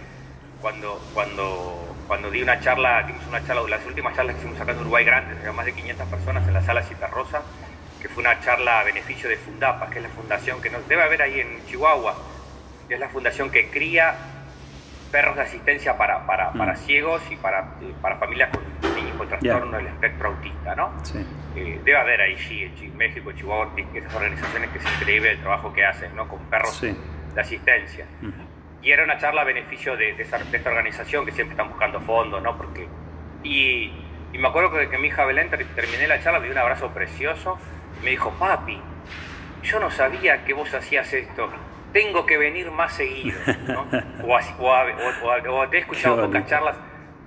cuando, 0.59 0.99
cuando 1.13 1.95
cuando 2.07 2.31
di 2.31 2.41
una 2.41 2.59
charla, 2.59 3.03
dimos 3.03 3.23
una 3.27 3.45
charla, 3.45 3.61
las 3.69 3.85
últimas 3.85 4.15
charlas 4.15 4.37
que 4.37 4.41
hicimos 4.41 4.59
acá 4.59 4.71
en 4.71 4.79
Uruguay 4.79 5.05
Grande, 5.05 5.51
más 5.51 5.65
de 5.67 5.73
500 5.73 6.07
personas 6.07 6.47
en 6.47 6.53
la 6.55 6.63
sala 6.63 6.81
Cita 6.81 7.05
Rosa, 7.05 7.43
que 8.01 8.09
fue 8.09 8.23
una 8.23 8.41
charla 8.41 8.79
a 8.79 8.83
beneficio 8.85 9.29
de 9.29 9.37
Fundapa, 9.37 9.87
que 9.91 9.99
es 9.99 10.03
la 10.03 10.09
fundación 10.09 10.59
que 10.63 10.71
nos 10.71 10.87
debe 10.87 11.03
haber 11.03 11.21
ahí 11.21 11.41
en 11.41 11.63
Chihuahua, 11.67 12.15
que 12.87 12.95
es 12.95 12.99
la 12.99 13.09
fundación 13.09 13.51
que 13.51 13.69
cría 13.69 14.15
perros 15.11 15.35
de 15.35 15.41
asistencia 15.43 15.97
para, 15.97 16.25
para, 16.25 16.51
para 16.53 16.73
mm. 16.73 16.77
ciegos 16.77 17.21
y 17.31 17.35
para, 17.35 17.73
para 18.01 18.17
familias 18.17 18.49
con 18.49 18.95
niños 18.95 19.15
con 19.17 19.27
trastorno 19.27 19.77
del 19.77 19.87
espectro 19.87 20.29
autista, 20.29 20.75
¿no? 20.75 20.93
Sí. 21.03 21.25
Eh, 21.55 21.81
debe 21.83 21.97
haber 21.97 22.21
ahí, 22.21 22.37
sí, 22.37 22.71
en 22.81 22.97
México, 22.97 23.31
Chihuahua, 23.31 23.71
esas 23.93 24.13
organizaciones 24.13 24.69
que 24.69 24.77
es 24.79 24.85
increíble 24.99 25.31
el 25.31 25.39
trabajo 25.39 25.73
que 25.73 25.85
hacen, 25.85 26.15
¿no? 26.15 26.27
Con 26.27 26.39
perros 26.45 26.81
de 26.81 27.41
asistencia 27.41 28.05
y 28.87 28.91
era 28.91 29.03
una 29.03 29.17
charla 29.17 29.41
a 29.41 29.43
beneficio 29.43 29.97
de, 29.97 30.11
esta, 30.11 30.37
organización 30.69 31.25
que 31.25 31.33
siempre 31.33 31.53
están 31.53 31.69
buscando 31.69 31.99
fondos, 32.01 32.41
¿no? 32.41 32.55
Porque, 32.57 32.87
y, 33.43 33.91
me 34.31 34.47
acuerdo 34.47 34.71
que, 34.71 34.87
que 34.87 34.97
mi 34.97 35.07
hija 35.07 35.25
Belén 35.25 35.49
terminé 35.49 36.07
la 36.07 36.21
charla, 36.21 36.39
me 36.39 36.45
dio 36.45 36.53
un 36.53 36.59
abrazo 36.59 36.89
precioso, 36.91 37.57
y 37.99 38.05
me 38.05 38.11
dijo, 38.11 38.31
papi, 38.39 38.79
yo 39.63 39.79
no 39.79 39.89
sabía 39.89 40.45
que 40.45 40.53
vos 40.53 40.73
hacías 40.73 41.11
esto, 41.11 41.49
tengo 41.97 42.27
que 42.27 42.37
venir 42.37 42.69
más 42.69 42.93
seguido, 42.93 43.39
¿no? 43.67 43.87
o, 44.29 45.67
te 45.67 45.77
he 45.77 45.79
escuchado 45.79 46.27
pocas 46.27 46.45
charlas, 46.45 46.77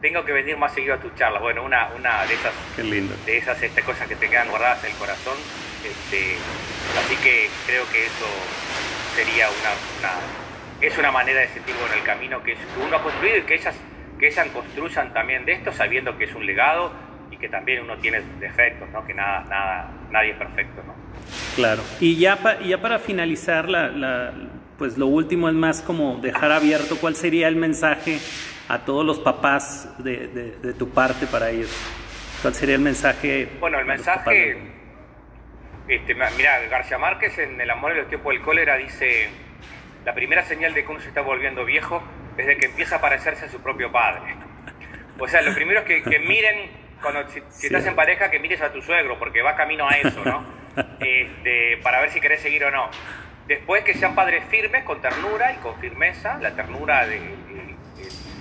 tengo 0.00 0.24
que 0.24 0.33
venir 0.33 0.56
más 0.56 0.72
seguido 0.72 0.94
a 0.94 0.98
tus 0.98 1.12
charlas. 1.16 1.42
Bueno, 1.42 1.64
una, 1.64 1.88
una 1.98 2.24
de 2.24 2.35
esas, 2.35 2.54
De 3.26 3.37
esas 3.37 3.61
este, 3.61 3.83
cosas 3.83 4.06
que 4.06 4.14
te 4.14 4.28
quedan 4.28 4.48
guardadas 4.48 4.85
en 4.85 4.92
el 4.92 4.96
corazón. 4.96 5.37
Este, 5.85 6.37
así 6.98 7.16
que 7.16 7.48
creo 7.66 7.85
que 7.90 8.06
eso 8.06 8.26
sería 9.16 9.48
una 9.48 10.11
es 10.80 10.96
una 10.96 11.11
manera 11.11 11.40
de 11.40 11.48
sentir 11.48 11.74
bueno 11.78 11.94
el 11.94 12.02
camino 12.02 12.42
que, 12.42 12.56
uno 12.87 12.96
ha 12.96 13.02
construido 13.02 13.38
y 13.38 13.42
que 13.42 13.54
ellas, 13.54 13.74
que 14.18 14.28
ellas 14.28 14.48
construyan 14.48 15.12
también 15.12 15.44
de 15.44 15.52
esto 15.52 15.72
sabiendo 15.72 16.16
que 16.16 16.24
es 16.24 16.35
un 16.35 16.46
legado 16.46 16.92
y 17.30 17.37
que 17.37 17.48
también 17.48 17.83
uno 17.83 17.96
tiene 17.98 18.22
defectos, 18.38 18.88
¿no? 18.90 19.04
que 19.06 19.14
nada, 19.14 19.44
nada, 19.48 19.90
nadie 20.11 20.30
es 20.30 20.37
perfecto. 20.37 20.83
¿no? 20.87 20.94
Claro, 21.54 21.83
y 22.00 22.16
ya, 22.16 22.38
ya 22.61 22.80
para 22.80 22.98
finalizar, 22.98 23.68
la, 23.68 24.33
pues 24.80 24.96
lo 24.96 25.08
último 25.08 25.46
es 25.50 25.54
más 25.54 25.82
como 25.82 26.16
dejar 26.22 26.52
abierto 26.52 26.96
cuál 26.98 27.14
sería 27.14 27.48
el 27.48 27.56
mensaje 27.56 28.18
a 28.66 28.78
todos 28.78 29.04
los 29.04 29.18
papás 29.18 29.94
de, 29.98 30.26
de, 30.26 30.72
tu 30.72 30.88
parte 30.88 31.26
para 31.26 31.50
ellos. 31.50 31.70
¿Cuál 32.40 32.54
sería 32.54 32.76
el 32.76 32.80
mensaje? 32.80 33.46
Bueno, 33.60 33.78
el 33.78 33.84
mensaje, 33.84 34.56
este, 35.86 36.14
mira, 36.14 36.60
García 36.70 36.96
Márquez 36.96 37.38
en 37.38 37.60
El 37.60 37.68
amor 37.68 37.92
y 37.92 37.98
los 37.98 38.08
tiempos 38.08 38.32
del 38.32 38.40
cólera 38.40 38.78
dice 38.78 39.28
la 40.06 40.14
primera 40.14 40.46
señal 40.46 40.72
de 40.72 40.82
que 40.82 40.90
uno 40.90 41.00
se 41.00 41.08
está 41.08 41.20
volviendo 41.20 41.66
viejo 41.66 42.02
es 42.38 42.46
de 42.46 42.56
que 42.56 42.64
empieza 42.64 42.96
a 42.96 43.00
parecerse 43.02 43.44
a 43.44 43.48
su 43.50 43.60
propio 43.60 43.92
padre. 43.92 44.34
O 45.18 45.28
sea, 45.28 45.42
lo 45.42 45.54
primero 45.54 45.80
es 45.80 46.02
que, 46.02 46.18
miren, 46.20 46.70
cuando 47.02 47.28
si, 47.28 47.66
estás 47.66 47.84
en 47.84 47.94
pareja, 47.94 48.30
que 48.30 48.38
mires 48.38 48.62
a 48.62 48.72
tu 48.72 48.80
suegro, 48.80 49.18
porque 49.18 49.42
va 49.42 49.56
camino 49.56 49.86
a 49.86 49.92
eso, 49.98 50.24
¿no? 50.24 50.58
Este, 51.00 51.78
para 51.82 52.00
ver 52.00 52.10
si 52.10 52.20
querés 52.20 52.40
seguir 52.40 52.64
o 52.64 52.70
no. 52.70 52.88
Después 53.50 53.82
que 53.82 53.94
sean 53.94 54.14
padres 54.14 54.44
firmes, 54.44 54.84
con 54.84 55.00
ternura 55.00 55.52
y 55.52 55.56
con 55.56 55.74
firmeza, 55.80 56.38
la 56.38 56.52
ternura 56.52 57.04
de, 57.04 57.16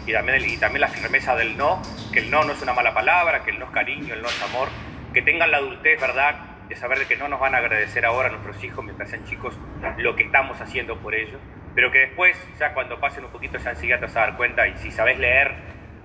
y, 0.06 0.14
también, 0.14 0.48
y 0.48 0.56
también 0.58 0.82
la 0.82 0.88
firmeza 0.88 1.36
del 1.36 1.58
no, 1.58 1.82
que 2.14 2.20
el 2.20 2.30
no 2.30 2.44
no 2.44 2.54
es 2.54 2.62
una 2.62 2.74
mala 2.74 2.94
palabra, 2.94 3.44
que 3.44 3.50
el 3.50 3.58
no 3.58 3.66
es 3.66 3.72
cariño, 3.72 4.14
el 4.14 4.22
no 4.22 4.28
es 4.28 4.44
amor, 4.44 4.68
que 5.12 5.24
tengan 5.24 5.50
la 5.50 5.58
adultez, 5.58 6.00
¿verdad? 6.00 6.36
de 6.68 6.76
saber 6.76 7.08
que 7.08 7.18
no 7.18 7.28
nos 7.28 7.40
van 7.40 7.56
a 7.56 7.58
agradecer 7.58 8.06
ahora 8.06 8.30
nuestros 8.30 8.64
hijos 8.64 8.86
mientras 8.86 9.10
sean 9.10 9.26
chicos 9.26 9.58
lo 9.98 10.16
que 10.16 10.22
estamos 10.22 10.62
haciendo 10.62 11.00
por 11.00 11.16
ellos, 11.16 11.42
pero 11.74 11.92
que 11.92 12.02
después, 12.02 12.38
ya 12.60 12.76
cuando 12.76 13.00
pasen 13.00 13.26
un 13.26 13.32
poquito 13.32 13.58
ya 13.58 13.72
enseguida 13.72 13.98
te 13.98 14.06
vas 14.06 14.16
a 14.16 14.20
dar 14.20 14.38
cuenta 14.38 14.68
y 14.68 14.78
si 14.78 14.92
sabes 14.92 15.18
leer 15.18 15.56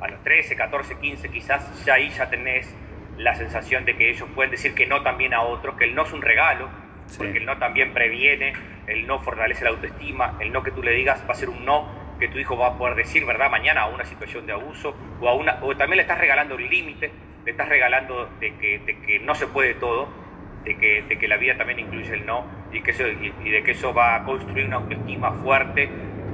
a 0.00 0.08
los 0.08 0.24
13, 0.24 0.56
14, 0.56 0.96
15 0.96 1.28
quizás, 1.28 1.84
ya 1.84 1.92
ahí 1.92 2.08
ya 2.08 2.30
tenés 2.30 2.74
la 3.18 3.34
sensación 3.34 3.84
de 3.84 3.98
que 3.98 4.08
ellos 4.08 4.26
pueden 4.34 4.50
decir 4.50 4.74
que 4.74 4.86
no 4.86 5.02
también 5.02 5.34
a 5.34 5.42
otros, 5.42 5.76
que 5.76 5.84
el 5.84 5.94
no 5.94 6.04
es 6.04 6.12
un 6.14 6.22
regalo, 6.22 6.70
porque 7.16 7.38
el 7.38 7.46
no 7.46 7.58
también 7.58 7.92
previene, 7.92 8.52
el 8.86 9.06
no 9.06 9.20
fortalece 9.20 9.64
la 9.64 9.70
autoestima, 9.70 10.36
el 10.40 10.52
no 10.52 10.62
que 10.62 10.70
tú 10.70 10.82
le 10.82 10.92
digas 10.92 11.24
va 11.28 11.32
a 11.32 11.36
ser 11.36 11.48
un 11.48 11.64
no 11.64 12.04
que 12.18 12.28
tu 12.28 12.38
hijo 12.38 12.56
va 12.56 12.68
a 12.68 12.78
poder 12.78 12.94
decir, 12.94 13.24
¿verdad? 13.26 13.50
Mañana 13.50 13.82
a 13.82 13.86
una 13.88 14.04
situación 14.04 14.46
de 14.46 14.52
abuso 14.52 14.94
o, 15.20 15.28
a 15.28 15.34
una, 15.34 15.58
o 15.62 15.76
también 15.76 15.96
le 15.96 16.02
estás 16.02 16.18
regalando 16.18 16.54
un 16.54 16.68
límite, 16.68 17.10
le 17.44 17.50
estás 17.50 17.68
regalando 17.68 18.30
de 18.40 18.54
que, 18.54 18.78
de 18.78 18.98
que 19.00 19.18
no 19.18 19.34
se 19.34 19.46
puede 19.48 19.74
todo 19.74 20.24
de 20.64 20.76
que, 20.76 21.04
de 21.08 21.18
que 21.18 21.28
la 21.28 21.36
vida 21.36 21.56
también 21.56 21.80
incluye 21.80 22.12
el 22.12 22.26
no 22.26 22.44
y, 22.72 22.80
que 22.80 22.90
eso, 22.90 23.04
y, 23.06 23.50
de 23.50 23.62
que 23.62 23.72
eso 23.72 23.92
va 23.94 24.16
a 24.16 24.24
construir 24.24 24.66
una 24.66 24.76
autoestima 24.76 25.32
fuerte, 25.32 25.88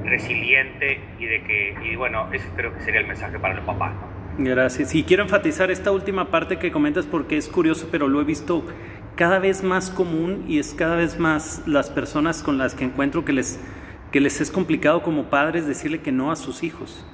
resiliente 0.04 1.00
y 1.18 1.26
de 1.26 1.42
que, 1.42 1.74
y 1.85 1.96
bueno, 1.96 2.28
ese 2.33 2.48
creo 2.56 2.72
que 2.74 2.80
sería 2.80 3.00
el 3.00 3.06
mensaje 3.06 3.38
para 3.38 3.54
los 3.54 3.64
papás. 3.64 3.92
Gracias. 4.38 4.94
Y 4.94 5.04
quiero 5.04 5.24
enfatizar 5.24 5.70
esta 5.70 5.90
última 5.90 6.30
parte 6.30 6.59
que 6.59 6.70
comentas 6.70 7.04
porque 7.04 7.37
es 7.37 7.48
curioso, 7.48 7.88
pero 7.90 8.09
lo 8.09 8.20
he 8.20 8.24
visto 8.24 8.64
cada 9.20 9.38
vez 9.38 9.62
más 9.62 9.90
común 9.90 10.46
y 10.48 10.59
es 10.59 10.72
cada 10.72 10.96
vez 10.96 11.18
más 11.18 11.62
las 11.66 11.90
personas 11.90 12.42
con 12.42 12.56
las 12.56 12.74
que 12.74 12.85
encuentro 12.85 13.22
que 13.22 13.35
les, 13.35 13.61
que 14.12 14.18
les 14.18 14.40
es 14.40 14.50
complicado 14.50 15.02
como 15.02 15.28
padres 15.28 15.66
decirle 15.66 16.00
que 16.00 16.11
no 16.11 16.33
a 16.33 16.37
sus 16.37 16.62
hijos. 16.62 17.06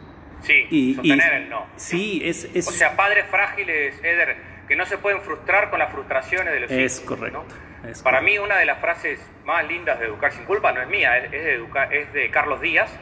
Sí, 0.43 0.69
y, 0.71 0.95
sostener 0.95 1.33
el 1.33 1.49
no. 1.49 1.67
Sí, 1.75 2.23
es, 2.25 2.49
es... 2.55 2.69
O 2.69 2.71
sea, 2.71 2.95
padres 2.95 3.27
frágiles, 3.29 3.99
Eder, 4.05 4.37
que 4.69 4.77
no 4.77 4.87
se 4.87 4.99
pueden 4.99 5.21
frustrar 5.21 5.69
con 5.69 5.81
las 5.81 5.91
frustraciones 5.91 6.55
de 6.55 6.61
los 6.61 6.71
es 6.71 7.03
hijos. 7.03 7.19
Correcto, 7.19 7.45
es 7.85 8.01
Para 8.03 8.21
mí 8.21 8.39
una 8.39 8.57
de 8.57 8.67
las 8.67 8.79
frases 8.79 9.19
más 9.45 9.67
lindas 9.67 9.99
de 9.99 10.07
Educar 10.07 10.33
sin 10.33 10.45
culpa 10.45 10.71
no 10.71 10.83
es 10.83 10.89
mía, 10.89 11.19
es 11.19 11.33
de, 11.33 11.67
es 11.91 12.13
de 12.13 12.31
Carlos 12.31 12.61
Díaz, 12.61 12.97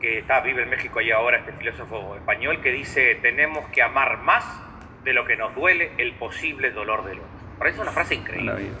que 0.00 0.18
está, 0.18 0.40
vive 0.40 0.64
en 0.64 0.70
México 0.70 1.00
y 1.00 1.12
ahora, 1.12 1.38
este 1.38 1.52
filósofo 1.52 2.16
español, 2.16 2.60
que 2.60 2.72
dice, 2.72 3.14
tenemos 3.22 3.64
que 3.68 3.80
amar 3.80 4.18
más 4.22 4.44
de 5.04 5.12
lo 5.12 5.24
que 5.24 5.36
nos 5.36 5.54
duele 5.54 5.92
el 5.98 6.14
posible 6.14 6.72
dolor 6.72 7.04
del 7.04 7.20
otro. 7.20 7.39
Parece 7.60 7.82
una 7.82 7.92
frase 7.92 8.14
increíble. 8.14 8.72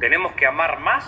Tenemos 0.00 0.32
que 0.32 0.46
amar 0.46 0.80
más 0.80 1.04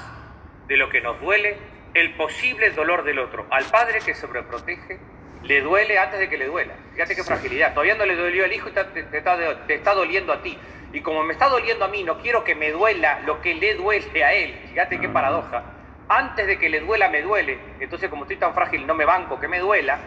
de 0.68 0.76
lo 0.76 0.90
que 0.90 1.00
nos 1.00 1.18
duele 1.22 1.56
el 1.94 2.12
posible 2.16 2.68
dolor 2.72 3.02
del 3.02 3.18
otro. 3.18 3.46
Al 3.50 3.64
padre 3.64 4.00
que 4.04 4.14
sobreprotege 4.14 5.00
le 5.42 5.62
duele 5.62 5.98
antes 5.98 6.20
de 6.20 6.28
que 6.28 6.37
le 6.37 6.48
duela. 6.48 6.74
Fíjate 6.92 7.16
qué 7.16 7.24
fragilidad. 7.24 7.72
Todavía 7.72 7.94
no 7.94 8.04
le 8.04 8.14
dolió 8.14 8.44
al 8.44 8.52
hijo 8.52 8.68
y 8.68 8.72
te, 8.72 9.16
está, 9.16 9.94
doliendo 9.94 10.34
a 10.34 10.42
ti. 10.42 10.58
Y 10.92 11.00
como 11.00 11.22
me 11.22 11.32
está 11.32 11.48
doliendo 11.48 11.87
a 11.87 11.88
mí, 11.88 12.02
no 12.02 12.18
quiero 12.18 12.44
que 12.44 12.54
me 12.54 12.70
duela 12.70 13.20
lo 13.20 13.40
que 13.40 13.54
le 13.54 13.74
duele 13.74 14.22
a 14.22 14.34
él. 14.34 14.60
Fíjate 14.68 15.00
qué 15.00 15.06
ah. 15.06 15.12
paradoja. 15.14 15.62
Antes 16.10 16.46
de 16.46 16.58
que 16.58 16.68
le 16.68 16.80
duela, 16.80 17.08
me 17.08 17.22
duele. 17.22 17.58
Entonces, 17.80 18.10
como 18.10 18.24
estoy 18.24 18.37
tan 18.37 18.52
frágil, 18.52 18.87
no 18.87 18.94
me 18.94 19.06
banco 19.06 19.40
que 19.40 19.48
me 19.48 19.60
duela. 19.60 19.98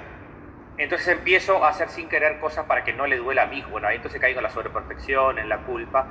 Entonces 0.77 1.07
empiezo 1.07 1.65
a 1.65 1.69
hacer 1.69 1.89
sin 1.89 2.07
querer 2.07 2.39
cosas 2.39 2.65
para 2.65 2.83
que 2.83 2.93
no 2.93 3.07
le 3.07 3.17
duela 3.17 3.49
a 3.49 3.53
hijo. 3.55 3.71
Bueno, 3.71 3.87
ahí 3.87 3.95
entonces 3.95 4.21
caigo 4.21 4.37
en 4.37 4.43
la 4.43 4.51
sobreprotección, 4.51 5.39
en 5.39 5.49
la 5.49 5.57
culpa, 5.63 6.05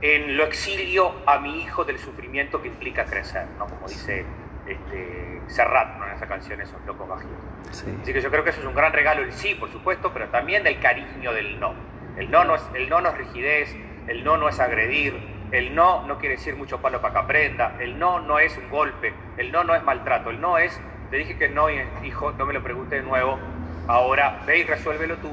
en 0.00 0.36
lo 0.36 0.44
exilio 0.44 1.12
a 1.26 1.38
mi 1.38 1.62
hijo 1.62 1.84
del 1.84 1.98
sufrimiento 1.98 2.62
que 2.62 2.68
implica 2.68 3.04
crecer, 3.04 3.46
¿no? 3.58 3.66
Como 3.66 3.88
dice 3.88 4.24
este, 4.66 5.40
Serrat, 5.48 5.98
¿no? 5.98 6.06
en 6.06 6.12
esa 6.12 6.26
canción, 6.26 6.60
esos 6.60 6.80
locos 6.86 7.08
bajitos. 7.08 7.36
Así 8.02 8.12
que 8.12 8.20
yo 8.20 8.30
creo 8.30 8.44
que 8.44 8.50
eso 8.50 8.60
es 8.60 8.66
un 8.66 8.74
gran 8.74 8.92
regalo 8.92 9.22
el 9.22 9.32
sí, 9.32 9.54
por 9.54 9.70
supuesto, 9.70 10.12
pero 10.12 10.28
también 10.28 10.62
del 10.62 10.78
cariño 10.78 11.32
del 11.32 11.58
no. 11.58 11.74
El 12.16 12.30
no 12.30 12.44
no 12.44 12.54
es, 12.54 12.62
el 12.74 12.88
no 12.88 13.00
no 13.00 13.10
es 13.10 13.18
rigidez, 13.18 13.74
el 14.06 14.24
no 14.24 14.36
no 14.36 14.48
es 14.48 14.60
agredir, 14.60 15.14
el 15.52 15.74
no 15.74 16.06
no 16.06 16.18
quiere 16.18 16.36
decir 16.36 16.56
mucho 16.56 16.80
palo 16.80 17.00
para 17.00 17.14
que 17.14 17.20
aprenda, 17.20 17.76
el 17.80 17.98
no 17.98 18.20
no 18.20 18.38
es 18.38 18.56
un 18.58 18.68
golpe, 18.68 19.12
el 19.36 19.52
no 19.52 19.64
no 19.64 19.74
es 19.74 19.82
maltrato, 19.82 20.30
el 20.30 20.40
no 20.40 20.58
es, 20.58 20.80
te 21.10 21.16
dije 21.16 21.38
que 21.38 21.48
no, 21.48 21.68
hijo, 22.04 22.32
no 22.32 22.46
me 22.46 22.52
lo 22.52 22.62
pregunte 22.62 22.96
de 22.96 23.02
nuevo, 23.02 23.38
ahora 23.86 24.42
ve 24.46 24.58
y 24.58 24.64
resuélvelo 24.64 25.16
tú, 25.16 25.30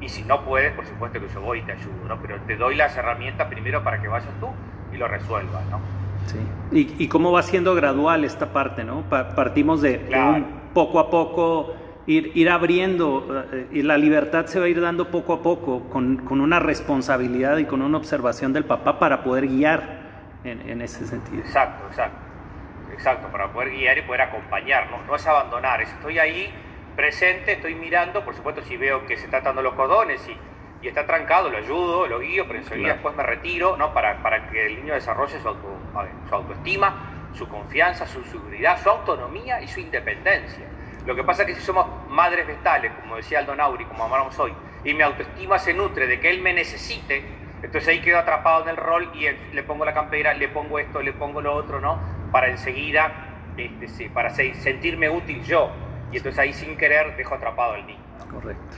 y 0.00 0.08
si 0.08 0.22
no 0.22 0.44
puedes, 0.44 0.72
por 0.74 0.86
supuesto 0.86 1.20
que 1.20 1.28
yo 1.28 1.40
voy 1.40 1.60
y 1.60 1.62
te 1.62 1.72
ayudo, 1.72 2.08
¿no? 2.08 2.20
Pero 2.20 2.36
te 2.46 2.56
doy 2.56 2.74
las 2.74 2.96
herramientas 2.96 3.48
primero 3.48 3.82
para 3.82 4.00
que 4.00 4.08
vayas 4.08 4.28
tú 4.40 4.48
y 4.92 4.96
lo 4.96 5.08
resuelvas, 5.08 5.64
¿no? 5.70 5.80
Sí. 6.26 6.94
¿Y, 6.98 7.08
cómo 7.08 7.32
va 7.32 7.42
siendo 7.42 7.74
gradual 7.74 8.24
esta 8.24 8.52
parte, 8.52 8.82
¿no? 8.82 9.02
partimos 9.02 9.82
de, 9.82 10.08
un 10.10 10.72
poco 10.72 10.98
a 10.98 11.10
poco 11.10 11.74
ir, 12.06 12.32
ir 12.34 12.48
abriendo 12.48 13.44
eh, 13.52 13.68
y 13.72 13.82
la 13.82 13.98
libertad 13.98 14.46
se 14.46 14.58
va 14.58 14.64
a 14.64 14.68
ir 14.68 14.80
dando 14.80 15.10
poco 15.10 15.34
a 15.34 15.42
poco 15.42 15.90
con, 15.90 16.16
con, 16.16 16.40
una 16.40 16.60
responsabilidad 16.60 17.58
y 17.58 17.66
con 17.66 17.82
una 17.82 17.98
observación 17.98 18.54
del 18.54 18.64
papá 18.64 18.98
para 18.98 19.22
poder 19.22 19.48
guiar 19.48 20.00
en, 20.44 20.68
en 20.68 20.80
ese 20.80 21.06
sentido. 21.06 21.42
Exacto, 21.42 21.86
exacto. 21.88 22.18
Exacto, 22.94 23.26
para 23.28 23.52
poder 23.52 23.70
guiar 23.70 23.98
y 23.98 24.02
poder 24.02 24.22
acompañar, 24.22 24.88
no, 24.90 25.02
no 25.04 25.16
es 25.16 25.26
abandonar, 25.26 25.82
estoy 25.82 26.18
ahí 26.18 26.54
presente, 26.96 27.52
estoy 27.52 27.74
mirando, 27.74 28.24
por 28.24 28.34
supuesto 28.34 28.62
si 28.62 28.76
veo 28.76 29.06
que 29.06 29.16
se 29.16 29.26
está 29.26 29.40
dando 29.40 29.62
los 29.62 29.74
cordones 29.74 30.26
y, 30.28 30.36
y 30.82 30.88
está 30.88 31.06
trancado, 31.06 31.50
lo 31.50 31.58
ayudo, 31.58 32.06
lo 32.06 32.20
guío, 32.20 32.46
pero 32.46 32.58
enseguida 32.58 32.94
después 32.94 33.14
me 33.16 33.22
retiro, 33.22 33.76
¿no? 33.76 33.92
Para, 33.92 34.22
para 34.22 34.50
que 34.50 34.66
el 34.66 34.76
niño 34.76 34.94
desarrolle 34.94 35.38
su, 35.40 35.56
su 36.28 36.34
autoestima, 36.34 37.30
su 37.32 37.48
confianza, 37.48 38.06
su 38.06 38.22
seguridad, 38.24 38.78
su 38.82 38.90
autonomía 38.90 39.60
y 39.60 39.68
su 39.68 39.80
independencia. 39.80 40.66
Lo 41.06 41.14
que 41.14 41.24
pasa 41.24 41.42
es 41.42 41.48
que 41.48 41.54
si 41.56 41.60
somos 41.60 41.86
madres 42.08 42.46
vestales, 42.46 42.92
como 43.00 43.16
decía 43.16 43.40
Aldo 43.40 43.54
Nauri, 43.54 43.84
como 43.84 44.04
amamos 44.04 44.38
hoy, 44.38 44.52
y 44.84 44.94
mi 44.94 45.02
autoestima 45.02 45.58
se 45.58 45.74
nutre 45.74 46.06
de 46.06 46.20
que 46.20 46.30
él 46.30 46.40
me 46.40 46.52
necesite, 46.52 47.22
entonces 47.62 47.88
ahí 47.88 48.00
quedo 48.00 48.18
atrapado 48.18 48.62
en 48.64 48.70
el 48.70 48.76
rol 48.76 49.10
y 49.14 49.26
le 49.54 49.62
pongo 49.62 49.84
la 49.84 49.94
campera, 49.94 50.34
le 50.34 50.48
pongo 50.48 50.78
esto, 50.78 51.02
le 51.02 51.12
pongo 51.12 51.40
lo 51.40 51.54
otro, 51.54 51.80
¿no? 51.80 51.98
Para 52.30 52.48
enseguida, 52.48 53.10
este, 53.56 54.10
para 54.10 54.30
sentirme 54.30 55.08
útil 55.08 55.42
yo. 55.44 55.83
Y 56.14 56.18
entonces 56.18 56.38
ahí 56.38 56.52
sin 56.52 56.76
querer 56.76 57.16
dejo 57.16 57.34
atrapado 57.34 57.72
al 57.72 57.84
niño. 57.88 57.98
Correcto. 58.30 58.76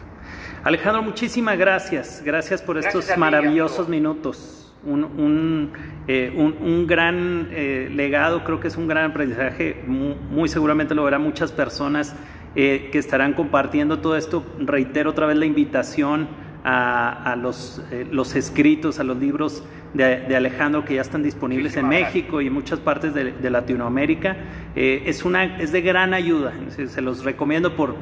Alejandro, 0.64 1.02
muchísimas 1.02 1.58
gracias. 1.58 2.22
Gracias 2.24 2.62
por 2.62 2.78
estos 2.78 3.14
maravillosos 3.18 3.90
minutos. 3.90 4.74
Un, 4.82 5.04
un, 5.04 5.72
eh, 6.08 6.32
un, 6.34 6.86
gran 6.86 7.48
eh, 7.50 7.90
legado, 7.92 8.42
creo 8.42 8.58
que 8.58 8.68
es 8.68 8.76
un 8.78 8.88
gran 8.88 9.10
aprendizaje. 9.10 9.84
Muy, 9.86 10.48
seguramente 10.48 10.94
lo 10.94 11.04
verán 11.04 11.20
muchas 11.20 11.52
personas 11.52 12.16
eh, 12.54 12.88
que 12.90 12.98
estarán 12.98 13.34
compartiendo 13.34 13.98
todo 13.98 14.16
esto. 14.16 14.42
Reitero 14.58 15.10
otra 15.10 15.26
vez 15.26 15.36
la 15.36 15.44
invitación 15.44 16.28
a, 16.64 17.36
los, 17.38 17.82
los, 18.10 18.34
escritos, 18.34 18.98
a 18.98 19.04
los 19.04 19.18
libros 19.18 19.62
de, 19.96 20.36
Alejandro 20.36 20.84
que 20.84 20.94
ya 20.94 21.00
están 21.00 21.22
disponibles 21.22 21.76
en 21.76 21.88
México 21.88 22.40
y 22.40 22.48
en 22.48 22.52
muchas 22.52 22.78
partes 22.78 23.14
de, 23.14 23.50
Latinoamérica. 23.50 24.36
es, 24.74 25.24
una, 25.24 25.58
es 25.58 25.72
de 25.72 25.80
gran 25.80 26.14
ayuda. 26.14 26.52
Se 26.86 27.00
los 27.00 27.24
recomiendo 27.24 27.74
por, 27.74 27.94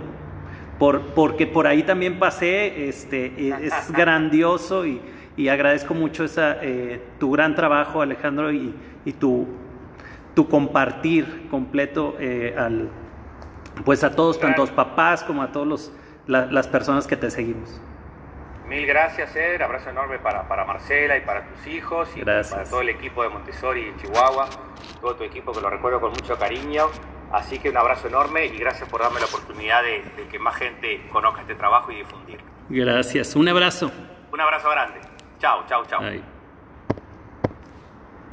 por, 0.79 1.01
porque 1.15 1.47
por 1.47 1.67
ahí 1.67 1.83
también 1.83 2.19
pasé, 2.19 2.89
este, 2.89 3.27
e, 3.37 3.67
es 3.67 3.93
grandioso 3.93 4.87
y, 4.87 5.01
y, 5.37 5.49
agradezco 5.49 5.95
mucho 5.95 6.25
esa, 6.25 6.59
eh, 6.63 7.01
tu 7.19 7.31
gran 7.31 7.55
trabajo, 7.55 8.03
Alejandro, 8.03 8.53
y, 8.53 8.75
y 9.05 9.13
tu, 9.13 9.47
tu, 10.35 10.49
compartir 10.49 11.47
completo 11.51 12.17
eh, 12.19 12.55
al, 12.57 12.89
pues 13.85 14.05
a 14.05 14.15
todos, 14.15 14.39
tanto 14.39 14.67
papás 14.67 15.23
como 15.23 15.43
a 15.43 15.53
todas 15.53 15.93
las 16.27 16.69
personas 16.69 17.07
que 17.07 17.17
te 17.17 17.31
seguimos. 17.31 17.81
Mil 18.67 18.87
gracias, 18.87 19.35
Ed. 19.37 19.61
Abrazo 19.61 19.91
enorme 19.91 20.19
para, 20.19 20.49
para 20.49 20.65
Marcela 20.65 21.17
y 21.17 21.21
para 21.21 21.47
tus 21.47 21.67
hijos 21.67 22.09
y 22.17 22.25
para 22.25 22.65
todo 22.65 22.81
el 22.81 22.89
equipo 22.89 23.23
de 23.23 23.29
Montessori 23.29 23.93
y 23.95 24.01
Chihuahua, 24.01 24.49
todo 25.01 25.17
tu 25.17 25.25
equipo 25.25 25.53
que 25.53 25.61
lo 25.61 25.69
recuerdo 25.69 26.01
con 26.01 26.11
mucho 26.11 26.39
cariño. 26.39 26.89
Así 27.33 27.59
que 27.59 27.69
un 27.69 27.77
abrazo 27.77 28.09
enorme 28.09 28.47
y 28.47 28.57
gracias 28.59 28.89
por 28.89 29.01
darme 29.01 29.21
la 29.21 29.27
oportunidad 29.27 29.83
de, 29.83 30.03
que 30.31 30.39
más 30.39 30.57
gente 30.57 31.07
conozca 31.13 31.41
este 31.41 31.57
trabajo 31.57 31.91
y 31.91 31.97
difundir. 31.97 32.39
Gracias, 32.69 33.35
un 33.37 33.49
abrazo. 33.49 33.91
Un 34.33 34.41
abrazo 34.41 34.71
grande. 34.71 35.01
Chao, 35.39 35.65
chao, 35.69 35.85
chao. 35.87 36.34